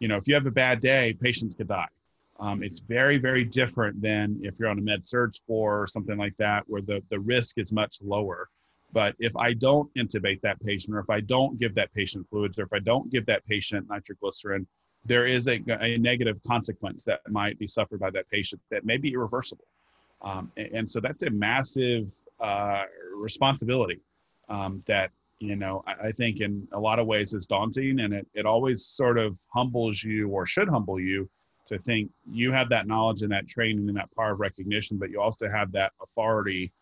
You 0.00 0.08
know, 0.08 0.16
if 0.16 0.26
you 0.26 0.34
have 0.34 0.46
a 0.46 0.50
bad 0.50 0.80
day, 0.80 1.16
patients 1.20 1.54
could 1.54 1.68
die. 1.68 1.86
Um, 2.40 2.64
it's 2.64 2.80
very, 2.80 3.18
very 3.18 3.44
different 3.44 4.02
than 4.02 4.40
if 4.42 4.58
you're 4.58 4.68
on 4.68 4.78
a 4.80 4.82
med 4.82 5.06
surg 5.06 5.34
floor 5.46 5.80
or 5.80 5.86
something 5.86 6.18
like 6.18 6.36
that, 6.38 6.64
where 6.66 6.82
the, 6.82 7.00
the 7.10 7.20
risk 7.20 7.58
is 7.58 7.72
much 7.72 7.98
lower. 8.02 8.48
But 8.92 9.14
if 9.20 9.36
I 9.36 9.52
don't 9.52 9.88
intubate 9.94 10.40
that 10.40 10.60
patient, 10.60 10.96
or 10.96 10.98
if 10.98 11.10
I 11.10 11.20
don't 11.20 11.60
give 11.60 11.76
that 11.76 11.94
patient 11.94 12.26
fluids, 12.28 12.58
or 12.58 12.64
if 12.64 12.72
I 12.72 12.80
don't 12.80 13.08
give 13.12 13.24
that 13.26 13.46
patient 13.46 13.88
nitroglycerin, 13.88 14.66
there 15.04 15.26
is 15.26 15.48
a, 15.48 15.60
a 15.80 15.98
negative 15.98 16.40
consequence 16.46 17.04
that 17.04 17.20
might 17.28 17.58
be 17.58 17.66
suffered 17.66 18.00
by 18.00 18.10
that 18.10 18.28
patient 18.30 18.60
that 18.70 18.84
may 18.84 18.96
be 18.96 19.12
irreversible. 19.12 19.64
Um, 20.22 20.52
and, 20.56 20.66
and, 20.72 20.90
so 20.90 21.00
that's 21.00 21.22
a 21.24 21.30
massive 21.30 22.12
uh, 22.40 22.84
responsibility 23.14 24.00
um, 24.48 24.82
that 24.86 25.10
you 25.38 25.56
know 25.56 25.82
I, 25.86 26.08
I, 26.08 26.12
think 26.12 26.40
in 26.40 26.68
a 26.72 26.78
lot 26.78 27.00
of 27.00 27.06
ways 27.06 27.34
is 27.34 27.46
daunting 27.46 28.00
and 28.00 28.14
it, 28.14 28.26
it 28.34 28.46
always 28.46 28.84
sort 28.84 29.18
of 29.18 29.38
humbles 29.52 30.02
you 30.02 30.28
or 30.28 30.46
should 30.46 30.68
humble 30.68 31.00
you 31.00 31.28
to 31.66 31.78
think 31.78 32.10
you 32.30 32.52
have 32.52 32.68
that 32.68 32.86
knowledge 32.86 33.22
and 33.22 33.32
that 33.32 33.48
training 33.48 33.88
and 33.88 33.96
that 33.96 34.14
power 34.16 34.32
of 34.32 34.40
recognition 34.40 34.96
but 34.98 35.10
you 35.10 35.20
also 35.20 35.48
have 35.48 35.72
that 35.72 35.92
authority 36.02 36.72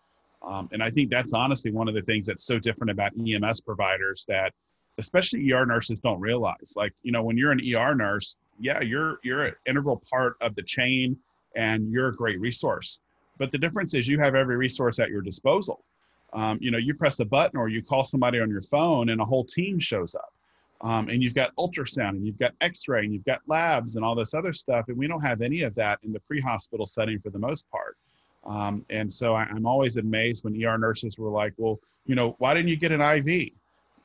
um, 0.43 0.69
and 0.73 0.83
i 0.83 0.91
think 0.91 1.11
that's 1.11 1.33
honestly 1.33 1.71
one 1.71 1.89
of 1.89 1.95
the 1.95 2.03
things 2.03 2.27
that's 2.27 2.45
so 2.45 2.59
different 2.59 2.91
about 2.91 3.13
ems 3.19 3.61
providers 3.61 4.25
that 4.29 4.53
especially 5.01 5.53
er 5.53 5.67
nurses 5.67 5.99
don't 6.01 6.21
realize 6.21 6.75
like 6.77 6.93
you 7.03 7.11
know 7.11 7.23
when 7.23 7.37
you're 7.37 7.53
an 7.53 7.61
er 7.75 7.95
nurse 7.95 8.39
yeah 8.61 8.81
you're 8.81 9.19
you're 9.25 9.47
an 9.47 9.55
integral 9.67 10.03
part 10.09 10.37
of 10.41 10.55
the 10.55 10.63
chain 10.63 11.17
and 11.57 11.91
you're 11.91 12.09
a 12.09 12.15
great 12.15 12.39
resource 12.41 13.01
but 13.41 13.51
the 13.51 13.59
difference 13.59 13.95
is 13.95 14.07
you 14.07 14.21
have 14.21 14.35
every 14.35 14.57
resource 14.57 14.99
at 14.99 15.09
your 15.09 15.23
disposal. 15.23 15.83
Um, 16.35 16.59
you 16.61 16.71
know, 16.71 16.77
you 16.77 16.93
press 16.95 17.21
a 17.21 17.25
button 17.25 17.59
or 17.59 17.71
you 17.71 17.83
call 17.83 18.05
somebody 18.05 18.39
on 18.39 18.51
your 18.51 18.61
phone 18.61 19.09
and 19.09 19.19
a 19.19 19.25
whole 19.25 19.45
team 19.45 19.81
shows 19.81 20.15
up. 20.15 20.33
Um, 20.83 21.09
and 21.09 21.23
you've 21.23 21.35
got 21.35 21.57
ultrasound 21.57 22.11
and 22.11 22.27
you've 22.27 22.39
got 22.39 22.53
x-ray 22.61 23.03
and 23.03 23.15
you've 23.15 23.25
got 23.25 23.41
labs 23.47 23.97
and 23.97 24.05
all 24.05 24.15
this 24.15 24.35
other 24.35 24.53
stuff. 24.53 24.89
And 24.89 24.97
we 24.97 25.07
don't 25.07 25.23
have 25.23 25.41
any 25.41 25.63
of 25.63 25.75
that 25.77 26.01
in 26.03 26.13
the 26.13 26.21
pre-hospital 26.21 26.87
setting 26.87 27.19
for 27.19 27.31
the 27.31 27.39
most 27.39 27.69
part. 27.71 27.97
Um, 28.45 28.85
and 28.91 29.11
so 29.11 29.35
I, 29.35 29.45
I'm 29.45 29.65
always 29.65 29.97
amazed 29.97 30.45
when 30.45 30.63
ER 30.63 30.77
nurses 30.77 31.19
were 31.19 31.31
like, 31.31 31.55
well, 31.57 31.81
you 32.05 32.15
know, 32.15 32.37
why 32.39 32.53
didn't 32.53 32.69
you 32.69 32.77
get 32.77 32.93
an 32.93 33.01
IV? 33.01 33.53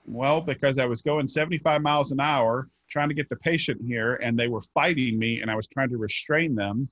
Well, 0.08 0.42
because 0.42 0.78
I 0.80 0.86
was 0.86 1.02
going 1.02 1.28
75 1.28 1.82
miles 1.82 2.12
an 2.12 2.20
hour 2.20 2.70
trying 2.90 3.10
to 3.10 3.16
get 3.16 3.28
the 3.30 3.36
patient 3.38 3.82
here 3.84 4.16
and 4.16 4.38
they 4.38 4.48
were 4.48 4.62
fighting 4.74 5.18
me 5.18 5.42
and 5.42 5.50
I 5.50 5.56
was 5.56 5.68
trying 5.68 5.90
to 5.90 5.98
restrain 5.98 6.56
them 6.56 6.90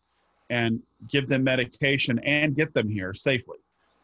and 0.49 0.81
give 1.09 1.29
them 1.29 1.43
medication 1.43 2.19
and 2.19 2.55
get 2.55 2.73
them 2.73 2.89
here 2.89 3.13
safely. 3.13 3.57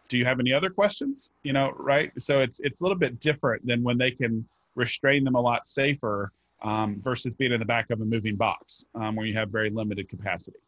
Do 0.08 0.18
you 0.18 0.26
have 0.26 0.40
any 0.40 0.54
other 0.54 0.70
questions? 0.70 1.32
You 1.44 1.54
know, 1.54 1.74
right? 1.78 2.12
So 2.18 2.40
it's 2.40 2.60
it's 2.60 2.82
a 2.82 2.84
little 2.84 2.98
bit 2.98 3.20
different 3.20 3.66
than 3.66 3.84
when 3.84 3.98
they 3.98 4.12
can 4.12 4.48
restrain 4.76 5.24
them 5.24 5.36
a 5.36 5.42
lot 5.42 5.68
safer 5.68 6.32
um, 6.62 7.02
versus 7.04 7.36
being 7.36 7.52
in 7.52 7.60
the 7.60 7.66
back 7.66 7.90
of 7.90 8.02
a 8.02 8.06
moving 8.06 8.36
box 8.36 8.86
um, 8.96 9.16
where 9.16 9.26
you 9.26 9.36
have 9.36 9.50
very 9.50 9.70
limited 9.70 10.10
capacity. 10.10 10.60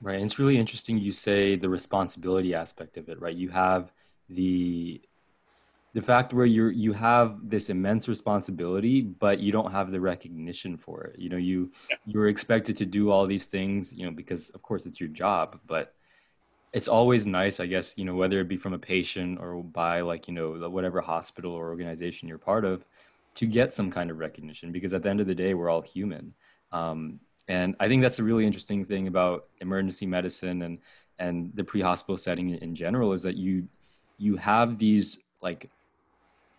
Right. 0.00 0.16
And 0.16 0.24
it's 0.24 0.38
really 0.38 0.58
interesting 0.58 0.98
you 0.98 1.12
say 1.12 1.56
the 1.56 1.68
responsibility 1.68 2.54
aspect 2.54 2.96
of 2.96 3.08
it, 3.08 3.20
right? 3.20 3.34
You 3.34 3.48
have 3.48 3.92
the 4.28 5.00
the 5.96 6.02
fact 6.02 6.34
where 6.34 6.44
you 6.44 6.68
you 6.68 6.92
have 6.92 7.38
this 7.42 7.70
immense 7.70 8.06
responsibility 8.06 9.00
but 9.00 9.40
you 9.40 9.50
don't 9.50 9.72
have 9.72 9.90
the 9.90 9.98
recognition 9.98 10.76
for 10.76 11.04
it 11.04 11.18
you 11.18 11.30
know 11.30 11.38
you 11.38 11.72
yeah. 11.88 11.96
you're 12.04 12.28
expected 12.28 12.76
to 12.76 12.84
do 12.84 13.10
all 13.10 13.24
these 13.26 13.46
things 13.46 13.94
you 13.94 14.04
know 14.04 14.12
because 14.12 14.50
of 14.50 14.60
course 14.60 14.84
it's 14.84 15.00
your 15.00 15.08
job 15.08 15.58
but 15.66 15.94
it's 16.74 16.86
always 16.86 17.26
nice 17.26 17.60
i 17.60 17.66
guess 17.66 17.96
you 17.96 18.04
know 18.04 18.14
whether 18.14 18.38
it 18.40 18.46
be 18.46 18.58
from 18.58 18.74
a 18.74 18.78
patient 18.78 19.40
or 19.40 19.62
by 19.62 20.02
like 20.02 20.28
you 20.28 20.34
know 20.34 20.68
whatever 20.68 21.00
hospital 21.00 21.52
or 21.52 21.70
organization 21.70 22.28
you're 22.28 22.36
part 22.52 22.66
of 22.66 22.84
to 23.34 23.46
get 23.46 23.72
some 23.72 23.90
kind 23.90 24.10
of 24.10 24.18
recognition 24.18 24.72
because 24.72 24.92
at 24.92 25.02
the 25.02 25.08
end 25.08 25.22
of 25.22 25.26
the 25.26 25.34
day 25.34 25.54
we're 25.54 25.70
all 25.70 25.80
human 25.80 26.34
um, 26.72 27.18
and 27.48 27.74
i 27.80 27.88
think 27.88 28.02
that's 28.02 28.18
a 28.18 28.24
really 28.30 28.44
interesting 28.44 28.84
thing 28.84 29.08
about 29.08 29.46
emergency 29.62 30.04
medicine 30.04 30.60
and 30.60 30.78
and 31.18 31.52
the 31.54 31.64
pre-hospital 31.64 32.18
setting 32.18 32.50
in 32.50 32.74
general 32.74 33.14
is 33.14 33.22
that 33.22 33.36
you 33.36 33.66
you 34.18 34.36
have 34.36 34.76
these 34.76 35.22
like 35.40 35.70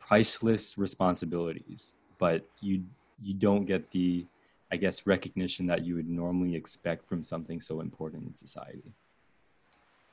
priceless 0.07 0.77
responsibilities, 0.77 1.93
but 2.17 2.45
you 2.61 2.83
you 3.21 3.33
don't 3.33 3.65
get 3.65 3.91
the 3.91 4.25
I 4.71 4.77
guess 4.77 5.07
recognition 5.07 5.67
that 5.67 5.85
you 5.85 5.95
would 5.95 6.09
normally 6.09 6.55
expect 6.55 7.07
from 7.07 7.23
something 7.23 7.59
so 7.59 7.81
important 7.81 8.27
in 8.27 8.35
society. 8.35 8.93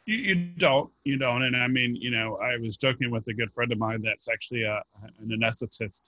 You, 0.07 0.17
you 0.17 0.35
don't, 0.59 0.91
you 1.05 1.17
don't. 1.17 1.43
And 1.43 1.57
I 1.57 1.67
mean, 1.67 1.97
you 1.97 2.11
know, 2.11 2.37
I 2.37 2.57
was 2.59 2.77
joking 2.77 3.11
with 3.11 3.27
a 3.29 3.35
good 3.35 3.51
friend 3.51 3.73
of 3.73 3.79
mine 3.79 4.03
that's 4.03 4.29
actually 4.29 4.63
a, 4.63 4.81
an 5.21 5.31
anesthetist. 5.31 6.03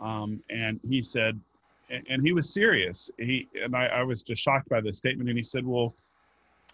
Um, 0.00 0.42
and 0.50 0.78
he 0.86 1.00
said, 1.00 1.40
and, 1.88 2.04
and 2.10 2.22
he 2.22 2.32
was 2.32 2.52
serious. 2.52 3.10
He, 3.18 3.48
and 3.64 3.74
I, 3.74 3.86
I 3.86 4.02
was 4.02 4.22
just 4.22 4.42
shocked 4.42 4.68
by 4.68 4.80
this 4.82 4.98
statement. 4.98 5.30
And 5.30 5.38
he 5.38 5.44
said, 5.44 5.64
well, 5.64 5.94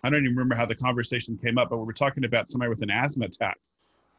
I 0.03 0.11
don't 0.11 0.25
even 0.25 0.35
remember 0.35 0.57
how 0.57 0.67
the 0.67 0.75
conversation 0.75 1.39
came 1.41 1.57
up, 1.57 1.71
but 1.71 1.77
we 1.77 1.85
were 1.85 1.93
talking 1.93 2.25
about 2.25 2.51
somebody 2.51 2.71
with 2.71 2.83
an 2.83 2.91
asthma 2.91 3.27
attack. 3.27 3.59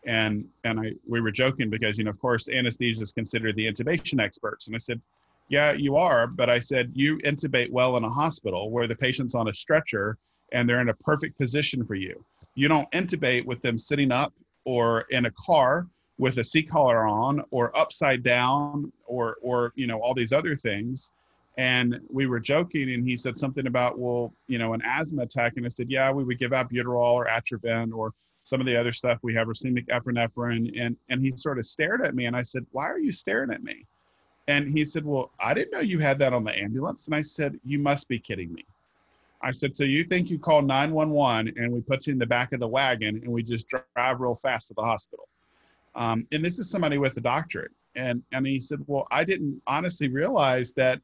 And, 0.06 0.46
and 0.64 0.80
I, 0.80 0.94
we 1.08 1.22
were 1.22 1.32
joking 1.32 1.70
because, 1.70 1.98
you 1.98 2.04
know, 2.04 2.10
of 2.10 2.20
course, 2.20 2.50
anesthesia 2.50 3.02
is 3.02 3.14
considered 3.14 3.56
the 3.56 3.66
intubation 3.66 4.22
experts. 4.22 4.68
And 4.68 4.76
I 4.76 4.80
said, 4.80 5.02
yeah, 5.50 5.72
you 5.74 5.96
are. 5.96 6.28
But 6.28 6.50
I 6.50 6.60
said, 6.60 6.92
you 6.94 7.20
intubate 7.20 7.70
well 7.72 7.96
in 7.98 8.04
a 8.04 8.10
hospital 8.10 8.70
where 8.70 8.88
the 8.88 8.96
patient's 8.96 9.36
on 9.36 9.48
a 9.48 9.54
stretcher 9.54 10.18
and 10.52 10.68
they're 10.68 10.82
in 10.82 10.90
a 10.90 10.94
perfect 10.94 11.38
position 11.38 11.86
for 11.86 11.96
you. 11.96 12.24
You 12.56 12.68
don't 12.68 12.90
intubate 12.92 13.46
with 13.46 13.62
them 13.62 13.78
sitting 13.78 14.12
up 14.12 14.34
or 14.66 15.02
in 15.10 15.26
a 15.26 15.32
car 15.32 15.88
with 16.18 16.38
a 16.38 16.44
C-collar 16.44 17.08
on 17.08 17.44
or 17.52 17.76
upside 17.78 18.24
down 18.24 18.92
or 19.06 19.38
or 19.42 19.74
you 19.76 19.88
know 19.88 20.00
all 20.00 20.14
these 20.14 20.32
other 20.32 20.56
things 20.56 21.12
and 21.58 22.00
we 22.10 22.28
were 22.28 22.40
joking 22.40 22.94
and 22.94 23.08
he 23.08 23.18
said 23.18 23.38
something 23.38 23.68
about 23.68 23.98
well 23.98 24.34
you 24.48 24.58
know 24.58 24.74
an 24.74 24.82
asthma 24.86 25.24
attack 25.24 25.54
and 25.58 25.66
i 25.66 25.70
said 25.70 25.90
yeah 25.90 26.12
we 26.12 26.24
would 26.24 26.40
give 26.40 26.52
albuterol 26.52 27.14
or 27.14 27.28
atropine 27.28 27.92
or 27.92 28.14
some 28.44 28.60
of 28.60 28.66
the 28.66 28.76
other 28.76 28.94
stuff 28.94 29.18
we 29.22 29.34
have 29.34 29.48
racemic 29.48 29.88
epinephrine 29.88 30.80
and 30.80 30.96
and 31.10 31.22
he 31.22 31.32
sort 31.32 31.58
of 31.58 31.66
stared 31.66 32.02
at 32.06 32.16
me 32.16 32.26
and 32.26 32.36
i 32.36 32.42
said 32.42 32.66
why 32.72 32.90
are 32.90 33.00
you 33.00 33.12
staring 33.12 33.52
at 33.52 33.64
me 33.64 33.86
and 34.48 34.68
he 34.68 34.86
said 34.86 35.06
well 35.06 35.32
i 35.40 35.54
didn't 35.54 35.72
know 35.72 35.80
you 35.80 36.00
had 36.00 36.20
that 36.20 36.34
on 36.34 36.44
the 36.44 36.58
ambulance 36.58 37.08
and 37.08 37.16
i 37.16 37.22
said 37.22 37.60
you 37.64 37.80
must 37.80 38.08
be 38.08 38.20
kidding 38.20 38.54
me 38.54 38.66
I 39.44 39.52
said, 39.52 39.76
so 39.76 39.84
you 39.84 40.06
think 40.06 40.30
you 40.30 40.40
call 40.40 40.62
911 40.62 41.56
and 41.58 41.72
we 41.72 41.82
put 41.82 42.08
you 42.08 42.14
in 42.14 42.20
the 42.20 42.26
back 42.26 42.54
of 42.54 42.62
the 42.62 42.68
wagon 42.68 43.18
and 43.18 43.28
we 43.28 43.44
just 43.44 43.68
drive 43.68 44.22
real 44.22 44.36
fast 44.36 44.70
to 44.70 44.74
the 44.74 44.82
hospital? 44.82 45.28
Um, 45.96 46.26
and 46.32 46.44
this 46.44 46.60
is 46.60 46.70
somebody 46.70 46.98
with 46.98 47.18
a 47.18 47.22
doctorate. 47.22 47.72
And, 47.96 48.24
and 48.32 48.48
he 48.48 48.58
said, 48.58 48.80
well, 48.88 49.06
I 49.12 49.26
didn't 49.26 49.62
honestly 49.68 50.08
realize 50.08 50.72
that 50.72 51.02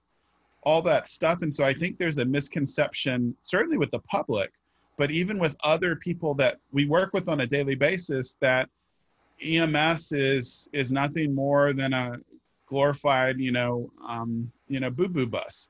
all 0.63 0.81
that 0.83 1.09
stuff. 1.09 1.41
And 1.41 1.53
so 1.53 1.65
I 1.65 1.73
think 1.73 1.97
there's 1.97 2.17
a 2.17 2.25
misconception, 2.25 3.35
certainly 3.41 3.77
with 3.77 3.91
the 3.91 3.99
public, 3.99 4.51
but 4.99 5.11
even 5.11 5.39
with 5.39 5.55
other 5.63 5.95
people 5.95 6.33
that 6.33 6.59
we 6.73 6.85
work 6.85 7.13
with 7.13 7.29
on 7.29 7.39
a 7.39 7.47
daily 7.47 7.73
basis, 7.73 8.35
that 8.41 8.67
EMS 9.41 10.11
is 10.11 10.67
is 10.73 10.91
nothing 10.91 11.33
more 11.33 11.71
than 11.71 11.93
a 11.93 12.17
glorified, 12.67 13.39
you 13.39 13.53
know, 13.53 13.89
um, 14.05 14.51
you 14.67 14.81
know, 14.81 14.89
boo 14.89 15.07
boo 15.07 15.25
bus, 15.25 15.69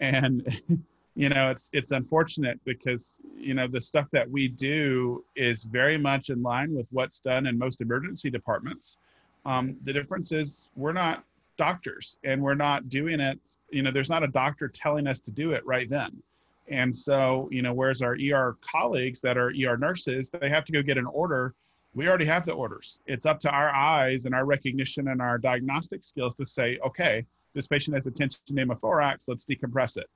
and 0.00 0.60
you 1.14 1.28
know 1.28 1.52
it's 1.52 1.70
it's 1.72 1.92
unfortunate 1.92 2.58
because 2.64 3.20
you 3.36 3.54
know 3.54 3.68
the 3.68 3.80
stuff 3.80 4.08
that 4.10 4.28
we 4.28 4.48
do 4.48 5.24
is 5.36 5.62
very 5.62 5.96
much 5.96 6.28
in 6.30 6.42
line 6.42 6.74
with 6.74 6.88
what's 6.90 7.20
done 7.20 7.46
in 7.46 7.56
most 7.56 7.80
emergency 7.80 8.28
departments. 8.28 8.98
Um, 9.46 9.76
the 9.84 9.92
difference 9.92 10.32
is 10.32 10.68
we're 10.74 10.92
not 10.92 11.22
doctors 11.56 12.18
and 12.24 12.42
we're 12.42 12.56
not 12.56 12.88
doing 12.88 13.20
it 13.20 13.56
you 13.70 13.80
know 13.80 13.92
there's 13.92 14.10
not 14.10 14.24
a 14.24 14.26
doctor 14.26 14.66
telling 14.66 15.06
us 15.06 15.20
to 15.20 15.30
do 15.30 15.52
it 15.52 15.64
right 15.64 15.88
then 15.88 16.20
and 16.68 16.94
so 16.94 17.48
you 17.50 17.62
know 17.62 17.72
whereas 17.72 18.02
our 18.02 18.16
er 18.32 18.56
colleagues 18.60 19.20
that 19.20 19.36
are 19.36 19.48
er 19.48 19.76
nurses 19.76 20.30
they 20.30 20.48
have 20.48 20.64
to 20.64 20.72
go 20.72 20.82
get 20.82 20.98
an 20.98 21.06
order 21.06 21.54
we 21.94 22.08
already 22.08 22.24
have 22.24 22.44
the 22.46 22.52
orders 22.52 22.98
it's 23.06 23.26
up 23.26 23.38
to 23.38 23.50
our 23.50 23.70
eyes 23.70 24.26
and 24.26 24.34
our 24.34 24.44
recognition 24.44 25.08
and 25.08 25.20
our 25.20 25.38
diagnostic 25.38 26.04
skills 26.04 26.34
to 26.34 26.46
say 26.46 26.78
okay 26.84 27.24
this 27.54 27.66
patient 27.66 27.94
has 27.94 28.06
a 28.06 28.10
tension 28.10 28.40
pneumothorax 28.50 29.28
let's 29.28 29.44
decompress 29.44 29.96
it 29.96 30.08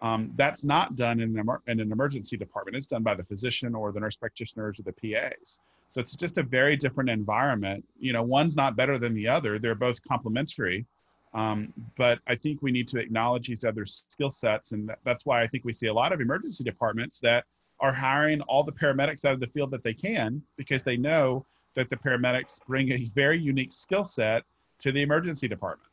um, 0.00 0.32
that's 0.36 0.64
not 0.64 0.96
done 0.96 1.20
in 1.20 1.38
in 1.66 1.80
an 1.80 1.92
emergency 1.92 2.36
department. 2.36 2.76
It's 2.76 2.86
done 2.86 3.02
by 3.02 3.14
the 3.14 3.24
physician 3.24 3.74
or 3.74 3.92
the 3.92 4.00
nurse 4.00 4.16
practitioners 4.16 4.78
or 4.78 4.82
the 4.82 4.92
PAs. 4.92 5.58
So 5.88 6.00
it's 6.00 6.16
just 6.16 6.36
a 6.36 6.42
very 6.42 6.76
different 6.76 7.08
environment. 7.08 7.84
You 7.98 8.12
know, 8.12 8.22
one's 8.22 8.56
not 8.56 8.76
better 8.76 8.98
than 8.98 9.14
the 9.14 9.28
other. 9.28 9.58
They're 9.58 9.74
both 9.74 10.02
complementary. 10.06 10.84
Um, 11.36 11.72
but 11.98 12.18
I 12.26 12.34
think 12.34 12.62
we 12.62 12.72
need 12.72 12.88
to 12.88 12.98
acknowledge 12.98 13.46
these 13.48 13.62
other 13.62 13.84
skill 13.84 14.30
sets. 14.30 14.72
And 14.72 14.90
that's 15.04 15.26
why 15.26 15.42
I 15.42 15.46
think 15.46 15.66
we 15.66 15.72
see 15.72 15.88
a 15.88 15.94
lot 15.94 16.12
of 16.12 16.20
emergency 16.22 16.64
departments 16.64 17.20
that 17.20 17.44
are 17.78 17.92
hiring 17.92 18.40
all 18.42 18.64
the 18.64 18.72
paramedics 18.72 19.26
out 19.26 19.34
of 19.34 19.40
the 19.40 19.46
field 19.48 19.70
that 19.72 19.84
they 19.84 19.92
can 19.92 20.42
because 20.56 20.82
they 20.82 20.96
know 20.96 21.44
that 21.74 21.90
the 21.90 21.96
paramedics 21.96 22.58
bring 22.66 22.90
a 22.90 23.04
very 23.14 23.38
unique 23.38 23.70
skill 23.70 24.02
set 24.02 24.44
to 24.78 24.90
the 24.90 25.02
emergency 25.02 25.46
department. 25.46 25.90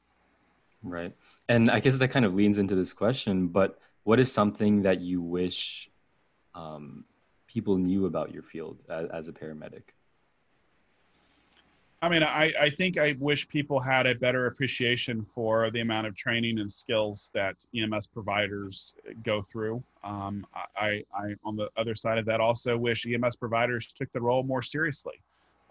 Right. 0.81 1.13
And 1.49 1.69
I 1.69 1.81
guess 1.81 1.97
that 1.97 2.07
kind 2.07 2.23
of 2.25 2.33
leans 2.33 2.57
into 2.57 2.73
this 2.73 2.93
question, 2.93 3.47
but 3.47 3.77
what 4.05 4.21
is 4.21 4.31
something 4.31 4.83
that 4.83 5.01
you 5.01 5.21
wish 5.21 5.89
um, 6.55 7.03
people 7.47 7.77
knew 7.77 8.05
about 8.05 8.33
your 8.33 8.43
field 8.43 8.79
as, 8.89 9.09
as, 9.09 9.27
a 9.27 9.33
paramedic? 9.33 9.83
I 12.03 12.09
mean, 12.09 12.21
I, 12.21 12.51
I 12.59 12.69
think 12.69 12.97
I 12.97 13.15
wish 13.17 13.47
people 13.47 13.79
had 13.79 14.05
a 14.05 14.13
better 14.13 14.47
appreciation 14.47 15.25
for 15.33 15.71
the 15.71 15.79
amount 15.79 16.05
of 16.05 16.15
training 16.15 16.59
and 16.59 16.69
skills 16.69 17.31
that 17.33 17.65
EMS 17.73 18.07
providers 18.07 18.93
go 19.23 19.41
through. 19.41 19.81
Um, 20.03 20.45
I, 20.75 21.05
I, 21.15 21.35
on 21.45 21.55
the 21.55 21.69
other 21.77 21.95
side 21.95 22.17
of 22.17 22.25
that, 22.25 22.41
also 22.41 22.77
wish 22.77 23.07
EMS 23.07 23.37
providers 23.37 23.87
took 23.87 24.11
the 24.11 24.19
role 24.19 24.43
more 24.43 24.61
seriously. 24.61 25.21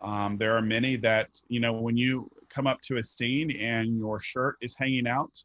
Um, 0.01 0.39
there 0.39 0.57
are 0.57 0.62
many 0.62 0.97
that, 0.97 1.28
you 1.49 1.61
know, 1.61 1.74
when 1.74 1.99
you 1.99 2.30
come 2.49 2.66
up 2.66 2.80
to 2.83 2.97
a 2.97 3.03
scene 3.03 3.51
and 3.51 3.99
your 3.99 4.18
shirt 4.18 4.57
is 4.62 4.74
hanging 4.74 5.07
out, 5.07 5.45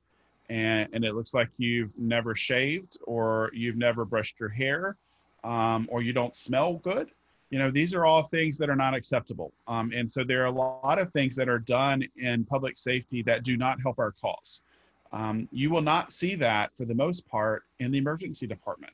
and, 0.49 0.87
and 0.93 1.03
it 1.03 1.15
looks 1.15 1.33
like 1.33 1.49
you've 1.57 1.91
never 1.99 2.33
shaved 2.33 2.97
or 3.05 3.51
you've 3.53 3.75
never 3.75 4.05
brushed 4.05 4.39
your 4.39 4.47
hair 4.47 4.95
um, 5.43 5.85
or 5.91 6.01
you 6.01 6.13
don't 6.13 6.33
smell 6.33 6.75
good 6.75 7.09
you 7.49 7.59
know 7.59 7.71
these 7.71 7.93
are 7.93 8.05
all 8.05 8.23
things 8.23 8.57
that 8.57 8.69
are 8.69 8.75
not 8.75 8.93
acceptable. 8.93 9.53
Um, 9.67 9.91
and 9.95 10.09
so 10.09 10.23
there 10.23 10.43
are 10.43 10.47
a 10.47 10.51
lot 10.51 10.99
of 10.99 11.11
things 11.11 11.35
that 11.35 11.49
are 11.49 11.59
done 11.59 12.03
in 12.17 12.43
public 12.43 12.77
safety 12.77 13.21
that 13.23 13.43
do 13.43 13.57
not 13.57 13.81
help 13.81 13.99
our 13.99 14.11
cause. 14.11 14.61
Um, 15.13 15.47
you 15.51 15.69
will 15.69 15.81
not 15.81 16.11
see 16.11 16.35
that 16.35 16.75
for 16.75 16.85
the 16.85 16.93
most 16.93 17.27
part 17.27 17.63
in 17.79 17.91
the 17.91 17.97
emergency 17.97 18.47
department 18.47 18.93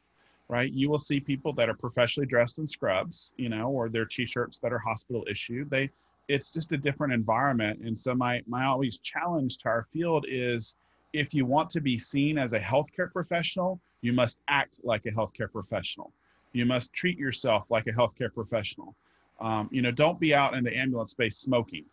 right? 0.49 0.73
You 0.73 0.89
will 0.89 0.99
see 0.99 1.21
people 1.21 1.53
that 1.53 1.69
are 1.69 1.73
professionally 1.73 2.27
dressed 2.27 2.57
in 2.57 2.67
scrubs 2.67 3.33
you 3.37 3.49
know 3.49 3.69
or 3.69 3.89
their 3.89 4.05
t-shirts 4.05 4.59
that 4.59 4.73
are 4.73 4.77
hospital 4.77 5.25
issued 5.27 5.69
they 5.69 5.89
it's 6.27 6.51
just 6.51 6.71
a 6.71 6.77
different 6.77 7.13
environment. 7.13 7.81
And 7.81 7.97
so 7.97 8.15
my 8.15 8.41
my 8.47 8.65
always 8.65 8.97
challenge 8.99 9.57
to 9.59 9.69
our 9.69 9.83
field 9.91 10.25
is 10.27 10.75
if 11.11 11.33
you 11.33 11.45
want 11.45 11.69
to 11.71 11.81
be 11.81 11.99
seen 11.99 12.37
as 12.37 12.53
a 12.53 12.59
healthcare 12.59 13.11
professional, 13.11 13.79
you 14.01 14.13
must 14.13 14.39
act 14.47 14.79
like 14.83 15.05
a 15.05 15.11
healthcare 15.11 15.51
professional. 15.51 16.11
You 16.53 16.65
must 16.65 16.93
treat 16.93 17.17
yourself 17.17 17.65
like 17.69 17.87
a 17.87 17.91
healthcare 17.91 18.33
professional. 18.33 18.95
Um, 19.39 19.67
you 19.71 19.81
know, 19.81 19.91
don't 19.91 20.19
be 20.19 20.33
out 20.33 20.53
in 20.53 20.63
the 20.63 20.75
ambulance 20.75 21.11
space 21.11 21.37
smoking, 21.37 21.85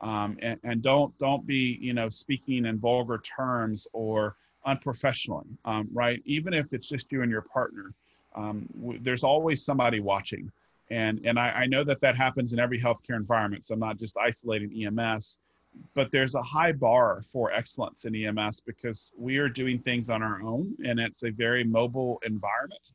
um, 0.00 0.36
and, 0.42 0.58
and, 0.64 0.82
don't 0.82 1.16
don't 1.18 1.46
be 1.46 1.78
you 1.80 1.94
know 1.94 2.08
speaking 2.08 2.66
in 2.66 2.78
vulgar 2.78 3.18
terms 3.18 3.86
or 3.92 4.36
unprofessionally, 4.66 5.46
um, 5.64 5.88
right? 5.92 6.20
Even 6.26 6.52
if 6.52 6.72
it's 6.72 6.88
just 6.88 7.10
you 7.10 7.22
and 7.22 7.30
your 7.30 7.42
partner, 7.42 7.94
um, 8.34 8.68
w- 8.80 8.98
there's 9.02 9.24
always 9.24 9.64
somebody 9.64 10.00
watching, 10.00 10.50
and 10.90 11.20
and 11.24 11.38
I, 11.38 11.50
I 11.50 11.66
know 11.66 11.84
that 11.84 12.00
that 12.00 12.16
happens 12.16 12.52
in 12.52 12.58
every 12.58 12.80
healthcare 12.80 13.16
environment. 13.16 13.64
So 13.64 13.74
I'm 13.74 13.80
not 13.80 13.98
just 13.98 14.16
isolating 14.16 14.84
EMS 14.84 15.38
but 15.94 16.10
there's 16.10 16.34
a 16.34 16.42
high 16.42 16.72
bar 16.72 17.22
for 17.22 17.52
excellence 17.52 18.04
in 18.04 18.14
EMS 18.14 18.60
because 18.60 19.12
we 19.16 19.36
are 19.36 19.48
doing 19.48 19.78
things 19.78 20.10
on 20.10 20.22
our 20.22 20.42
own 20.42 20.74
and 20.84 20.98
it's 20.98 21.22
a 21.22 21.30
very 21.30 21.62
mobile 21.62 22.20
environment 22.24 22.92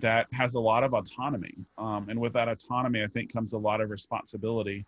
that 0.00 0.26
has 0.32 0.54
a 0.54 0.60
lot 0.60 0.84
of 0.84 0.94
autonomy. 0.94 1.54
Um, 1.78 2.06
and 2.08 2.18
with 2.18 2.32
that 2.34 2.48
autonomy, 2.48 3.02
I 3.02 3.06
think 3.06 3.32
comes 3.32 3.52
a 3.52 3.58
lot 3.58 3.80
of 3.80 3.90
responsibility. 3.90 4.84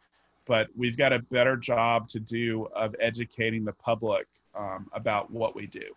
But 0.46 0.68
we've 0.76 0.96
got 0.96 1.12
a 1.12 1.18
better 1.18 1.56
job 1.56 2.08
to 2.10 2.20
do 2.20 2.68
of 2.74 2.94
educating 3.00 3.64
the 3.64 3.72
public 3.72 4.26
um, 4.54 4.88
about 4.92 5.30
what 5.30 5.54
we 5.54 5.66
do. 5.66 5.94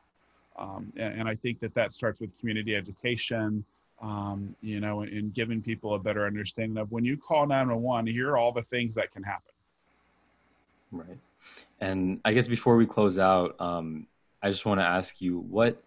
Um, 0.58 0.91
and, 0.95 1.20
and, 1.20 1.30
I 1.30 1.36
think 1.36 1.60
that 1.60 1.76
that 1.76 1.91
starts 1.91 2.20
with 2.20 2.36
community 2.39 2.76
education, 2.76 3.64
um, 4.01 4.55
you 4.62 4.80
know, 4.80 5.01
and, 5.01 5.12
and 5.14 5.34
giving 5.34 5.62
people 5.62 5.93
a 5.93 5.99
better 5.99 6.26
understanding 6.26 6.78
of 6.78 6.91
when 6.91 7.05
you 7.05 7.16
call 7.16 7.45
911, 7.45 8.12
here 8.12 8.32
are 8.32 8.38
all 8.38 8.51
the 8.51 8.64
things 8.64 8.95
that 8.95 9.12
can 9.12 9.22
happen. 9.22 9.53
Right. 10.91 11.18
And 11.80 12.20
I 12.26 12.34
guess 12.34 12.47
before 12.47 12.76
we 12.76 12.88
close 12.88 13.20
out, 13.20 13.60
um, 13.62 14.08
I 14.41 14.49
just 14.49 14.66
want 14.66 14.80
to 14.80 14.86
ask 14.86 15.22
you 15.22 15.39
what 15.39 15.82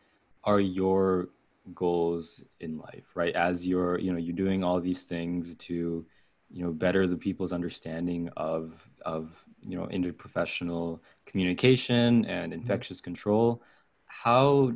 are 0.45 0.61
your 0.61 1.29
goals 1.74 2.44
in 2.61 2.78
life, 2.78 3.04
right? 3.14 3.34
As 3.34 3.66
you're, 3.66 3.98
you 3.98 4.12
know, 4.12 4.18
you're 4.18 4.34
doing 4.34 4.64
all 4.64 4.80
these 4.80 5.02
things 5.02 5.54
to, 5.56 6.04
you 6.50 6.64
know, 6.64 6.72
better 6.72 7.06
the 7.06 7.16
people's 7.16 7.52
understanding 7.52 8.28
of 8.36 8.88
of 9.04 9.44
you 9.62 9.78
know 9.78 9.86
interprofessional 9.86 11.00
communication 11.26 12.24
and 12.24 12.52
mm-hmm. 12.52 12.61
infectious 12.61 13.00
control. 13.00 13.62
How 14.06 14.72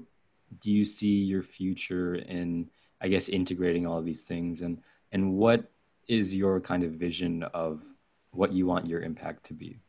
do 0.61 0.71
you 0.71 0.85
see 0.85 1.23
your 1.23 1.43
future 1.43 2.15
in, 2.15 2.71
I 3.01 3.09
guess, 3.09 3.29
integrating 3.29 3.87
all 3.87 4.03
these 4.03 4.25
things, 4.25 4.63
and 4.63 4.81
and 5.13 5.35
what 5.35 5.71
is 6.07 6.35
your 6.35 6.61
kind 6.61 6.85
of 6.85 6.93
vision 6.93 7.43
of 7.43 7.83
what 8.31 8.53
you 8.53 8.67
want 8.67 8.87
your 8.87 9.01
impact 9.01 9.45
to 9.47 9.55
be? 9.55 9.81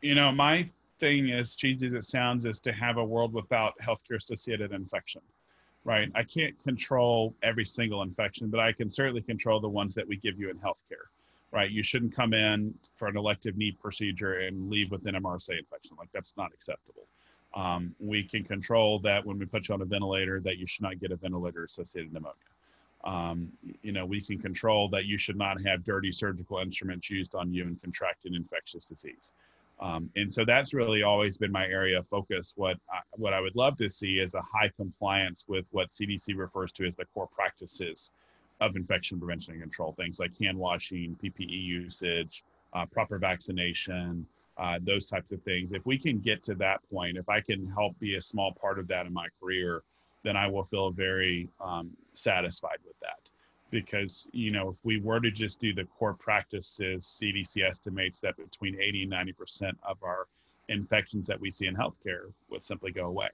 you 0.00 0.14
know, 0.14 0.32
my 0.32 0.68
thing, 0.98 1.30
as 1.32 1.54
cheesy 1.54 1.86
as 1.86 1.94
it 1.94 2.04
sounds, 2.04 2.44
is 2.44 2.60
to 2.60 2.72
have 2.72 2.96
a 2.96 3.04
world 3.04 3.32
without 3.32 3.74
healthcare 3.78 4.16
associated 4.16 4.72
infection, 4.72 5.22
right? 5.84 6.10
I 6.14 6.22
can't 6.22 6.60
control 6.62 7.34
every 7.42 7.64
single 7.64 8.02
infection, 8.02 8.48
but 8.48 8.60
I 8.60 8.72
can 8.72 8.88
certainly 8.88 9.22
control 9.22 9.60
the 9.60 9.68
ones 9.68 9.94
that 9.94 10.06
we 10.06 10.16
give 10.16 10.38
you 10.38 10.50
in 10.50 10.58
healthcare, 10.58 11.06
right? 11.52 11.70
You 11.70 11.82
shouldn't 11.82 12.14
come 12.14 12.34
in 12.34 12.74
for 12.96 13.08
an 13.08 13.16
elective 13.16 13.56
knee 13.56 13.76
procedure 13.80 14.40
and 14.40 14.70
leave 14.70 14.90
with 14.90 15.06
an 15.06 15.14
MRSA 15.14 15.58
infection. 15.58 15.96
Like 15.98 16.10
that's 16.12 16.36
not 16.36 16.52
acceptable. 16.52 17.06
Um, 17.54 17.94
we 17.98 18.22
can 18.22 18.44
control 18.44 18.98
that 19.00 19.24
when 19.24 19.38
we 19.38 19.46
put 19.46 19.68
you 19.68 19.74
on 19.74 19.80
a 19.80 19.86
ventilator, 19.86 20.40
that 20.40 20.58
you 20.58 20.66
should 20.66 20.82
not 20.82 21.00
get 21.00 21.12
a 21.12 21.16
ventilator 21.16 21.64
associated 21.64 22.12
pneumonia. 22.12 22.34
Um, 23.04 23.48
you 23.82 23.92
know, 23.92 24.04
we 24.04 24.20
can 24.20 24.38
control 24.38 24.88
that 24.90 25.06
you 25.06 25.16
should 25.16 25.36
not 25.36 25.64
have 25.64 25.84
dirty 25.84 26.12
surgical 26.12 26.58
instruments 26.58 27.08
used 27.08 27.34
on 27.34 27.52
you 27.52 27.64
and 27.64 27.80
contract 27.80 28.26
an 28.26 28.34
infectious 28.34 28.86
disease. 28.86 29.32
Um, 29.80 30.10
and 30.16 30.32
so 30.32 30.44
that's 30.44 30.74
really 30.74 31.02
always 31.02 31.38
been 31.38 31.52
my 31.52 31.66
area 31.66 31.98
of 31.98 32.06
focus. 32.06 32.52
What 32.56 32.76
I, 32.92 33.00
what 33.12 33.32
I 33.32 33.40
would 33.40 33.54
love 33.54 33.76
to 33.78 33.88
see 33.88 34.18
is 34.18 34.34
a 34.34 34.40
high 34.40 34.70
compliance 34.76 35.44
with 35.46 35.66
what 35.70 35.90
CDC 35.90 36.36
refers 36.36 36.72
to 36.72 36.86
as 36.86 36.96
the 36.96 37.04
core 37.06 37.28
practices 37.28 38.10
of 38.60 38.74
infection 38.74 39.20
prevention 39.20 39.54
and 39.54 39.62
control. 39.62 39.92
Things 39.92 40.18
like 40.18 40.32
hand 40.40 40.58
washing, 40.58 41.16
PPE 41.22 41.62
usage, 41.62 42.42
uh, 42.72 42.86
proper 42.86 43.18
vaccination, 43.18 44.26
uh, 44.56 44.80
those 44.82 45.06
types 45.06 45.30
of 45.30 45.40
things. 45.42 45.70
If 45.70 45.86
we 45.86 45.96
can 45.96 46.18
get 46.18 46.42
to 46.44 46.56
that 46.56 46.80
point, 46.90 47.16
if 47.16 47.28
I 47.28 47.40
can 47.40 47.68
help 47.68 47.96
be 48.00 48.16
a 48.16 48.20
small 48.20 48.52
part 48.52 48.80
of 48.80 48.88
that 48.88 49.06
in 49.06 49.12
my 49.12 49.28
career, 49.40 49.82
then 50.24 50.36
I 50.36 50.48
will 50.48 50.64
feel 50.64 50.90
very 50.90 51.48
um, 51.60 51.90
satisfied 52.14 52.78
with 52.84 52.98
that 53.00 53.30
because 53.70 54.28
you 54.32 54.50
know 54.50 54.70
if 54.70 54.76
we 54.82 55.00
were 55.00 55.20
to 55.20 55.30
just 55.30 55.60
do 55.60 55.74
the 55.74 55.84
core 55.98 56.14
practices 56.14 57.20
cdc 57.22 57.62
estimates 57.68 58.20
that 58.20 58.36
between 58.36 58.80
80 58.80 59.02
and 59.02 59.10
90 59.10 59.32
percent 59.32 59.78
of 59.82 59.96
our 60.02 60.26
infections 60.68 61.26
that 61.26 61.40
we 61.40 61.50
see 61.50 61.66
in 61.66 61.76
healthcare 61.76 62.32
would 62.50 62.64
simply 62.64 62.92
go 62.92 63.06
away 63.06 63.28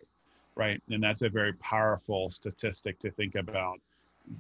right? 0.56 0.80
And 0.90 1.02
that's 1.02 1.22
a 1.22 1.28
very 1.28 1.52
powerful 1.54 2.30
statistic 2.30 2.98
to 3.00 3.10
think 3.10 3.34
about. 3.34 3.80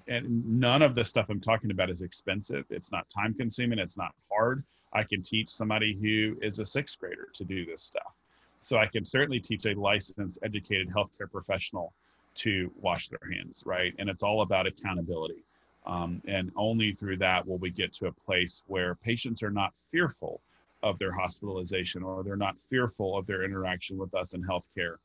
And 0.08 0.44
none 0.46 0.80
of 0.82 0.94
the 0.94 1.04
stuff 1.04 1.26
i'm 1.28 1.40
talking 1.40 1.70
about 1.70 1.90
is 1.90 2.02
expensive. 2.02 2.64
It's 2.70 2.90
not 2.90 3.08
time 3.10 3.34
consuming. 3.34 3.78
It's 3.78 3.96
not 3.96 4.14
hard. 4.32 4.64
I 4.92 5.02
can 5.02 5.22
teach 5.22 5.50
somebody 5.50 5.98
who 6.00 6.38
is 6.40 6.58
a 6.58 6.66
sixth 6.66 6.98
grader 6.98 7.28
to 7.34 7.44
do 7.44 7.66
this 7.66 7.82
stuff. 7.82 8.14
So 8.60 8.78
i 8.78 8.86
can 8.86 9.04
certainly 9.04 9.40
teach 9.40 9.66
a 9.66 9.78
licensed 9.78 10.38
educated 10.42 10.88
healthcare 10.88 11.30
professional 11.30 11.92
to 12.36 12.70
wash 12.80 13.08
their 13.08 13.30
hands 13.30 13.62
right? 13.66 13.94
And 13.98 14.08
it's 14.08 14.22
all 14.22 14.40
about 14.42 14.66
accountability 14.66 15.44
um, 15.86 16.22
and 16.26 16.50
only 16.56 16.92
through 16.92 17.18
that 17.18 17.46
will 17.46 17.58
we 17.58 17.70
get 17.70 17.92
to 17.94 18.06
a 18.06 18.12
place 18.12 18.62
where 18.66 18.94
patients 18.94 19.42
are 19.42 19.50
not 19.50 19.72
fearful 19.90 20.40
of 20.82 20.98
their 20.98 21.12
hospitalization 21.12 22.02
or 22.02 22.22
they're 22.22 22.36
not 22.36 22.56
fearful 22.70 23.16
of 23.16 23.26
their 23.26 23.42
interaction 23.42 23.96
with 23.96 24.14
us 24.14 24.34
in 24.34 24.42
healthcare. 24.42 24.96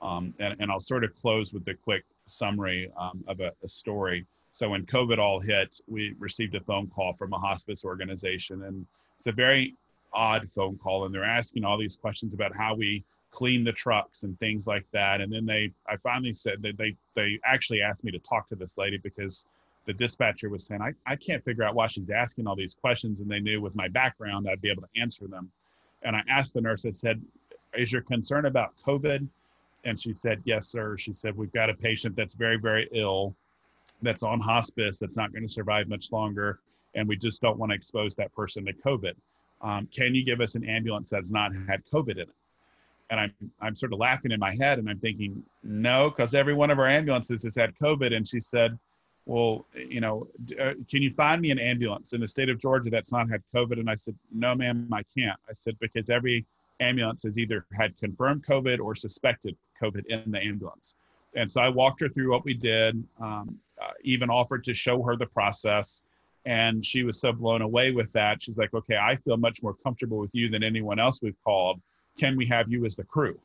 Um, 0.00 0.34
and, 0.38 0.56
and 0.60 0.70
I'll 0.70 0.80
sort 0.80 1.04
of 1.04 1.14
close 1.20 1.52
with 1.52 1.66
a 1.68 1.74
quick 1.74 2.04
summary 2.24 2.90
um, 2.98 3.24
of 3.28 3.40
a, 3.40 3.52
a, 3.62 3.68
story. 3.68 4.26
So 4.50 4.70
when 4.70 4.84
COVID 4.84 5.18
all 5.18 5.38
hit, 5.38 5.80
we 5.88 6.14
received 6.18 6.54
a 6.54 6.60
phone 6.60 6.88
call 6.88 7.12
from 7.12 7.32
a 7.32 7.38
hospice 7.38 7.84
organization, 7.84 8.64
and 8.64 8.84
it's 9.16 9.28
a 9.28 9.32
very 9.32 9.74
odd 10.12 10.50
phone 10.50 10.76
call, 10.76 11.06
and 11.06 11.14
they're 11.14 11.24
asking 11.24 11.64
all 11.64 11.78
these 11.78 11.96
questions 11.96 12.34
about 12.34 12.54
how 12.54 12.74
we 12.74 13.04
clean 13.30 13.64
the 13.64 13.72
trucks 13.72 14.24
and 14.24 14.38
things 14.38 14.66
like 14.66 14.84
that. 14.92 15.20
And 15.20 15.32
then 15.32 15.46
they, 15.46 15.72
I 15.88 15.96
finally 15.96 16.32
said 16.32 16.60
that 16.62 16.76
they 16.76 16.96
they 17.14 17.38
actually 17.44 17.80
asked 17.80 18.04
me 18.04 18.10
to 18.12 18.18
talk 18.18 18.48
to 18.48 18.56
this 18.56 18.76
lady 18.76 18.98
because 18.98 19.48
the 19.86 19.92
dispatcher 19.92 20.48
was 20.48 20.64
saying, 20.64 20.80
I, 20.80 20.92
I 21.06 21.16
can't 21.16 21.44
figure 21.44 21.64
out 21.64 21.74
why 21.74 21.86
she's 21.88 22.10
asking 22.10 22.46
all 22.46 22.54
these 22.54 22.74
questions. 22.74 23.20
And 23.20 23.30
they 23.30 23.40
knew 23.40 23.60
with 23.60 23.74
my 23.74 23.88
background, 23.88 24.48
I'd 24.48 24.60
be 24.60 24.70
able 24.70 24.82
to 24.82 25.00
answer 25.00 25.26
them. 25.26 25.50
And 26.02 26.14
I 26.14 26.22
asked 26.28 26.54
the 26.54 26.60
nurse, 26.60 26.84
I 26.86 26.90
said, 26.90 27.20
Is 27.76 27.92
your 27.92 28.02
concern 28.02 28.46
about 28.46 28.74
COVID? 28.86 29.26
And 29.84 30.00
she 30.00 30.12
said, 30.12 30.40
Yes, 30.44 30.68
sir. 30.68 30.96
She 30.96 31.12
said, 31.12 31.36
We've 31.36 31.52
got 31.52 31.70
a 31.70 31.74
patient 31.74 32.14
that's 32.14 32.34
very, 32.34 32.58
very 32.58 32.88
ill, 32.92 33.34
that's 34.02 34.22
on 34.22 34.40
hospice, 34.40 34.98
that's 34.98 35.16
not 35.16 35.32
going 35.32 35.42
to 35.42 35.52
survive 35.52 35.88
much 35.88 36.12
longer. 36.12 36.60
And 36.94 37.08
we 37.08 37.16
just 37.16 37.40
don't 37.40 37.58
want 37.58 37.70
to 37.70 37.76
expose 37.76 38.14
that 38.16 38.32
person 38.34 38.64
to 38.66 38.72
COVID. 38.72 39.14
Um, 39.62 39.88
can 39.94 40.14
you 40.14 40.24
give 40.24 40.40
us 40.40 40.54
an 40.54 40.68
ambulance 40.68 41.10
that's 41.10 41.30
not 41.30 41.52
had 41.68 41.82
COVID 41.92 42.12
in 42.12 42.18
it? 42.18 42.28
And 43.10 43.20
I'm, 43.20 43.32
I'm 43.60 43.76
sort 43.76 43.92
of 43.92 43.98
laughing 43.98 44.32
in 44.32 44.40
my 44.40 44.54
head 44.54 44.78
and 44.78 44.88
I'm 44.88 44.98
thinking, 44.98 45.42
no, 45.62 46.10
because 46.10 46.34
every 46.34 46.54
one 46.54 46.70
of 46.70 46.78
our 46.78 46.88
ambulances 46.88 47.42
has 47.42 47.54
had 47.54 47.74
COVID. 47.78 48.14
And 48.14 48.26
she 48.26 48.40
said, 48.40 48.78
well, 49.26 49.66
you 49.74 50.00
know, 50.00 50.26
uh, 50.60 50.72
can 50.90 51.02
you 51.02 51.10
find 51.12 51.40
me 51.40 51.50
an 51.50 51.58
ambulance 51.58 52.12
in 52.12 52.20
the 52.20 52.26
state 52.26 52.48
of 52.48 52.58
Georgia 52.58 52.90
that's 52.90 53.12
not 53.12 53.30
had 53.30 53.42
COVID? 53.54 53.78
And 53.78 53.88
I 53.88 53.94
said, 53.94 54.16
no, 54.32 54.54
ma'am, 54.54 54.88
I 54.92 55.02
can't. 55.02 55.38
I 55.48 55.52
said, 55.52 55.76
because 55.80 56.10
every 56.10 56.44
ambulance 56.80 57.22
has 57.22 57.38
either 57.38 57.64
had 57.72 57.96
confirmed 57.98 58.44
COVID 58.44 58.80
or 58.80 58.94
suspected 58.94 59.56
COVID 59.80 60.06
in 60.06 60.30
the 60.30 60.40
ambulance. 60.40 60.96
And 61.34 61.50
so 61.50 61.60
I 61.60 61.68
walked 61.68 62.00
her 62.00 62.08
through 62.08 62.30
what 62.30 62.44
we 62.44 62.52
did, 62.54 63.02
um, 63.20 63.58
uh, 63.80 63.92
even 64.02 64.28
offered 64.28 64.64
to 64.64 64.74
show 64.74 65.02
her 65.02 65.16
the 65.16 65.26
process. 65.26 66.02
And 66.44 66.84
she 66.84 67.04
was 67.04 67.20
so 67.20 67.32
blown 67.32 67.62
away 67.62 67.92
with 67.92 68.12
that. 68.12 68.42
She's 68.42 68.58
like, 68.58 68.74
okay, 68.74 68.96
I 68.96 69.16
feel 69.16 69.36
much 69.36 69.62
more 69.62 69.74
comfortable 69.74 70.18
with 70.18 70.34
you 70.34 70.48
than 70.48 70.64
anyone 70.64 70.98
else 70.98 71.20
we've 71.22 71.40
called. 71.44 71.80
Can 72.18 72.36
we 72.36 72.46
have 72.46 72.70
you 72.70 72.84
as 72.84 72.96
the 72.96 73.04
crew? 73.04 73.38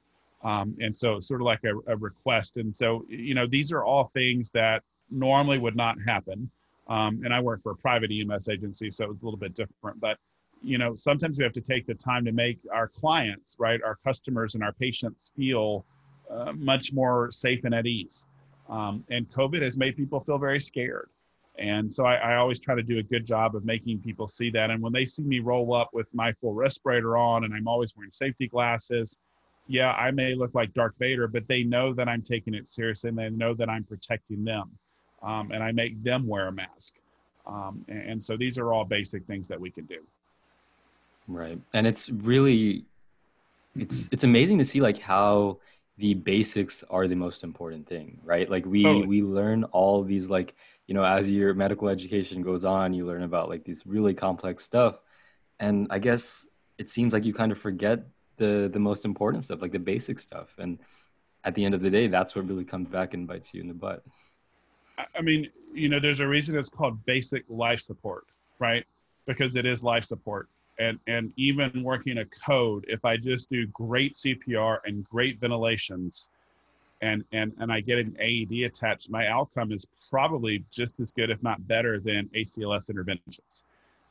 Um, 0.43 0.75
and 0.82 0.95
so, 0.95 1.19
sort 1.19 1.41
of 1.41 1.45
like 1.45 1.63
a, 1.63 1.75
a 1.91 1.95
request. 1.95 2.57
And 2.57 2.75
so, 2.75 3.05
you 3.07 3.34
know, 3.34 3.47
these 3.47 3.71
are 3.71 3.84
all 3.84 4.05
things 4.05 4.49
that 4.51 4.84
normally 5.10 5.58
would 5.58 5.76
not 5.76 5.97
happen. 6.05 6.49
Um, 6.88 7.22
and 7.24 7.34
I 7.34 7.39
work 7.39 7.62
for 7.62 7.74
a 7.74 7.76
private 7.76 8.12
EMS 8.12 8.49
agency, 8.49 8.89
so 8.91 9.12
it's 9.12 9.22
a 9.22 9.26
little 9.26 9.39
bit 9.39 9.53
different. 9.53 9.99
But 9.99 10.18
you 10.64 10.78
know, 10.78 10.95
sometimes 10.95 11.38
we 11.38 11.43
have 11.43 11.53
to 11.53 11.62
take 11.62 11.86
the 11.86 11.93
time 11.93 12.26
to 12.26 12.32
make 12.32 12.60
our 12.74 12.88
clients, 12.88 13.55
right, 13.60 13.80
our 13.84 13.95
customers 13.95 14.55
and 14.55 14.64
our 14.64 14.74
patients 14.74 15.32
feel 15.36 15.86
uh, 16.32 16.51
much 16.53 16.93
more 16.93 17.30
safe 17.32 17.64
and 17.64 17.76
at 17.76 17.86
ease. 17.86 18.26
Um, 18.70 19.03
and 19.10 19.30
COVID 19.30 19.62
has 19.62 19.78
made 19.78 19.95
people 19.95 20.20
feel 20.20 20.38
very 20.38 20.60
scared. 20.60 21.10
And 21.58 21.91
so 21.91 22.05
I, 22.05 22.16
I, 22.16 22.36
always 22.36 22.60
try 22.60 22.76
to 22.76 22.84
do 22.84 22.99
a 22.99 23.03
good 23.03 23.26
job 23.26 23.55
of 23.55 23.66
making 23.66 23.99
people 23.99 24.28
see 24.28 24.51
that. 24.51 24.70
And 24.70 24.82
when 24.82 24.93
they 24.93 25.05
see 25.05 25.24
me 25.24 25.39
roll 25.39 25.74
up 25.74 25.89
with 25.93 26.14
my 26.14 26.32
full 26.34 26.53
respirator 26.53 27.18
on 27.18 27.45
and 27.45 27.53
I'm 27.53 27.68
always 27.68 27.95
wearing 27.95 28.12
safety 28.12 28.47
glasses, 28.47 29.18
yeah, 29.68 29.93
I 29.93 30.12
may 30.12 30.36
look 30.36 30.53
like 30.53 30.74
Darth 30.74 30.95
Vader, 30.99 31.28
but 31.28 31.47
they 31.47 31.64
know 31.64 31.93
that 31.93 32.08
I'm 32.08 32.22
taking 32.22 32.53
it 32.53 32.68
seriously 32.68 33.10
and 33.10 33.18
they 33.18 33.30
know 33.30 33.53
that 33.55 33.70
I'm 33.70 33.84
protecting 33.84 34.43
them 34.43 34.70
um, 35.24 35.51
and 35.51 35.63
I 35.63 35.72
make 35.72 36.01
them 36.03 36.28
wear 36.28 36.47
a 36.47 36.51
mask. 36.51 36.95
Um, 37.45 37.86
and, 37.88 38.11
and 38.11 38.24
so 38.24 38.38
these 38.38 38.57
are 38.57 38.74
all 38.74 38.86
basic 38.86 39.26
things 39.26 39.47
that 39.47 39.59
we 39.59 39.72
can 39.72 39.86
do. 39.86 39.99
Right, 41.28 41.59
and 41.74 41.86
it's 41.86 42.09
really, 42.09 42.86
it's 43.78 44.07
it's 44.11 44.24
amazing 44.24 44.57
to 44.59 44.65
see 44.65 44.82
like 44.82 44.97
how 44.97 45.59
the 45.97 46.13
basics 46.13 46.84
are 46.89 47.07
the 47.07 47.15
most 47.15 47.43
important 47.43 47.88
thing, 47.88 48.20
right? 48.24 48.49
Like 48.49 48.65
we 48.65 48.84
totally. 48.84 49.07
we 49.07 49.22
learn 49.24 49.63
all 49.65 50.03
these 50.03 50.30
like 50.30 50.55
you 50.88 50.93
know 50.93 51.03
as 51.03 51.30
your 51.30 51.53
medical 51.53 51.89
education 51.89 52.41
goes 52.41 52.63
on, 52.63 52.93
you 52.93 53.05
learn 53.05 53.24
about 53.24 53.49
like 53.49 53.63
these 53.65 53.86
really 53.86 54.13
complex 54.13 54.63
stuff, 54.63 54.99
and 55.59 55.88
I 55.89 55.99
guess 55.99 56.45
it 56.78 56.89
seems 56.89 57.13
like 57.13 57.26
you 57.26 57.34
kind 57.34 57.51
of 57.51 57.57
forget 57.57 58.05
the 58.38 58.70
the 58.72 58.80
most 58.80 59.03
important 59.03 59.43
stuff, 59.43 59.61
like 59.61 59.72
the 59.72 59.80
basic 59.80 60.20
stuff, 60.20 60.55
and 60.57 60.80
at 61.43 61.55
the 61.55 61.65
end 61.65 61.74
of 61.74 61.82
the 61.82 61.89
day, 61.89 62.07
that's 62.07 62.36
what 62.36 62.47
really 62.47 62.65
comes 62.65 62.89
back 62.89 63.13
and 63.13 63.28
bites 63.28 63.53
you 63.53 63.61
in 63.61 63.68
the 63.68 63.74
butt. 63.74 64.03
I 64.97 65.21
mean, 65.21 65.49
you 65.73 65.89
know, 65.89 65.99
there's 65.99 66.19
a 66.19 66.27
reason 66.27 66.57
it's 66.57 66.69
called 66.69 67.03
basic 67.05 67.43
life 67.49 67.79
support, 67.79 68.25
right? 68.59 68.85
Because 69.25 69.55
it 69.55 69.65
is 69.65 69.83
life 69.83 70.05
support. 70.05 70.47
And 70.79 70.99
and 71.07 71.33
even 71.37 71.83
working 71.83 72.19
a 72.19 72.25
code, 72.25 72.85
if 72.87 73.03
I 73.03 73.17
just 73.17 73.49
do 73.49 73.65
great 73.67 74.13
CPR 74.13 74.79
and 74.85 75.03
great 75.09 75.39
ventilations, 75.39 76.29
and 77.01 77.23
and 77.31 77.51
and 77.59 77.71
I 77.71 77.79
get 77.81 77.97
an 77.97 78.15
AED 78.19 78.65
attached, 78.65 79.09
my 79.09 79.27
outcome 79.27 79.71
is 79.71 79.85
probably 80.09 80.63
just 80.71 80.99
as 80.99 81.11
good, 81.11 81.31
if 81.31 81.41
not 81.41 81.67
better, 81.67 81.99
than 81.99 82.29
ACLS 82.35 82.89
interventions. 82.89 83.63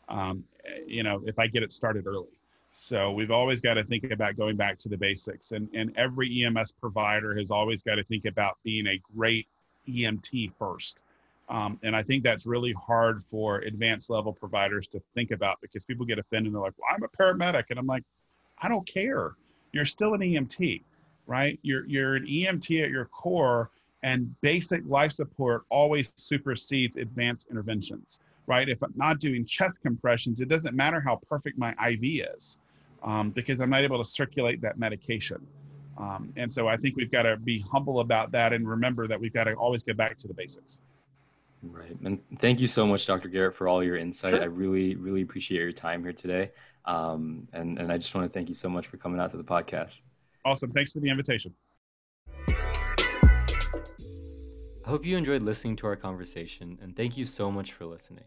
Um, 0.09 0.45
you 0.87 1.03
know, 1.03 1.23
if 1.25 1.39
I 1.39 1.47
get 1.47 1.63
it 1.63 1.73
started 1.73 2.07
early. 2.07 2.29
So 2.73 3.11
we've 3.11 3.31
always 3.31 3.61
got 3.61 3.75
to 3.75 3.85
think 3.85 4.11
about 4.11 4.37
going 4.37 4.57
back 4.57 4.77
to 4.79 4.89
the 4.89 4.97
basics, 4.97 5.53
and 5.53 5.69
and 5.73 5.97
every 5.97 6.45
EMS 6.45 6.73
provider 6.73 7.35
has 7.37 7.51
always 7.51 7.81
got 7.81 7.95
to 7.95 8.05
think 8.05 8.25
about 8.25 8.59
being 8.65 8.89
a 8.89 9.01
great 9.17 9.47
EMT 9.87 10.53
first. 10.59 11.03
Um, 11.49 11.79
and 11.83 11.95
I 11.95 12.03
think 12.03 12.25
that's 12.25 12.47
really 12.47 12.73
hard 12.73 13.23
for 13.31 13.59
advanced 13.59 14.11
level 14.11 14.33
providers 14.33 14.89
to 14.89 15.01
think 15.15 15.31
about 15.31 15.61
because 15.61 15.85
people 15.85 16.05
get 16.05 16.19
offended. 16.19 16.47
And 16.47 16.55
they're 16.55 16.63
like, 16.63 16.75
well, 16.79 16.89
I'm 16.93 17.03
a 17.03 17.09
paramedic. 17.09 17.65
And 17.71 17.79
I'm 17.79 17.87
like, 17.87 18.03
I 18.59 18.69
don't 18.69 18.87
care. 18.87 19.35
You're 19.73 19.85
still 19.85 20.15
an 20.15 20.21
EMT, 20.21 20.83
right? 21.27 21.59
You're, 21.63 21.87
you're 21.87 22.17
an 22.17 22.27
EMT 22.27 22.83
at 22.83 22.91
your 22.91 23.05
core, 23.07 23.71
and 24.03 24.35
basic 24.41 24.83
life 24.87 25.13
support 25.13 25.65
always 25.69 26.13
supersedes 26.17 26.97
advanced 26.97 27.49
interventions, 27.51 28.21
right? 28.47 28.69
If 28.69 28.83
I'm 28.83 28.93
not 28.97 29.21
doing 29.21 29.45
chest 29.45 29.83
compressions, 29.83 30.41
it 30.41 30.49
doesn't 30.49 30.75
matter 30.75 31.01
how 31.01 31.21
perfect 31.29 31.59
my 31.59 31.75
IV 31.89 32.27
is 32.37 32.59
um, 33.03 33.31
because 33.31 33.61
I'm 33.61 33.71
not 33.71 33.83
able 33.83 33.99
to 33.99 34.09
circulate 34.09 34.61
that 34.63 34.79
medication. 34.79 35.45
Um, 35.99 36.33
and 36.37 36.53
so 36.53 36.69
I 36.69 36.77
think 36.77 36.97
we've 36.97 37.11
got 37.11 37.23
to 37.23 37.37
be 37.37 37.65
humble 37.73 38.01
about 38.01 38.33
that 38.33 38.53
and 38.53 38.69
remember 38.69 39.07
that 39.07 39.19
we've 39.19 39.33
got 39.33 39.45
to 39.45 39.55
always 39.55 39.83
get 39.83 39.97
back 39.97 40.17
to 40.19 40.29
the 40.29 40.35
basics. 40.35 40.79
Right. 41.63 41.97
And 42.05 42.21
thank 42.39 42.61
you 42.61 42.69
so 42.69 42.87
much, 42.87 43.07
Dr. 43.07 43.29
Garrett, 43.29 43.55
for 43.55 43.67
all 43.67 43.83
your 43.83 43.97
insight. 43.97 44.35
Sure. 44.35 44.43
I 44.43 44.47
really, 44.47 44.95
really 44.95 45.23
appreciate 45.23 45.61
your 45.61 45.73
time 45.73 46.03
here 46.03 46.13
today. 46.13 46.51
Um, 46.85 47.49
and, 47.53 47.79
and 47.79 47.91
I 47.91 47.97
just 47.97 48.15
want 48.15 48.31
to 48.31 48.33
thank 48.33 48.49
you 48.49 48.55
so 48.55 48.69
much 48.69 48.87
for 48.87 48.97
coming 48.99 49.21
out 49.21 49.31
to 49.31 49.37
the 49.37 49.45
podcast. 49.45 50.03
Awesome. 50.45 50.71
Thanks 50.71 50.93
for 50.93 51.01
the 51.01 51.11
invitation. 51.11 51.55
I 54.87 54.91
hope 54.91 55.05
you 55.05 55.17
enjoyed 55.17 55.43
listening 55.43 55.75
to 55.77 55.89
our 55.89 55.97
conversation, 55.97 56.79
and 56.81 56.95
thank 56.95 57.17
you 57.17 57.25
so 57.25 57.51
much 57.51 57.73
for 57.73 57.87
listening. 57.87 58.27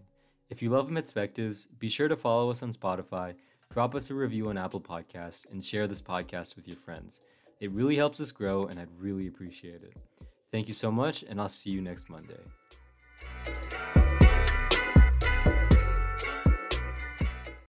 If 0.49 0.61
you 0.61 0.69
love 0.69 0.89
Medspectives, 0.89 1.67
be 1.79 1.87
sure 1.87 2.09
to 2.09 2.17
follow 2.17 2.51
us 2.51 2.61
on 2.61 2.73
Spotify, 2.73 3.35
drop 3.71 3.95
us 3.95 4.09
a 4.09 4.13
review 4.13 4.49
on 4.49 4.57
Apple 4.57 4.81
Podcasts, 4.81 5.49
and 5.49 5.63
share 5.63 5.87
this 5.87 6.01
podcast 6.01 6.57
with 6.57 6.67
your 6.67 6.75
friends. 6.75 7.21
It 7.59 7.71
really 7.71 7.97
helps 7.97 8.21
us 8.21 8.31
grow, 8.31 8.67
and 8.67 8.79
I'd 8.79 8.87
really 8.97 9.27
appreciate 9.27 9.83
it. 9.83 9.93
Thank 10.51 10.67
you 10.67 10.73
so 10.73 10.91
much, 10.91 11.23
and 11.23 11.39
I'll 11.41 11.49
see 11.49 11.71
you 11.71 11.81
next 11.81 12.09
Monday. 12.09 12.39